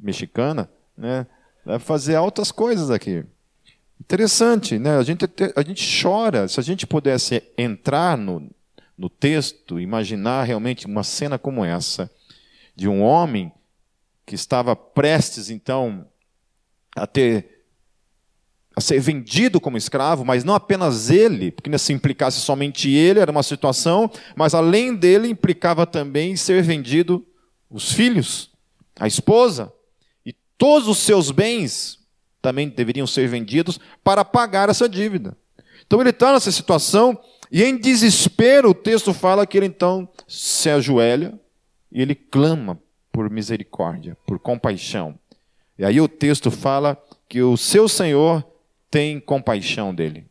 mexicana, 0.00 0.70
né? 0.96 1.26
Dá 1.66 1.78
fazer 1.78 2.14
altas 2.14 2.50
coisas 2.50 2.90
aqui. 2.90 3.22
Interessante, 4.04 4.78
né? 4.78 4.98
A 4.98 5.02
gente, 5.02 5.24
a 5.56 5.62
gente 5.62 6.02
chora. 6.02 6.46
Se 6.46 6.60
a 6.60 6.62
gente 6.62 6.86
pudesse 6.86 7.42
entrar 7.56 8.18
no, 8.18 8.50
no 8.96 9.08
texto, 9.08 9.80
imaginar 9.80 10.44
realmente 10.44 10.86
uma 10.86 11.02
cena 11.02 11.38
como 11.38 11.64
essa, 11.64 12.10
de 12.76 12.86
um 12.86 13.02
homem 13.02 13.50
que 14.26 14.34
estava 14.34 14.76
prestes, 14.76 15.48
então, 15.48 16.06
a 16.94 17.06
ter 17.06 17.50
a 18.76 18.80
ser 18.80 18.98
vendido 18.98 19.60
como 19.60 19.76
escravo, 19.76 20.24
mas 20.24 20.42
não 20.42 20.52
apenas 20.52 21.08
ele, 21.08 21.52
porque 21.52 21.78
se 21.78 21.92
implicasse 21.92 22.40
somente 22.40 22.90
ele, 22.90 23.20
era 23.20 23.30
uma 23.30 23.44
situação, 23.44 24.10
mas 24.34 24.52
além 24.52 24.96
dele 24.96 25.28
implicava 25.28 25.86
também 25.86 26.34
ser 26.34 26.60
vendido 26.60 27.24
os 27.70 27.92
filhos, 27.92 28.50
a 28.98 29.06
esposa, 29.06 29.72
e 30.26 30.32
todos 30.58 30.88
os 30.88 30.98
seus 30.98 31.30
bens 31.30 32.03
também 32.44 32.68
deveriam 32.68 33.06
ser 33.06 33.26
vendidos 33.26 33.80
para 34.04 34.22
pagar 34.22 34.68
essa 34.68 34.86
dívida. 34.86 35.34
Então 35.86 35.98
ele 35.98 36.10
está 36.10 36.30
nessa 36.30 36.52
situação 36.52 37.18
e 37.50 37.64
em 37.64 37.78
desespero 37.78 38.68
o 38.68 38.74
texto 38.74 39.14
fala 39.14 39.46
que 39.46 39.56
ele 39.56 39.64
então 39.64 40.06
se 40.28 40.68
ajoelha 40.68 41.40
e 41.90 42.02
ele 42.02 42.14
clama 42.14 42.78
por 43.10 43.30
misericórdia, 43.30 44.14
por 44.26 44.38
compaixão. 44.38 45.18
E 45.78 45.86
aí 45.86 45.98
o 46.02 46.06
texto 46.06 46.50
fala 46.50 47.02
que 47.30 47.40
o 47.40 47.56
seu 47.56 47.88
Senhor 47.88 48.46
tem 48.90 49.18
compaixão 49.18 49.94
dele 49.94 50.26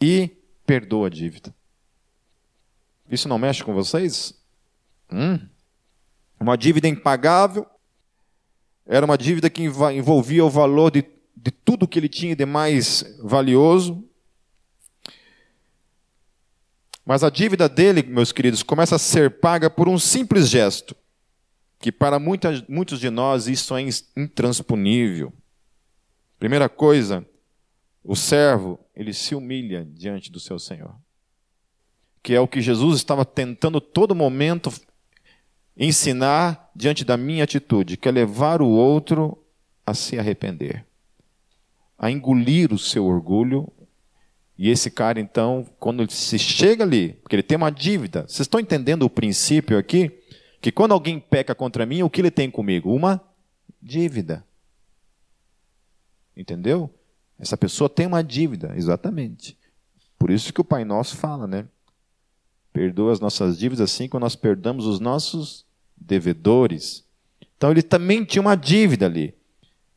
e 0.00 0.30
perdoa 0.64 1.08
a 1.08 1.10
dívida. 1.10 1.52
Isso 3.10 3.28
não 3.28 3.36
mexe 3.36 3.64
com 3.64 3.74
vocês? 3.74 4.32
Hum? 5.10 5.40
Uma 6.38 6.56
dívida 6.56 6.86
impagável, 6.86 7.66
era 8.90 9.06
uma 9.06 9.16
dívida 9.16 9.48
que 9.48 9.62
envolvia 9.62 10.44
o 10.44 10.50
valor 10.50 10.90
de, 10.90 11.04
de 11.36 11.52
tudo 11.52 11.86
que 11.86 11.96
ele 11.96 12.08
tinha 12.08 12.34
de 12.34 12.44
mais 12.44 13.04
valioso. 13.22 14.04
Mas 17.06 17.22
a 17.22 17.30
dívida 17.30 17.68
dele, 17.68 18.02
meus 18.02 18.32
queridos, 18.32 18.64
começa 18.64 18.96
a 18.96 18.98
ser 18.98 19.38
paga 19.38 19.70
por 19.70 19.88
um 19.88 19.96
simples 19.96 20.48
gesto, 20.48 20.96
que 21.78 21.92
para 21.92 22.18
muitas, 22.18 22.66
muitos 22.66 22.98
de 22.98 23.10
nós 23.10 23.46
isso 23.46 23.76
é 23.76 23.86
intransponível. 24.16 25.32
Primeira 26.36 26.68
coisa, 26.68 27.24
o 28.02 28.16
servo, 28.16 28.76
ele 28.96 29.12
se 29.12 29.36
humilha 29.36 29.86
diante 29.88 30.32
do 30.32 30.40
seu 30.40 30.58
Senhor. 30.58 30.96
Que 32.24 32.34
é 32.34 32.40
o 32.40 32.48
que 32.48 32.60
Jesus 32.60 32.96
estava 32.96 33.24
tentando 33.24 33.80
todo 33.80 34.16
momento 34.16 34.72
ensinar 35.80 36.70
diante 36.76 37.06
da 37.06 37.16
minha 37.16 37.42
atitude, 37.42 37.96
que 37.96 38.06
é 38.06 38.12
levar 38.12 38.60
o 38.60 38.68
outro 38.68 39.42
a 39.86 39.94
se 39.94 40.18
arrepender, 40.18 40.84
a 41.98 42.10
engolir 42.10 42.72
o 42.72 42.78
seu 42.78 43.06
orgulho. 43.06 43.66
E 44.58 44.68
esse 44.68 44.90
cara, 44.90 45.18
então, 45.18 45.66
quando 45.78 46.02
ele 46.02 46.12
se 46.12 46.38
chega 46.38 46.84
ali, 46.84 47.14
porque 47.14 47.34
ele 47.34 47.42
tem 47.42 47.56
uma 47.56 47.70
dívida, 47.70 48.22
vocês 48.22 48.40
estão 48.40 48.60
entendendo 48.60 49.04
o 49.04 49.10
princípio 49.10 49.78
aqui? 49.78 50.10
Que 50.60 50.70
quando 50.70 50.92
alguém 50.92 51.18
peca 51.18 51.54
contra 51.54 51.86
mim, 51.86 52.02
o 52.02 52.10
que 52.10 52.20
ele 52.20 52.30
tem 52.30 52.50
comigo? 52.50 52.94
Uma 52.94 53.18
dívida. 53.80 54.44
Entendeu? 56.36 56.92
Essa 57.38 57.56
pessoa 57.56 57.88
tem 57.88 58.06
uma 58.06 58.22
dívida, 58.22 58.74
exatamente. 58.76 59.56
Por 60.18 60.30
isso 60.30 60.52
que 60.52 60.60
o 60.60 60.64
Pai 60.64 60.84
Nosso 60.84 61.16
fala, 61.16 61.46
né? 61.46 61.66
Perdoa 62.70 63.12
as 63.12 63.20
nossas 63.20 63.58
dívidas 63.58 63.90
assim 63.90 64.06
como 64.06 64.20
nós 64.20 64.36
perdamos 64.36 64.84
os 64.84 65.00
nossos 65.00 65.64
devedores. 66.00 67.04
Então 67.56 67.70
ele 67.70 67.82
também 67.82 68.24
tinha 68.24 68.40
uma 68.40 68.56
dívida 68.56 69.06
ali. 69.06 69.34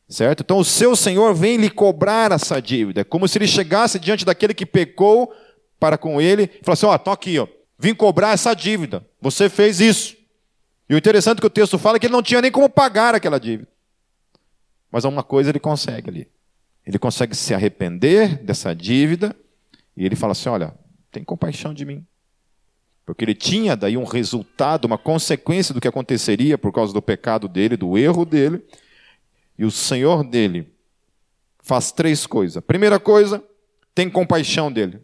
Certo? 0.08 0.42
Então 0.42 0.58
o 0.58 0.64
seu 0.64 0.94
Senhor 0.94 1.34
vem 1.34 1.56
lhe 1.56 1.70
cobrar 1.70 2.30
essa 2.30 2.60
dívida. 2.60 3.04
Como 3.04 3.26
se 3.26 3.38
ele 3.38 3.46
chegasse 3.46 3.98
diante 3.98 4.24
daquele 4.24 4.52
que 4.52 4.66
pecou 4.66 5.34
para 5.80 5.96
com 5.96 6.20
ele 6.20 6.50
e 6.60 6.64
falasse: 6.64 6.84
Ó, 6.84 6.94
oh, 6.94 6.98
tô 6.98 7.10
aqui, 7.10 7.38
ó. 7.38 7.48
Vim 7.78 7.94
cobrar 7.94 8.32
essa 8.32 8.54
dívida. 8.54 9.04
Você 9.20 9.48
fez 9.48 9.80
isso. 9.80 10.16
E 10.88 10.94
o 10.94 10.98
interessante 10.98 11.38
é 11.38 11.40
que 11.40 11.46
o 11.46 11.50
texto 11.50 11.78
fala 11.78 11.96
é 11.96 12.00
que 12.00 12.06
ele 12.06 12.12
não 12.12 12.22
tinha 12.22 12.42
nem 12.42 12.52
como 12.52 12.68
pagar 12.68 13.14
aquela 13.14 13.40
dívida. 13.40 13.68
Mas 14.92 15.04
uma 15.04 15.22
coisa 15.22 15.50
ele 15.50 15.58
consegue 15.58 16.10
ali. 16.10 16.28
Ele 16.86 16.98
consegue 16.98 17.34
se 17.34 17.54
arrepender 17.54 18.42
dessa 18.44 18.74
dívida 18.74 19.34
e 19.96 20.04
ele 20.04 20.14
fala 20.14 20.32
assim: 20.32 20.48
Olha, 20.50 20.74
tem 21.10 21.24
compaixão 21.24 21.72
de 21.72 21.84
mim. 21.84 22.06
Porque 23.04 23.24
ele 23.24 23.34
tinha 23.34 23.76
daí 23.76 23.96
um 23.96 24.04
resultado, 24.04 24.86
uma 24.86 24.96
consequência 24.96 25.74
do 25.74 25.80
que 25.80 25.88
aconteceria 25.88 26.56
por 26.56 26.72
causa 26.72 26.92
do 26.92 27.02
pecado 27.02 27.48
dele, 27.48 27.76
do 27.76 27.98
erro 27.98 28.24
dele. 28.24 28.64
E 29.58 29.64
o 29.64 29.70
Senhor 29.70 30.24
dele 30.24 30.72
faz 31.62 31.92
três 31.92 32.26
coisas. 32.26 32.62
Primeira 32.64 32.98
coisa, 32.98 33.42
tem 33.94 34.08
compaixão 34.08 34.72
dele. 34.72 35.00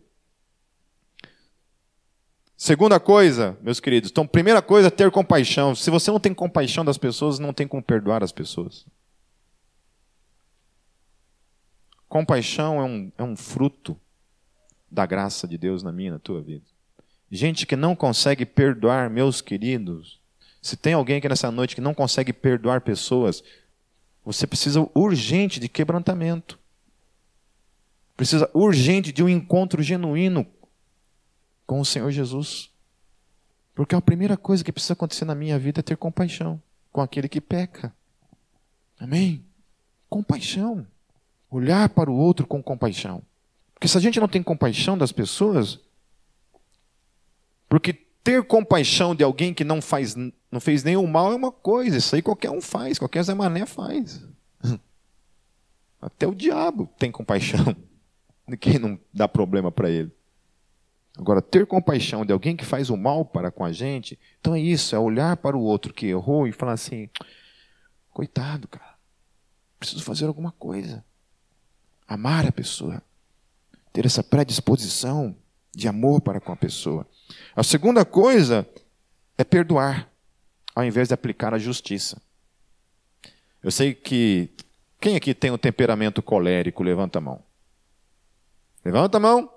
Segunda 2.56 3.00
coisa, 3.00 3.56
meus 3.62 3.80
queridos, 3.80 4.10
então, 4.10 4.26
primeira 4.26 4.60
coisa, 4.60 4.90
ter 4.90 5.10
compaixão. 5.10 5.74
Se 5.74 5.90
você 5.90 6.10
não 6.10 6.20
tem 6.20 6.34
compaixão 6.34 6.84
das 6.84 6.98
pessoas, 6.98 7.38
não 7.38 7.54
tem 7.54 7.66
como 7.66 7.82
perdoar 7.82 8.22
as 8.22 8.32
pessoas. 8.32 8.86
Compaixão 12.06 12.78
é 12.78 12.84
um, 12.84 13.12
é 13.16 13.22
um 13.22 13.34
fruto 13.34 13.98
da 14.90 15.06
graça 15.06 15.48
de 15.48 15.56
Deus 15.56 15.82
na 15.82 15.90
minha 15.90 16.08
e 16.08 16.12
na 16.12 16.18
tua 16.18 16.42
vida. 16.42 16.69
Gente 17.30 17.66
que 17.66 17.76
não 17.76 17.94
consegue 17.94 18.44
perdoar, 18.44 19.08
meus 19.08 19.40
queridos. 19.40 20.18
Se 20.60 20.76
tem 20.76 20.94
alguém 20.94 21.16
aqui 21.16 21.28
nessa 21.28 21.50
noite 21.50 21.74
que 21.74 21.80
não 21.80 21.94
consegue 21.94 22.32
perdoar 22.32 22.80
pessoas, 22.80 23.42
você 24.24 24.46
precisa 24.46 24.88
urgente 24.94 25.60
de 25.60 25.68
quebrantamento. 25.68 26.58
Precisa 28.16 28.50
urgente 28.52 29.12
de 29.12 29.22
um 29.22 29.28
encontro 29.28 29.82
genuíno 29.82 30.46
com 31.66 31.80
o 31.80 31.84
Senhor 31.84 32.10
Jesus. 32.10 32.68
Porque 33.74 33.94
a 33.94 34.00
primeira 34.00 34.36
coisa 34.36 34.62
que 34.62 34.72
precisa 34.72 34.92
acontecer 34.92 35.24
na 35.24 35.34
minha 35.34 35.58
vida 35.58 35.80
é 35.80 35.82
ter 35.82 35.96
compaixão 35.96 36.60
com 36.92 37.00
aquele 37.00 37.28
que 37.28 37.40
peca. 37.40 37.94
Amém? 38.98 39.42
Compaixão. 40.08 40.86
Olhar 41.50 41.88
para 41.88 42.10
o 42.10 42.14
outro 42.14 42.46
com 42.46 42.62
compaixão. 42.62 43.22
Porque 43.72 43.88
se 43.88 43.96
a 43.96 44.00
gente 44.00 44.20
não 44.20 44.28
tem 44.28 44.42
compaixão 44.42 44.98
das 44.98 45.12
pessoas, 45.12 45.78
porque 47.70 47.94
ter 48.22 48.42
compaixão 48.44 49.14
de 49.14 49.24
alguém 49.24 49.54
que 49.54 49.64
não 49.64 49.80
faz, 49.80 50.14
não 50.14 50.60
fez 50.60 50.84
nenhum 50.84 51.06
mal 51.06 51.32
é 51.32 51.34
uma 51.34 51.50
coisa, 51.50 51.96
isso 51.96 52.14
aí 52.14 52.20
qualquer 52.20 52.50
um 52.50 52.60
faz, 52.60 52.98
qualquer 52.98 53.22
Zé 53.22 53.32
Mané 53.32 53.64
faz. 53.64 54.22
Até 56.02 56.26
o 56.26 56.34
diabo 56.34 56.90
tem 56.98 57.10
compaixão 57.10 57.74
de 58.46 58.56
quem 58.56 58.78
não 58.78 59.00
dá 59.14 59.26
problema 59.26 59.70
para 59.70 59.88
ele. 59.88 60.10
Agora, 61.16 61.40
ter 61.40 61.66
compaixão 61.66 62.26
de 62.26 62.32
alguém 62.32 62.56
que 62.56 62.64
faz 62.64 62.90
o 62.90 62.96
mal 62.96 63.24
para 63.24 63.50
com 63.50 63.64
a 63.64 63.72
gente, 63.72 64.18
então 64.40 64.54
é 64.54 64.60
isso, 64.60 64.94
é 64.94 64.98
olhar 64.98 65.36
para 65.36 65.56
o 65.56 65.62
outro 65.62 65.94
que 65.94 66.06
errou 66.06 66.46
e 66.46 66.52
falar 66.52 66.72
assim: 66.72 67.08
coitado, 68.10 68.68
cara, 68.68 68.94
preciso 69.78 70.02
fazer 70.02 70.26
alguma 70.26 70.52
coisa 70.52 71.04
amar 72.10 72.44
a 72.44 72.50
pessoa, 72.50 73.00
ter 73.92 74.04
essa 74.04 74.24
predisposição 74.24 75.36
de 75.74 75.88
amor 75.88 76.20
para 76.20 76.40
com 76.40 76.52
a 76.52 76.56
pessoa. 76.56 77.06
A 77.54 77.62
segunda 77.62 78.04
coisa 78.04 78.68
é 79.38 79.44
perdoar, 79.44 80.10
ao 80.74 80.84
invés 80.84 81.08
de 81.08 81.14
aplicar 81.14 81.54
a 81.54 81.58
justiça. 81.58 82.20
Eu 83.62 83.70
sei 83.70 83.94
que 83.94 84.50
Quem 85.00 85.16
aqui 85.16 85.32
tem 85.32 85.50
um 85.50 85.56
temperamento 85.56 86.22
colérico? 86.22 86.82
Levanta 86.82 87.18
a 87.18 87.22
mão. 87.22 87.42
Levanta 88.84 89.16
a 89.16 89.20
mão. 89.20 89.50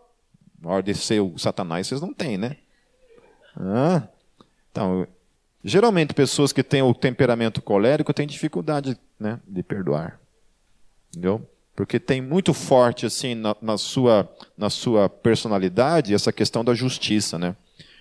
Na 0.61 0.69
hora 0.69 0.83
de 0.83 0.93
ser 0.93 1.19
o 1.19 1.37
Satanás, 1.37 1.87
vocês 1.87 1.99
não 1.99 2.13
têm, 2.13 2.37
né? 2.37 2.57
Ah, 3.57 4.07
então, 4.71 5.05
geralmente 5.63 6.13
pessoas 6.13 6.53
que 6.53 6.63
têm 6.63 6.81
o 6.81 6.93
temperamento 6.93 7.61
colérico 7.61 8.13
têm 8.13 8.25
dificuldade 8.25 8.97
né, 9.19 9.39
de 9.45 9.61
perdoar. 9.61 10.19
Entendeu? 11.09 11.45
Porque 11.75 11.99
tem 11.99 12.21
muito 12.21 12.53
forte 12.53 13.05
assim 13.05 13.33
na, 13.33 13.55
na, 13.61 13.77
sua, 13.77 14.29
na 14.57 14.69
sua 14.69 15.09
personalidade 15.09 16.13
essa 16.13 16.31
questão 16.31 16.63
da 16.63 16.73
justiça. 16.73 17.39
Né? 17.39 17.55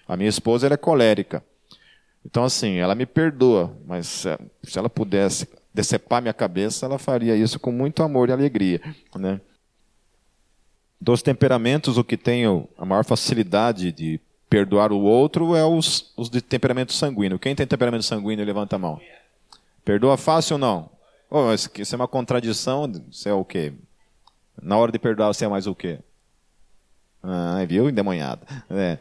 A 0.06 0.16
minha 0.16 0.28
esposa 0.28 0.66
é 0.66 0.76
colérica. 0.76 1.42
Então, 2.24 2.44
assim, 2.44 2.76
ela 2.76 2.94
me 2.94 3.04
perdoa, 3.04 3.76
mas 3.84 4.24
se 4.62 4.78
ela 4.78 4.88
pudesse 4.88 5.48
decepar 5.74 6.22
minha 6.22 6.34
cabeça, 6.34 6.86
ela 6.86 6.98
faria 6.98 7.34
isso 7.34 7.58
com 7.58 7.72
muito 7.72 8.02
amor 8.02 8.28
e 8.28 8.32
alegria. 8.32 8.80
Né? 9.16 9.40
Dos 11.00 11.22
temperamentos, 11.22 11.98
o 11.98 12.04
que 12.04 12.16
tem 12.16 12.44
a 12.78 12.84
maior 12.84 13.04
facilidade 13.04 13.90
de 13.90 14.20
perdoar 14.48 14.92
o 14.92 15.00
outro 15.00 15.56
é 15.56 15.64
os, 15.64 16.12
os 16.16 16.28
de 16.28 16.40
temperamento 16.40 16.92
sanguíneo. 16.92 17.38
Quem 17.38 17.56
tem 17.56 17.66
temperamento 17.66 18.04
sanguíneo, 18.04 18.44
levanta 18.44 18.76
a 18.76 18.78
mão. 18.78 19.00
Perdoa 19.84 20.16
fácil 20.16 20.54
ou 20.54 20.60
não? 20.60 20.91
Oh, 21.34 21.50
isso 21.54 21.94
é 21.94 21.96
uma 21.96 22.06
contradição. 22.06 22.92
Você 23.10 23.30
é 23.30 23.32
o 23.32 23.42
quê? 23.42 23.72
Na 24.60 24.76
hora 24.76 24.92
de 24.92 24.98
perdoar, 24.98 25.28
você 25.28 25.46
é 25.46 25.48
mais 25.48 25.66
o 25.66 25.74
quê? 25.74 25.98
Ah, 27.22 27.64
viu? 27.66 27.88
Endemonhado. 27.88 28.46
É. 28.68 28.98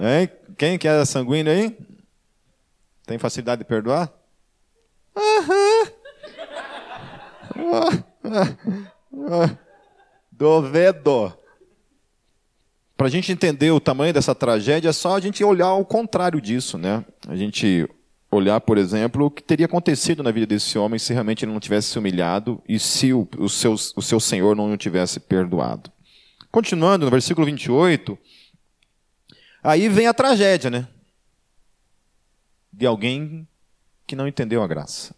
É. 0.00 0.26
Quem 0.56 0.78
que 0.78 0.86
é 0.86 1.04
sanguíneo 1.04 1.52
aí? 1.52 1.76
Tem 3.04 3.18
facilidade 3.18 3.58
de 3.58 3.64
perdoar? 3.64 4.12
Aham. 5.16 5.90
Dovedo. 10.30 11.36
Para 12.96 13.08
a 13.08 13.10
gente 13.10 13.32
entender 13.32 13.72
o 13.72 13.80
tamanho 13.80 14.14
dessa 14.14 14.32
tragédia, 14.32 14.90
é 14.90 14.92
só 14.92 15.16
a 15.16 15.20
gente 15.20 15.42
olhar 15.42 15.74
o 15.74 15.84
contrário 15.84 16.40
disso, 16.40 16.78
né? 16.78 17.04
A 17.26 17.34
gente 17.34 17.88
olhar, 18.30 18.60
por 18.60 18.78
exemplo, 18.78 19.26
o 19.26 19.30
que 19.30 19.42
teria 19.42 19.66
acontecido 19.66 20.22
na 20.22 20.30
vida 20.30 20.46
desse 20.46 20.78
homem 20.78 20.98
se 20.98 21.12
realmente 21.12 21.44
ele 21.44 21.52
não 21.52 21.60
tivesse 21.60 21.88
se 21.88 21.98
humilhado 21.98 22.62
e 22.68 22.78
se 22.78 23.12
o, 23.12 23.28
o, 23.38 23.48
seu, 23.48 23.72
o 23.72 24.02
seu 24.02 24.20
Senhor 24.20 24.56
não 24.56 24.72
o 24.72 24.76
tivesse 24.76 25.20
perdoado. 25.20 25.90
Continuando 26.50 27.04
no 27.04 27.10
versículo 27.10 27.46
28, 27.46 28.18
aí 29.62 29.88
vem 29.88 30.06
a 30.06 30.14
tragédia, 30.14 30.70
né? 30.70 30.88
De 32.72 32.86
alguém 32.86 33.46
que 34.06 34.16
não 34.16 34.28
entendeu 34.28 34.62
a 34.62 34.66
graça. 34.66 35.14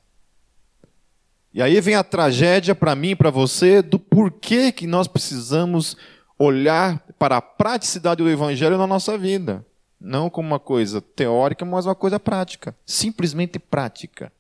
E 1.53 1.63
aí 1.63 1.81
vem 1.81 1.95
a 1.95 2.05
tragédia 2.05 2.75
para 2.75 2.95
mim 2.95 3.11
e 3.11 3.17
para 3.17 3.31
você 3.31 3.83
do 3.83 3.99
porquê 3.99 4.71
que 4.71 4.87
nós 4.87 5.09
precisamos 5.09 5.97
olhar 6.39 7.05
para 7.19 7.39
a 7.39 7.43
praticidade 7.43 8.23
do 8.23 8.31
Evangelho 8.31 8.79
na 8.79 8.87
nossa 8.87 9.19
vida. 9.19 9.67
Não 10.01 10.31
como 10.31 10.49
uma 10.49 10.61
coisa 10.61 11.01
teórica, 11.01 11.65
mas 11.65 11.87
uma 11.87 11.95
coisa 11.95 12.21
prática. 12.21 12.77
Simplesmente 12.87 13.59
prática. 13.59 14.33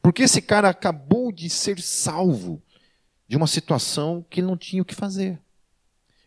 Porque 0.00 0.22
esse 0.22 0.40
cara 0.40 0.68
acabou 0.68 1.32
de 1.32 1.50
ser 1.50 1.80
salvo 1.80 2.62
de 3.26 3.36
uma 3.36 3.46
situação 3.46 4.24
que 4.28 4.40
não 4.40 4.56
tinha 4.56 4.82
o 4.82 4.84
que 4.84 4.94
fazer. 4.94 5.38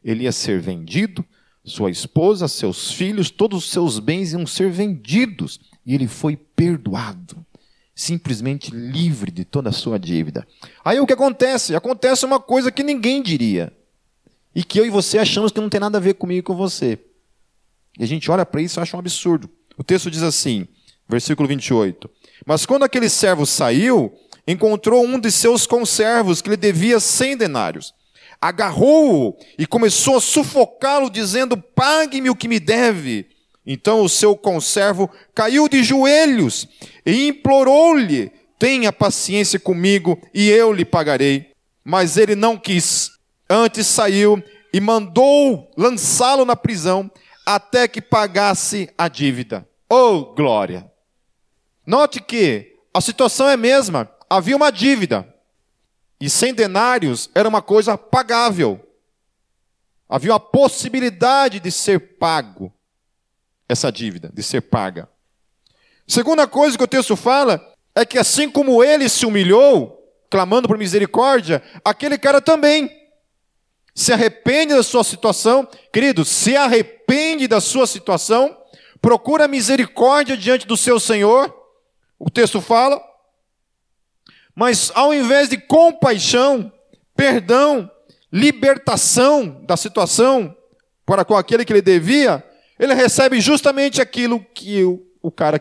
Ele 0.04 0.24
ia 0.24 0.32
ser 0.32 0.60
vendido, 0.60 1.26
sua 1.64 1.90
esposa, 1.90 2.48
seus 2.48 2.92
filhos, 2.92 3.30
todos 3.30 3.64
os 3.64 3.72
seus 3.72 4.00
bens 4.00 4.34
iam 4.34 4.46
ser 4.46 4.70
vendidos. 4.70 5.60
E 5.86 5.96
ele 5.96 6.08
foi 6.08 6.36
perdoado. 6.36 7.46
Simplesmente 7.96 8.72
livre 8.72 9.32
de 9.32 9.46
toda 9.46 9.70
a 9.70 9.74
sua 9.74 10.00
dívida. 10.00 10.48
Aí 10.84 11.00
o 11.00 11.06
que 11.06 11.14
acontece? 11.14 11.76
Acontece 11.76 12.26
uma 12.26 12.40
coisa 12.40 12.72
que 12.72 12.84
ninguém 12.84 13.22
diria. 13.22 13.72
E 14.54 14.64
que 14.64 14.80
eu 14.80 14.86
e 14.86 14.90
você 14.90 15.20
achamos 15.20 15.52
que 15.52 15.62
não 15.62 15.70
tem 15.70 15.80
nada 15.80 15.98
a 15.98 16.02
ver 16.02 16.16
comigo 16.16 16.40
e 16.40 16.44
com 16.44 16.56
você. 16.56 17.00
E 17.98 18.04
a 18.04 18.08
gente 18.08 18.30
olha 18.32 18.46
para 18.46 18.62
isso 18.62 18.80
e 18.80 18.82
acha 18.82 18.96
um 18.96 19.00
absurdo. 19.00 19.50
O 19.78 19.84
texto 19.84 20.10
diz 20.10 20.24
assim, 20.24 20.68
versículo 21.08 21.48
28. 21.48 22.10
Mas 22.46 22.66
quando 22.66 22.84
aquele 22.84 23.10
servo 23.10 23.46
saiu, 23.46 24.12
encontrou 24.48 25.06
um 25.06 25.20
de 25.20 25.32
seus 25.32 25.66
conservos 25.66 26.42
que 26.42 26.50
lhe 26.50 26.58
devia 26.58 27.00
cem 27.00 27.38
denários. 27.38 27.94
Agarrou-o 28.42 29.38
e 29.58 29.66
começou 29.66 30.18
a 30.18 30.22
sufocá-lo, 30.22 31.10
dizendo: 31.10 31.56
Pague-me 31.56 32.30
o 32.30 32.36
que 32.36 32.48
me 32.48 32.60
deve. 32.60 33.28
Então 33.66 34.02
o 34.02 34.10
seu 34.10 34.36
conservo 34.36 35.10
caiu 35.34 35.70
de 35.70 35.82
joelhos 35.82 36.68
e 37.06 37.28
implorou-lhe: 37.28 38.32
Tenha 38.60 38.92
paciência 38.92 39.60
comigo 39.60 40.20
e 40.34 40.50
eu 40.50 40.74
lhe 40.74 40.84
pagarei. 40.84 41.52
Mas 41.86 42.18
ele 42.18 42.36
não 42.36 42.58
quis. 42.58 43.12
Antes 43.50 43.88
saiu 43.88 44.44
e 44.74 44.82
mandou 44.82 45.72
lançá-lo 45.78 46.44
na 46.44 46.56
prisão 46.56 47.10
até 47.46 47.88
que 47.88 48.02
pagasse 48.02 48.90
a 48.98 49.08
dívida. 49.08 49.68
Oh, 49.90 50.34
glória! 50.34 50.92
Note 51.86 52.22
que 52.22 52.76
a 52.94 53.02
situação 53.02 53.50
é 53.50 53.54
a 53.54 53.58
mesma. 53.58 54.10
Havia 54.30 54.56
uma 54.56 54.72
dívida. 54.72 55.28
E 56.20 56.30
100 56.30 56.54
denários 56.54 57.30
era 57.36 57.50
uma 57.50 57.62
coisa 57.62 57.98
pagável. 57.98 58.80
Havia 60.08 60.32
uma 60.32 60.40
possibilidade 60.40 61.60
de 61.60 61.72
ser 61.72 62.18
pago 62.18 62.74
essa 63.68 63.92
dívida, 63.92 64.32
de 64.34 64.42
ser 64.44 64.62
paga. 64.62 65.10
Segunda 66.08 66.48
coisa 66.48 66.78
que 66.78 66.84
o 66.84 66.88
texto 66.88 67.16
fala 67.16 67.62
é 67.96 68.06
que 68.06 68.18
assim 68.18 68.50
como 68.50 68.84
ele 68.84 69.10
se 69.10 69.26
humilhou, 69.26 70.00
clamando 70.30 70.68
por 70.68 70.78
misericórdia, 70.78 71.62
aquele 71.84 72.18
cara 72.18 72.42
também 72.42 73.03
se 73.94 74.12
arrepende 74.12 74.74
da 74.74 74.84
sua 74.84 75.04
situação, 75.04 75.68
querido, 75.92 76.26
se 76.26 76.56
arrepende 76.56 77.48
da 77.48 77.62
sua 77.62 77.86
situação, 77.86 78.58
procura 79.02 79.48
misericórdia 79.48 80.36
diante 80.36 80.66
do 80.66 80.76
seu 80.76 81.00
Senhor, 81.00 81.54
o 82.18 82.30
texto 82.30 82.60
fala, 82.62 83.02
mas 84.56 84.92
ao 84.96 85.14
invés 85.14 85.50
de 85.50 85.58
compaixão, 85.58 86.72
perdão, 87.16 87.90
libertação 88.32 89.62
da 89.66 89.78
situação 89.78 90.56
para 91.06 91.26
com 91.26 91.36
aquele 91.36 91.66
que 91.66 91.74
ele 91.74 91.82
devia, 91.82 92.44
ele 92.80 92.94
recebe 92.94 93.40
justamente 93.40 94.02
aquilo 94.02 94.44
que 94.54 94.84
o, 94.84 95.06
o 95.22 95.32
cara 95.32 95.60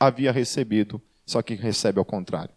havia 0.00 0.32
recebido, 0.32 1.00
só 1.24 1.42
que 1.42 1.54
recebe 1.54 1.98
ao 1.98 2.04
contrário. 2.04 2.54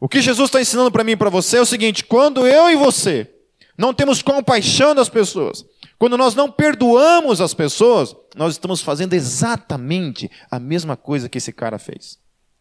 O 0.00 0.08
que 0.08 0.20
Jesus 0.20 0.48
está 0.48 0.60
ensinando 0.60 0.92
para 0.92 1.02
mim 1.02 1.12
e 1.12 1.16
para 1.16 1.30
você 1.30 1.58
é 1.58 1.60
o 1.60 1.66
seguinte: 1.66 2.04
quando 2.04 2.46
eu 2.46 2.70
e 2.70 2.76
você 2.76 3.30
não 3.76 3.92
temos 3.92 4.22
compaixão 4.22 4.94
das 4.94 5.08
pessoas, 5.08 5.64
quando 5.98 6.16
nós 6.16 6.34
não 6.34 6.50
perdoamos 6.50 7.40
as 7.40 7.54
pessoas, 7.54 8.14
nós 8.36 8.54
estamos 8.54 8.80
fazendo 8.80 9.14
exatamente 9.14 10.30
a 10.50 10.58
mesma 10.60 10.96
coisa 10.96 11.28
que 11.28 11.38
esse 11.38 11.52
cara 11.52 11.78
fez. 11.78 12.18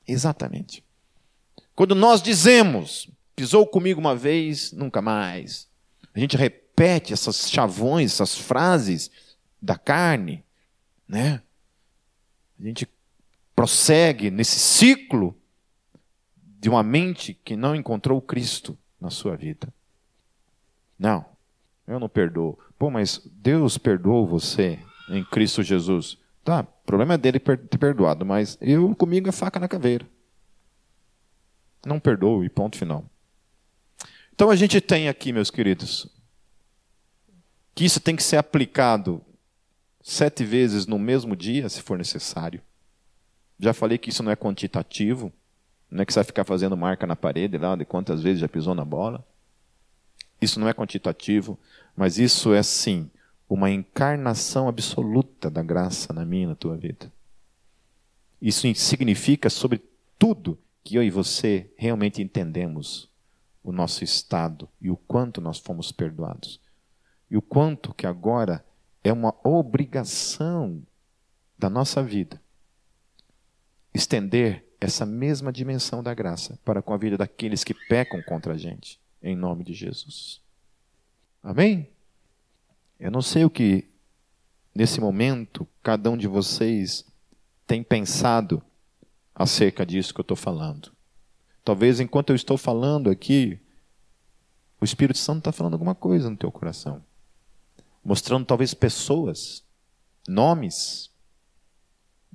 Exatamente. 0.07 0.83
Quando 1.75 1.93
nós 1.93 2.21
dizemos, 2.21 3.07
pisou 3.35 3.67
comigo 3.67 3.99
uma 3.99 4.15
vez, 4.15 4.71
nunca 4.71 5.01
mais. 5.01 5.67
A 6.15 6.19
gente 6.19 6.35
repete 6.35 7.13
essas 7.13 7.49
chavões, 7.51 8.13
essas 8.13 8.35
frases 8.35 9.11
da 9.61 9.77
carne, 9.77 10.43
né? 11.07 11.41
A 12.59 12.63
gente 12.63 12.87
prossegue 13.55 14.31
nesse 14.31 14.57
ciclo 14.57 15.35
de 16.67 16.69
uma 16.69 16.83
mente 16.83 17.33
que 17.33 17.55
não 17.55 17.73
encontrou 17.73 18.21
Cristo 18.21 18.77
na 18.99 19.09
sua 19.09 19.37
vida. 19.37 19.73
Não, 20.99 21.25
eu 21.87 21.97
não 21.97 22.09
perdoo. 22.09 22.59
Pô, 22.77 22.91
mas 22.91 23.21
Deus 23.25 23.77
perdoou 23.77 24.27
você 24.27 24.77
em 25.07 25.23
Cristo 25.23 25.63
Jesus. 25.63 26.17
Tá, 26.43 26.59
o 26.59 26.85
problema 26.85 27.13
é 27.13 27.17
dele 27.17 27.39
ter 27.39 27.77
perdoado, 27.77 28.25
mas 28.25 28.57
eu 28.59 28.93
comigo 28.97 29.29
é 29.29 29.31
faca 29.31 29.61
na 29.61 29.67
caveira. 29.69 30.05
Não 31.85 32.01
perdoo 32.01 32.43
e 32.43 32.49
ponto 32.49 32.77
final. 32.77 33.05
Então 34.35 34.49
a 34.49 34.55
gente 34.57 34.81
tem 34.81 35.07
aqui, 35.07 35.31
meus 35.31 35.49
queridos, 35.49 36.05
que 37.73 37.85
isso 37.85 38.01
tem 38.01 38.13
que 38.13 38.23
ser 38.23 38.35
aplicado 38.35 39.23
sete 40.03 40.43
vezes 40.43 40.85
no 40.85 40.99
mesmo 40.99 41.33
dia, 41.33 41.69
se 41.69 41.81
for 41.81 41.97
necessário. 41.97 42.61
Já 43.57 43.73
falei 43.73 43.97
que 43.97 44.09
isso 44.09 44.21
não 44.21 44.33
é 44.33 44.35
quantitativo, 44.35 45.31
não 45.89 46.01
é 46.01 46.05
que 46.05 46.13
você 46.13 46.19
vai 46.19 46.25
ficar 46.25 46.43
fazendo 46.43 46.75
marca 46.75 47.07
na 47.07 47.15
parede 47.15 47.57
lá 47.57 47.75
de 47.75 47.85
quantas 47.85 48.21
vezes 48.21 48.41
já 48.41 48.47
pisou 48.47 48.75
na 48.75 48.83
bola. 48.83 49.25
Isso 50.41 50.59
não 50.59 50.67
é 50.67 50.73
quantitativo, 50.73 51.57
mas 51.95 52.17
isso 52.17 52.53
é 52.53 52.61
sim 52.61 53.09
uma 53.49 53.71
encarnação 53.71 54.67
absoluta 54.67 55.49
da 55.49 55.63
graça 55.63 56.11
na 56.13 56.25
minha 56.25 56.43
e 56.43 56.47
na 56.47 56.55
tua 56.55 56.75
vida. 56.75 57.11
Isso 58.41 58.67
significa, 58.75 59.49
sobretudo, 59.49 60.59
que 60.83 60.95
eu 60.95 61.03
e 61.03 61.09
você 61.09 61.71
realmente 61.77 62.21
entendemos 62.21 63.09
o 63.63 63.71
nosso 63.71 64.03
estado 64.03 64.69
e 64.79 64.89
o 64.89 64.97
quanto 64.97 65.41
nós 65.41 65.57
fomos 65.57 65.91
perdoados. 65.91 66.59
E 67.29 67.35
o 67.35 67.41
quanto 67.41 67.93
que 67.93 68.05
agora 68.05 68.63
é 69.03 69.11
uma 69.11 69.33
obrigação 69.43 70.81
da 71.57 71.69
nossa 71.69 72.03
vida 72.03 72.41
estender 73.93 74.66
essa 74.79 75.05
mesma 75.05 75.51
dimensão 75.51 76.03
da 76.03 76.13
graça 76.13 76.59
para 76.63 76.81
com 76.81 76.93
a 76.93 76.97
vida 76.97 77.17
daqueles 77.17 77.63
que 77.63 77.73
pecam 77.73 78.21
contra 78.23 78.53
a 78.53 78.57
gente, 78.57 78.99
em 79.21 79.35
nome 79.35 79.63
de 79.63 79.73
Jesus. 79.73 80.41
Amém? 81.41 81.89
Eu 82.99 83.11
não 83.11 83.21
sei 83.21 83.43
o 83.45 83.49
que, 83.49 83.87
nesse 84.73 84.99
momento, 84.99 85.67
cada 85.81 86.09
um 86.09 86.17
de 86.17 86.27
vocês 86.27 87.05
tem 87.65 87.83
pensado 87.83 88.61
acerca 89.33 89.85
disso 89.85 90.13
que 90.13 90.19
eu 90.19 90.23
estou 90.23 90.37
falando. 90.37 90.91
Talvez 91.63 91.99
enquanto 91.99 92.29
eu 92.29 92.35
estou 92.35 92.57
falando 92.57 93.09
aqui, 93.09 93.59
o 94.79 94.85
Espírito 94.85 95.17
Santo 95.17 95.39
está 95.39 95.51
falando 95.51 95.73
alguma 95.73 95.95
coisa 95.95 96.29
no 96.29 96.37
teu 96.37 96.51
coração, 96.51 97.03
mostrando 98.03 98.45
talvez 98.45 98.73
pessoas, 98.73 99.63
nomes 100.27 101.09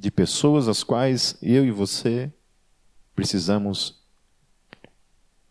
de 0.02 0.10
pessoas 0.10 0.66
as 0.66 0.82
quais 0.82 1.36
eu 1.40 1.64
e 1.64 1.70
você 1.70 2.28
precisamos 3.14 4.02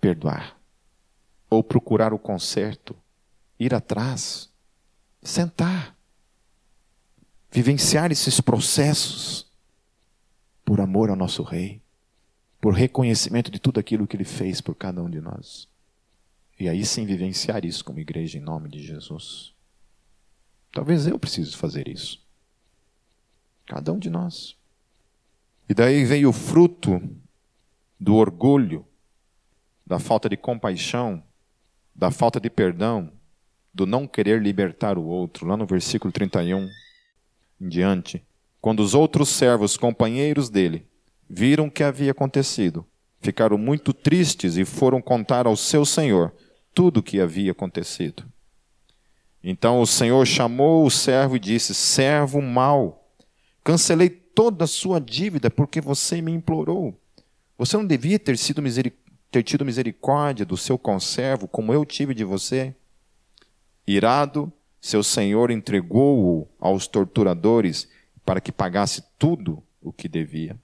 perdoar 0.02 0.60
ou 1.50 1.64
procurar 1.64 2.14
o 2.14 2.20
conserto, 2.20 2.94
ir 3.58 3.74
atrás, 3.74 4.50
sentar, 5.24 5.96
vivenciar 7.50 8.12
esses 8.12 8.42
processos 8.42 9.50
por 10.66 10.82
amor 10.82 11.10
ao 11.10 11.16
nosso 11.16 11.44
Rei, 11.44 11.82
por 12.60 12.74
reconhecimento 12.74 13.50
de 13.50 13.58
tudo 13.58 13.80
aquilo 13.80 14.06
que 14.06 14.18
Ele 14.18 14.26
fez 14.26 14.60
por 14.60 14.76
cada 14.76 15.02
um 15.02 15.10
de 15.10 15.22
nós. 15.22 15.66
E 16.60 16.68
aí 16.68 16.86
sim 16.86 17.06
vivenciar 17.06 17.64
isso 17.64 17.86
como 17.86 18.02
igreja 18.02 18.38
em 18.38 18.42
nome 18.42 18.68
de 18.68 18.84
Jesus. 18.84 19.54
Talvez 20.74 21.08
eu 21.08 21.18
precise 21.18 21.56
fazer 21.56 21.88
isso. 21.88 22.22
Cada 23.72 23.94
um 23.94 23.98
de 23.98 24.10
nós. 24.10 24.58
E 25.70 25.74
daí 25.74 26.04
veio 26.04 26.28
o 26.28 26.34
fruto 26.34 27.02
do 27.98 28.16
orgulho, 28.16 28.86
da 29.88 29.98
falta 29.98 30.28
de 30.28 30.36
compaixão, 30.36 31.24
da 31.96 32.12
falta 32.12 32.38
de 32.38 32.50
perdão, 32.50 33.10
do 33.74 33.86
não 33.86 34.06
querer 34.06 34.42
libertar 34.42 34.98
o 34.98 35.06
outro, 35.06 35.48
lá 35.48 35.56
no 35.56 35.66
versículo 35.66 36.12
31 36.12 36.68
em 37.62 37.70
diante. 37.70 38.22
Quando 38.60 38.82
os 38.82 38.94
outros 38.94 39.30
servos, 39.30 39.78
companheiros 39.78 40.50
dele, 40.50 40.86
viram 41.30 41.68
o 41.68 41.72
que 41.72 41.82
havia 41.82 42.12
acontecido, 42.12 42.86
ficaram 43.22 43.58
muito 43.58 43.94
tristes 43.94 44.58
e 44.58 44.66
foram 44.66 45.02
contar 45.02 45.48
ao 45.48 45.56
seu 45.56 45.86
senhor 45.86 46.34
tudo 46.74 46.98
o 46.98 47.04
que 47.04 47.22
havia 47.22 47.54
acontecido. 47.54 48.26
Então 49.42 49.80
o 49.80 49.88
Senhor 49.88 50.28
chamou 50.28 50.86
o 50.86 50.92
servo 50.92 51.38
e 51.38 51.40
disse: 51.40 51.74
Servo 51.74 52.42
mau, 52.42 53.01
cancelei 53.64 54.10
toda 54.10 54.66
a 54.66 54.68
sua 54.68 55.00
dívida 55.00 55.50
porque 55.50 55.82
você 55.82 56.22
me 56.22 56.32
implorou. 56.32 56.98
Você 57.58 57.78
não 57.78 57.86
devia 57.86 58.18
ter, 58.18 58.38
sido 58.38 58.62
miseric... 58.62 58.98
ter 59.30 59.44
tido 59.44 59.66
misericórdia 59.66 60.46
do 60.46 60.58
seu 60.58 60.78
conservo 60.78 61.48
como 61.48 61.74
eu 61.74 61.86
tive 61.86 62.14
de 62.14 62.24
você? 62.24 62.74
Irado, 63.86 64.52
seu 64.80 65.04
senhor 65.04 65.52
entregou-o 65.52 66.48
aos 66.60 66.88
torturadores 66.88 67.88
para 68.26 68.42
que 68.42 68.52
pagasse 68.52 69.04
tudo 69.20 69.62
o 69.82 69.92
que 69.92 70.08
devia. 70.08 70.58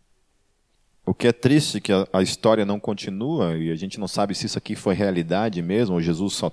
O 1.06 1.14
que 1.14 1.28
é 1.28 1.32
triste 1.32 1.80
que 1.80 1.92
a, 2.12 2.22
história 2.22 2.66
não 2.66 2.80
continua 2.80 3.58
e 3.58 3.72
a 3.72 3.76
gente 3.76 4.00
não 4.00 4.08
sabe 4.08 4.36
se 4.36 4.46
isso 4.46 4.58
aqui 4.58 4.76
foi 4.76 4.94
realidade 4.94 5.62
mesmo, 5.62 5.96
ou 5.96 6.02
Jesus 6.02 6.34
só 6.34 6.52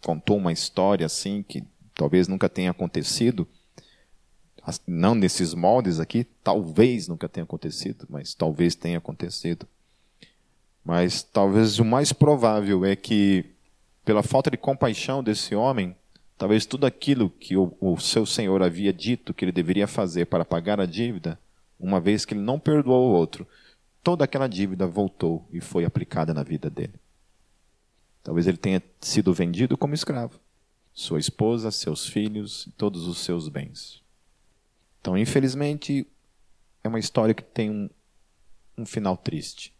contou 0.00 0.38
uma 0.38 0.52
história 0.52 1.04
assim 1.04 1.44
que 1.46 1.62
talvez 1.94 2.26
nunca 2.26 2.48
tenha 2.48 2.70
acontecido. 2.70 3.46
Não 4.86 5.14
nesses 5.14 5.54
moldes 5.54 5.98
aqui, 5.98 6.24
talvez 6.42 7.08
nunca 7.08 7.28
tenha 7.28 7.44
acontecido, 7.44 8.06
mas 8.08 8.34
talvez 8.34 8.74
tenha 8.74 8.98
acontecido. 8.98 9.66
Mas 10.84 11.22
talvez 11.22 11.78
o 11.78 11.84
mais 11.84 12.12
provável 12.12 12.84
é 12.84 12.94
que, 12.94 13.44
pela 14.04 14.22
falta 14.22 14.50
de 14.50 14.56
compaixão 14.56 15.22
desse 15.22 15.54
homem, 15.54 15.96
talvez 16.38 16.66
tudo 16.66 16.86
aquilo 16.86 17.30
que 17.30 17.56
o, 17.56 17.72
o 17.80 17.98
seu 17.98 18.24
senhor 18.24 18.62
havia 18.62 18.92
dito 18.92 19.34
que 19.34 19.44
ele 19.44 19.52
deveria 19.52 19.86
fazer 19.86 20.26
para 20.26 20.44
pagar 20.44 20.80
a 20.80 20.86
dívida, 20.86 21.38
uma 21.78 22.00
vez 22.00 22.24
que 22.24 22.34
ele 22.34 22.40
não 22.40 22.58
perdoou 22.58 23.10
o 23.10 23.14
outro, 23.14 23.46
toda 24.02 24.24
aquela 24.24 24.48
dívida 24.48 24.86
voltou 24.86 25.46
e 25.52 25.60
foi 25.60 25.84
aplicada 25.84 26.32
na 26.34 26.42
vida 26.42 26.68
dele. 26.68 26.94
Talvez 28.22 28.46
ele 28.46 28.56
tenha 28.56 28.82
sido 29.00 29.34
vendido 29.34 29.76
como 29.76 29.94
escravo. 29.94 30.38
Sua 30.94 31.18
esposa, 31.18 31.70
seus 31.70 32.06
filhos, 32.06 32.68
todos 32.76 33.06
os 33.08 33.18
seus 33.18 33.48
bens. 33.48 34.01
Então, 35.02 35.18
infelizmente, 35.18 36.06
é 36.84 36.88
uma 36.88 37.00
história 37.00 37.34
que 37.34 37.42
tem 37.42 37.68
um, 37.68 37.90
um 38.78 38.86
final 38.86 39.16
triste. 39.16 39.74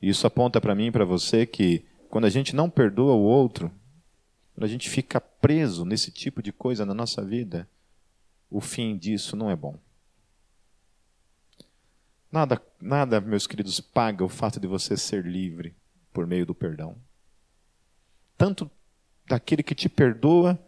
Isso 0.00 0.26
aponta 0.26 0.62
para 0.62 0.74
mim 0.74 0.86
e 0.86 0.90
para 0.90 1.04
você 1.04 1.44
que 1.44 1.84
quando 2.08 2.24
a 2.24 2.30
gente 2.30 2.56
não 2.56 2.70
perdoa 2.70 3.12
o 3.12 3.22
outro, 3.22 3.70
quando 4.54 4.64
a 4.64 4.68
gente 4.68 4.88
fica 4.88 5.20
preso 5.20 5.84
nesse 5.84 6.10
tipo 6.10 6.42
de 6.42 6.52
coisa 6.52 6.86
na 6.86 6.94
nossa 6.94 7.22
vida, 7.22 7.68
o 8.50 8.62
fim 8.62 8.96
disso 8.96 9.36
não 9.36 9.50
é 9.50 9.56
bom. 9.56 9.78
Nada, 12.32 12.60
nada, 12.80 13.20
meus 13.20 13.46
queridos, 13.46 13.78
paga 13.78 14.24
o 14.24 14.28
fato 14.28 14.58
de 14.58 14.66
você 14.66 14.96
ser 14.96 15.22
livre 15.22 15.76
por 16.14 16.26
meio 16.26 16.46
do 16.46 16.54
perdão. 16.54 16.96
Tanto 18.38 18.70
daquele 19.26 19.62
que 19.62 19.74
te 19.74 19.88
perdoa, 19.88 20.58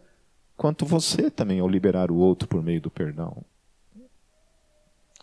quanto 0.57 0.85
você 0.85 1.29
também 1.29 1.59
ao 1.59 1.69
liberar 1.69 2.11
o 2.11 2.17
outro 2.17 2.47
por 2.47 2.63
meio 2.63 2.81
do 2.81 2.89
perdão. 2.89 3.45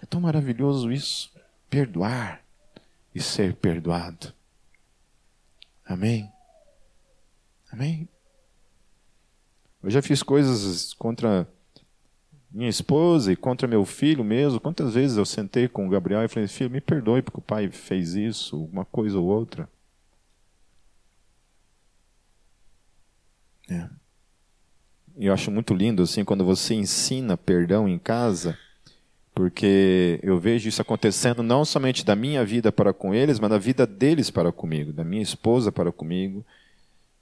É 0.01 0.07
tão 0.07 0.21
maravilhoso 0.21 0.93
isso, 0.93 1.31
perdoar 1.69 2.43
e 3.15 3.21
ser 3.21 3.55
perdoado. 3.57 4.33
Amém? 5.85 6.31
Amém? 7.71 8.09
Eu 9.83 9.91
já 9.91 10.01
fiz 10.01 10.23
coisas 10.23 10.95
contra 10.95 11.47
minha 12.51 12.71
esposa 12.71 13.33
e 13.33 13.37
contra 13.37 13.67
meu 13.67 13.85
filho 13.85 14.23
mesmo. 14.23 14.61
Quantas 14.61 14.95
vezes 14.95 15.17
eu 15.17 15.27
sentei 15.27 15.69
com 15.69 15.87
o 15.87 15.91
Gabriel 15.91 16.23
e 16.23 16.29
falei, 16.29 16.49
filho, 16.49 16.71
me 16.71 16.81
perdoe 16.81 17.21
porque 17.21 17.39
o 17.39 17.43
pai 17.43 17.69
fez 17.71 18.15
isso, 18.15 18.65
uma 18.65 18.85
coisa 18.85 19.19
ou 19.19 19.27
outra. 19.27 19.69
É. 23.69 24.04
Eu 25.17 25.33
acho 25.33 25.51
muito 25.51 25.73
lindo 25.73 26.03
assim 26.03 26.25
quando 26.25 26.45
você 26.45 26.75
ensina 26.75 27.37
perdão 27.37 27.89
em 27.89 27.99
casa, 27.99 28.59
porque 29.33 30.19
eu 30.23 30.39
vejo 30.39 30.69
isso 30.69 30.83
acontecendo 30.83 31.43
não 31.43 31.65
somente 31.65 32.05
da 32.05 32.17
minha 32.17 32.45
vida 32.45 32.73
para 32.73 32.93
com 32.93 33.15
eles, 33.15 33.39
mas 33.39 33.51
da 33.51 33.59
vida 33.59 33.87
deles 33.87 34.31
para 34.31 34.51
comigo, 34.51 34.93
da 34.93 35.05
minha 35.05 35.23
esposa 35.23 35.71
para 35.71 35.93
comigo 35.93 36.45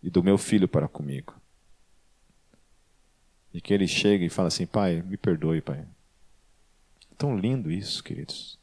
e 0.02 0.08
do 0.08 0.22
meu 0.22 0.38
filho 0.38 0.66
para 0.66 0.88
comigo. 0.88 1.34
E 3.52 3.60
que 3.60 3.74
ele 3.74 3.86
chega 3.86 4.24
e 4.24 4.30
fala 4.30 4.48
assim: 4.48 4.66
Pai, 4.66 5.02
me 5.02 5.18
perdoe, 5.18 5.60
Pai. 5.60 5.84
Tão 7.18 7.38
lindo 7.38 7.70
isso, 7.70 8.02
queridos. 8.02 8.58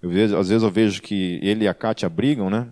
Eu, 0.00 0.10
às 0.38 0.48
vezes 0.48 0.62
eu 0.62 0.70
vejo 0.70 1.02
que 1.02 1.40
ele 1.42 1.64
e 1.64 1.68
a 1.68 1.74
Kátia 1.74 2.08
brigam, 2.08 2.48
né? 2.48 2.68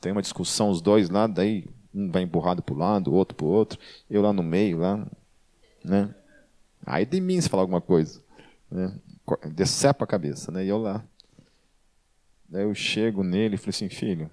Tem 0.00 0.12
uma 0.12 0.22
discussão, 0.22 0.70
os 0.70 0.80
dois 0.80 1.10
lá, 1.10 1.26
daí 1.26 1.64
um 1.98 2.10
vai 2.10 2.22
emburrado 2.22 2.62
para 2.62 2.74
o 2.74 2.78
lado, 2.78 3.12
outro 3.12 3.34
para 3.34 3.46
o 3.46 3.50
outro, 3.50 3.78
eu 4.08 4.22
lá 4.22 4.32
no 4.32 4.42
meio, 4.42 4.78
lá, 4.78 5.06
né? 5.84 6.14
Aí 6.86 7.04
de 7.04 7.20
mim 7.20 7.40
se 7.40 7.48
falar 7.48 7.62
alguma 7.62 7.80
coisa, 7.80 8.22
né? 8.70 8.98
Decepa 9.52 10.04
a 10.04 10.08
cabeça, 10.08 10.52
né? 10.52 10.64
E 10.64 10.68
eu 10.68 10.78
lá. 10.78 11.04
Daí 12.48 12.62
eu 12.62 12.74
chego 12.74 13.22
nele 13.22 13.56
e 13.56 13.58
falei 13.58 13.70
assim, 13.70 13.88
filho, 13.88 14.30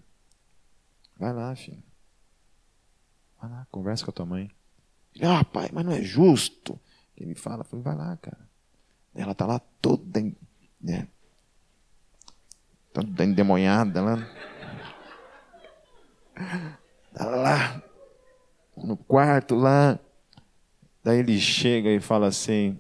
vai 1.18 1.34
lá, 1.34 1.56
filho. 1.56 1.84
Vai 3.42 3.50
lá, 3.50 3.68
conversa 3.72 4.06
com 4.06 4.12
a 4.12 4.14
tua 4.14 4.26
mãe. 4.26 4.50
Ah, 5.22 5.44
pai, 5.44 5.70
mas 5.74 5.86
não 5.86 5.92
é 5.92 6.02
justo. 6.02 6.80
Ele 7.18 7.36
fala, 7.36 7.64
falei, 7.64 7.84
vai 7.84 7.96
lá, 7.96 8.16
cara. 8.18 8.48
Ela 9.14 9.32
está 9.32 9.46
lá 9.46 9.60
toda, 9.82 10.22
né, 10.80 11.08
toda 12.94 13.24
endemonhada 13.24 14.02
lá. 14.02 14.18
Tá 17.16 17.26
lá 17.26 17.82
no 18.76 18.98
quarto 18.98 19.56
lá. 19.56 19.98
Daí 21.04 21.20
ele 21.20 21.40
chega 21.40 21.90
e 21.90 22.00
fala 22.00 22.28
assim: 22.28 22.78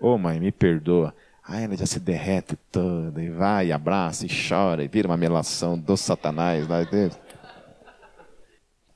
Ô 0.00 0.14
oh, 0.14 0.18
mãe, 0.18 0.40
me 0.40 0.50
perdoa. 0.50 1.14
Aí 1.44 1.62
ela 1.62 1.76
já 1.76 1.86
se 1.86 2.00
derrete 2.00 2.56
toda 2.72 3.22
e 3.22 3.30
vai, 3.30 3.68
e 3.68 3.72
abraça 3.72 4.26
e 4.26 4.28
chora 4.28 4.82
e 4.82 4.88
vira 4.88 5.06
uma 5.06 5.16
melação 5.16 5.78
do 5.78 5.96
Satanás 5.96 6.66
lá 6.66 6.82
dentro. 6.82 7.20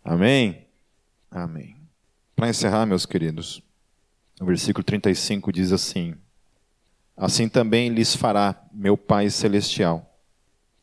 Amém? 0.05 0.67
Amém. 1.31 1.77
Para 2.35 2.49
encerrar, 2.49 2.87
meus 2.87 3.07
queridos, 3.07 3.63
o 4.41 4.45
versículo 4.45 4.83
35 4.83 5.53
diz 5.53 5.71
assim: 5.71 6.17
Assim 7.17 7.49
também 7.49 7.89
lhes 7.89 8.17
fará 8.17 8.61
meu 8.73 8.97
Pai 8.97 9.31
Celestial, 9.31 10.19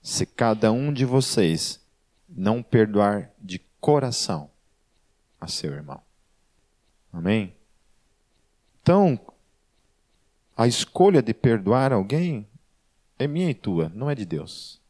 se 0.02 0.26
cada 0.26 0.72
um 0.72 0.94
de 0.94 1.04
vocês 1.04 1.86
não 2.28 2.62
perdoar 2.62 3.32
de 3.40 3.60
coração 3.80 4.50
a 5.40 5.48
seu 5.48 5.74
irmão. 5.74 6.02
Amém? 7.12 7.56
Então, 8.82 9.20
a 10.56 10.68
escolha 10.68 11.22
de 11.22 11.34
perdoar 11.34 11.94
alguém 11.94 12.48
é 13.20 13.28
minha 13.28 13.50
e 13.50 13.54
tua, 13.54 13.90
não 13.90 14.10
é 14.10 14.16
de 14.16 14.26
Deus. 14.26 14.82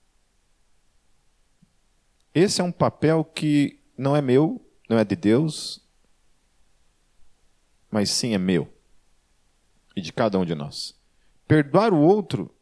Esse 2.34 2.62
é 2.62 2.64
um 2.64 2.72
papel 2.72 3.24
que 3.24 3.80
não 3.98 4.16
é 4.16 4.22
meu, 4.22 4.64
não 4.90 4.98
é 4.98 5.04
de 5.04 5.16
Deus, 5.16 5.84
mas 7.90 8.10
sim 8.10 8.34
é 8.34 8.38
meu 8.38 8.72
e 9.96 10.02
de 10.02 10.14
cada 10.14 10.38
um 10.38 10.46
de 10.46 10.54
nós. 10.54 10.96
Perdoar 11.48 11.94
o 11.94 12.00
outro 12.00 12.54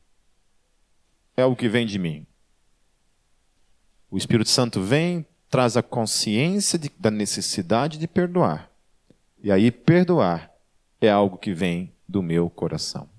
é 1.35 1.43
o 1.43 1.55
que 1.55 1.67
vem 1.67 1.85
de 1.85 1.99
mim. 1.99 2.25
O 4.09 4.17
Espírito 4.17 4.49
Santo 4.49 4.81
vem, 4.81 5.25
traz 5.49 5.77
a 5.77 5.83
consciência 5.83 6.77
de, 6.77 6.91
da 6.99 7.11
necessidade 7.11 7.97
de 7.97 8.07
perdoar. 8.07 8.69
E 9.41 9.51
aí, 9.51 9.71
perdoar 9.71 10.51
é 11.01 11.09
algo 11.09 11.37
que 11.37 11.53
vem 11.53 11.93
do 12.07 12.21
meu 12.21 12.49
coração. 12.49 13.09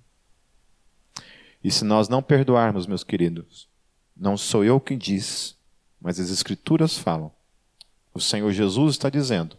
E 1.63 1.71
se 1.71 1.85
nós 1.85 2.09
não 2.09 2.23
perdoarmos, 2.23 2.87
meus 2.87 3.03
queridos, 3.03 3.69
não 4.17 4.37
sou 4.37 4.65
eu 4.65 4.81
quem 4.81 4.97
diz, 4.97 5.57
mas 6.01 6.19
as 6.21 6.31
Escrituras 6.31 6.97
falam. 6.97 7.31
O 8.15 8.21
Senhor 8.21 8.51
Jesus 8.53 8.95
está 8.95 9.11
dizendo 9.11 9.57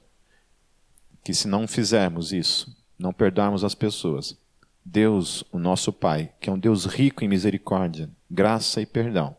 que 1.23 1.33
se 1.33 1.47
não 1.47 1.67
fizermos 1.67 2.31
isso, 2.31 2.75
não 2.97 3.13
perdoarmos 3.13 3.63
as 3.63 3.75
pessoas, 3.75 4.37
Deus, 4.83 5.43
o 5.51 5.59
nosso 5.59 5.91
Pai, 5.91 6.31
que 6.39 6.49
é 6.49 6.53
um 6.53 6.57
Deus 6.57 6.85
rico 6.85 7.23
em 7.23 7.27
misericórdia, 7.27 8.09
graça 8.31 8.81
e 8.81 8.85
perdão, 8.85 9.35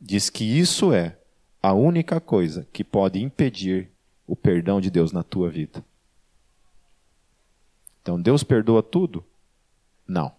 diz 0.00 0.30
que 0.30 0.44
isso 0.44 0.92
é 0.92 1.18
a 1.62 1.72
única 1.72 2.20
coisa 2.20 2.66
que 2.72 2.82
pode 2.82 3.20
impedir 3.20 3.90
o 4.26 4.34
perdão 4.34 4.80
de 4.80 4.90
Deus 4.90 5.12
na 5.12 5.22
tua 5.22 5.50
vida. 5.50 5.84
Então, 8.00 8.20
Deus 8.20 8.42
perdoa 8.42 8.82
tudo? 8.82 9.24
Não. 10.06 10.34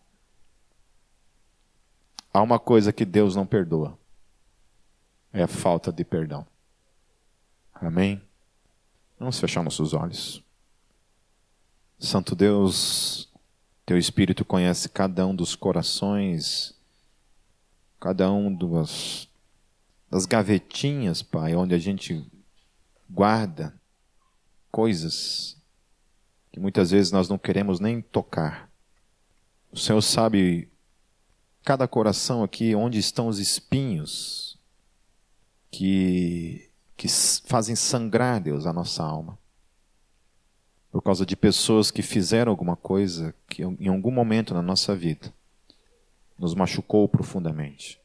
Há 2.33 2.41
uma 2.41 2.57
coisa 2.57 2.91
que 2.91 3.05
Deus 3.05 3.35
não 3.35 3.45
perdoa: 3.45 3.97
é 5.31 5.43
a 5.43 5.47
falta 5.47 5.91
de 5.91 6.03
perdão. 6.03 6.45
Amém? 7.73 8.21
Vamos 9.19 9.39
fechar 9.39 9.63
nossos 9.63 9.93
olhos. 9.93 10.43
Santo 11.99 12.35
Deus, 12.35 13.29
teu 13.85 13.97
Espírito 13.97 14.43
conhece 14.43 14.89
cada 14.89 15.27
um 15.27 15.35
dos 15.35 15.55
corações, 15.55 16.73
cada 17.99 18.31
um 18.31 18.51
dos, 18.51 19.29
das 20.11 20.25
gavetinhas, 20.25 21.23
Pai, 21.23 21.55
onde 21.55 21.73
a 21.73 21.77
gente 21.77 22.29
guarda 23.09 23.73
coisas 24.69 25.57
que 26.51 26.59
muitas 26.59 26.91
vezes 26.91 27.13
nós 27.13 27.29
não 27.29 27.37
queremos 27.37 27.79
nem 27.79 28.01
tocar. 28.01 28.69
O 29.71 29.77
Senhor 29.77 30.01
sabe 30.01 30.69
cada 31.63 31.87
coração 31.87 32.43
aqui 32.43 32.75
onde 32.75 32.99
estão 32.99 33.29
os 33.29 33.39
espinhos 33.39 34.59
que, 35.71 36.69
que 36.97 37.07
fazem 37.45 37.75
sangrar, 37.75 38.41
Deus, 38.41 38.65
a 38.65 38.73
nossa 38.73 39.01
alma. 39.01 39.39
Por 40.91 41.01
causa 41.01 41.25
de 41.25 41.37
pessoas 41.37 41.89
que 41.89 42.01
fizeram 42.01 42.51
alguma 42.51 42.75
coisa 42.75 43.33
que 43.47 43.63
em 43.63 43.87
algum 43.87 44.11
momento 44.11 44.53
na 44.53 44.61
nossa 44.61 44.93
vida 44.93 45.33
nos 46.37 46.53
machucou 46.53 47.07
profundamente, 47.07 48.00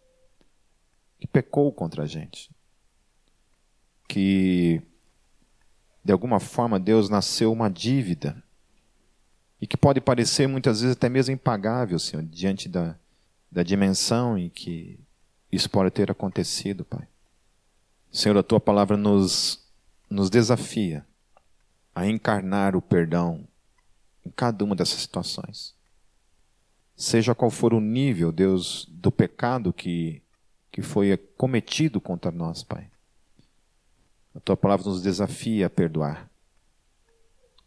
que 1.27 1.33
pecou 1.33 1.72
contra 1.72 2.05
a 2.05 2.07
gente, 2.07 2.51
que 4.09 4.81
de 6.05 6.12
alguma 6.12 6.39
forma 6.39 6.79
Deus 6.79 7.11
nasceu 7.11 7.53
uma 7.53 7.68
dívida 7.68 8.41
e 9.61 9.66
que 9.66 9.77
pode 9.77 10.01
parecer 10.01 10.47
muitas 10.47 10.81
vezes 10.81 10.97
até 10.97 11.09
mesmo 11.09 11.35
impagável, 11.35 11.99
Senhor, 11.99 12.22
diante 12.24 12.68
da, 12.68 12.97
da 13.51 13.62
dimensão 13.62 14.39
em 14.39 14.49
que 14.49 15.01
isso 15.51 15.68
pode 15.68 15.91
ter 15.91 16.11
acontecido, 16.11 16.85
Pai. 16.85 17.09
Senhor, 18.12 18.37
a 18.39 18.43
tua 18.43 18.61
palavra 18.61 18.97
nos, 18.97 19.66
nos 20.09 20.31
desafia 20.31 21.05
a 21.95 22.07
encarnar 22.07 22.77
o 22.77 22.83
perdão 22.83 23.47
em 24.24 24.31
cada 24.31 24.64
uma 24.64 24.77
dessas 24.77 25.01
situações. 25.01 25.74
Seja 26.95 27.35
qual 27.35 27.51
for 27.51 27.74
o 27.74 27.81
nível, 27.81 28.31
Deus, 28.31 28.87
do 28.91 29.11
pecado 29.11 29.72
que, 29.72 30.22
que 30.77 30.83
foi 30.83 31.16
cometido 31.39 32.03
contra 32.03 32.31
nós, 32.31 32.62
Pai. 32.62 32.87
A 34.35 34.41
tua 34.41 34.59
palavra 34.59 34.85
nos 34.91 35.01
desafia 35.01 35.68
a 35.68 35.70
perdoar, 35.70 36.31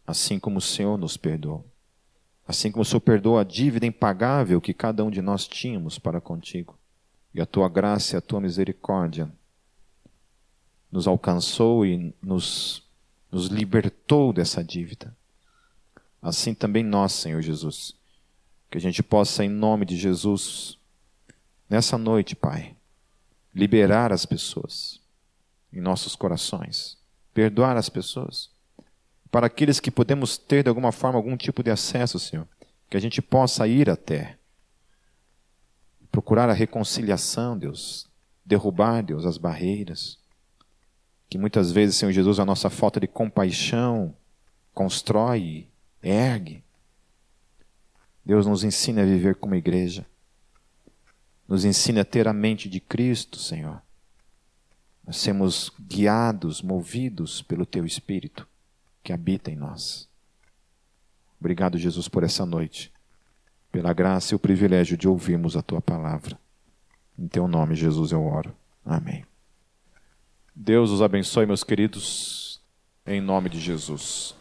assim 0.06 0.38
como 0.38 0.58
o 0.58 0.62
Senhor 0.62 0.96
nos 0.96 1.16
perdoou. 1.16 1.66
Assim 2.46 2.70
como 2.70 2.82
o 2.82 2.84
Senhor 2.84 3.00
perdoa 3.00 3.40
a 3.40 3.44
dívida 3.44 3.84
impagável 3.84 4.60
que 4.60 4.72
cada 4.72 5.02
um 5.02 5.10
de 5.10 5.20
nós 5.20 5.48
tínhamos 5.48 5.98
para 5.98 6.20
contigo. 6.20 6.78
E 7.34 7.40
a 7.40 7.46
tua 7.46 7.68
graça 7.68 8.14
e 8.14 8.16
a 8.16 8.20
tua 8.20 8.40
misericórdia 8.40 9.28
nos 10.88 11.08
alcançou 11.08 11.84
e 11.84 12.14
nos, 12.22 12.88
nos 13.28 13.48
libertou 13.48 14.32
dessa 14.32 14.62
dívida. 14.62 15.12
Assim 16.22 16.54
também 16.54 16.84
nós, 16.84 17.10
Senhor 17.10 17.42
Jesus. 17.42 17.92
Que 18.70 18.78
a 18.78 18.80
gente 18.80 19.02
possa, 19.02 19.44
em 19.44 19.48
nome 19.48 19.84
de 19.84 19.96
Jesus, 19.96 20.78
nessa 21.68 21.98
noite, 21.98 22.36
Pai, 22.36 22.76
liberar 23.54 24.12
as 24.12 24.24
pessoas 24.24 25.00
em 25.72 25.80
nossos 25.80 26.16
corações, 26.16 26.98
perdoar 27.32 27.76
as 27.76 27.88
pessoas. 27.88 28.50
Para 29.30 29.46
aqueles 29.46 29.78
que 29.78 29.90
podemos 29.90 30.36
ter, 30.36 30.64
de 30.64 30.68
alguma 30.68 30.90
forma, 30.90 31.18
algum 31.18 31.36
tipo 31.36 31.62
de 31.62 31.70
acesso, 31.70 32.18
Senhor, 32.18 32.48
que 32.88 32.96
a 32.96 33.00
gente 33.00 33.22
possa 33.22 33.66
ir 33.68 33.88
até, 33.88 34.36
procurar 36.10 36.50
a 36.50 36.52
reconciliação, 36.52 37.56
Deus, 37.56 38.08
derrubar, 38.44 39.02
Deus, 39.02 39.24
as 39.24 39.38
barreiras, 39.38 40.18
que 41.28 41.38
muitas 41.38 41.70
vezes, 41.70 41.94
Senhor 41.94 42.10
Jesus, 42.10 42.40
a 42.40 42.44
nossa 42.44 42.68
falta 42.68 42.98
de 42.98 43.06
compaixão 43.06 44.16
constrói, 44.74 45.68
ergue. 46.02 46.64
Deus 48.24 48.46
nos 48.46 48.64
ensina 48.64 49.02
a 49.02 49.04
viver 49.04 49.36
como 49.36 49.54
igreja. 49.54 50.04
Nos 51.50 51.64
ensina 51.64 52.02
a 52.02 52.04
ter 52.04 52.28
a 52.28 52.32
mente 52.32 52.68
de 52.68 52.78
Cristo, 52.78 53.36
Senhor. 53.36 53.82
Nós 55.04 55.16
sermos 55.16 55.72
guiados, 55.80 56.62
movidos 56.62 57.42
pelo 57.42 57.66
Teu 57.66 57.84
Espírito 57.84 58.46
que 59.02 59.12
habita 59.12 59.50
em 59.50 59.56
nós. 59.56 60.08
Obrigado, 61.40 61.76
Jesus, 61.76 62.06
por 62.06 62.22
essa 62.22 62.46
noite, 62.46 62.92
pela 63.72 63.92
graça 63.92 64.32
e 64.32 64.36
o 64.36 64.38
privilégio 64.38 64.96
de 64.96 65.08
ouvirmos 65.08 65.56
a 65.56 65.62
Tua 65.62 65.80
palavra. 65.80 66.38
Em 67.18 67.26
Teu 67.26 67.48
nome, 67.48 67.74
Jesus, 67.74 68.12
eu 68.12 68.22
oro. 68.24 68.54
Amém. 68.84 69.24
Deus 70.54 70.90
os 70.90 71.02
abençoe, 71.02 71.46
meus 71.46 71.64
queridos, 71.64 72.60
em 73.04 73.20
nome 73.20 73.48
de 73.48 73.58
Jesus. 73.58 74.36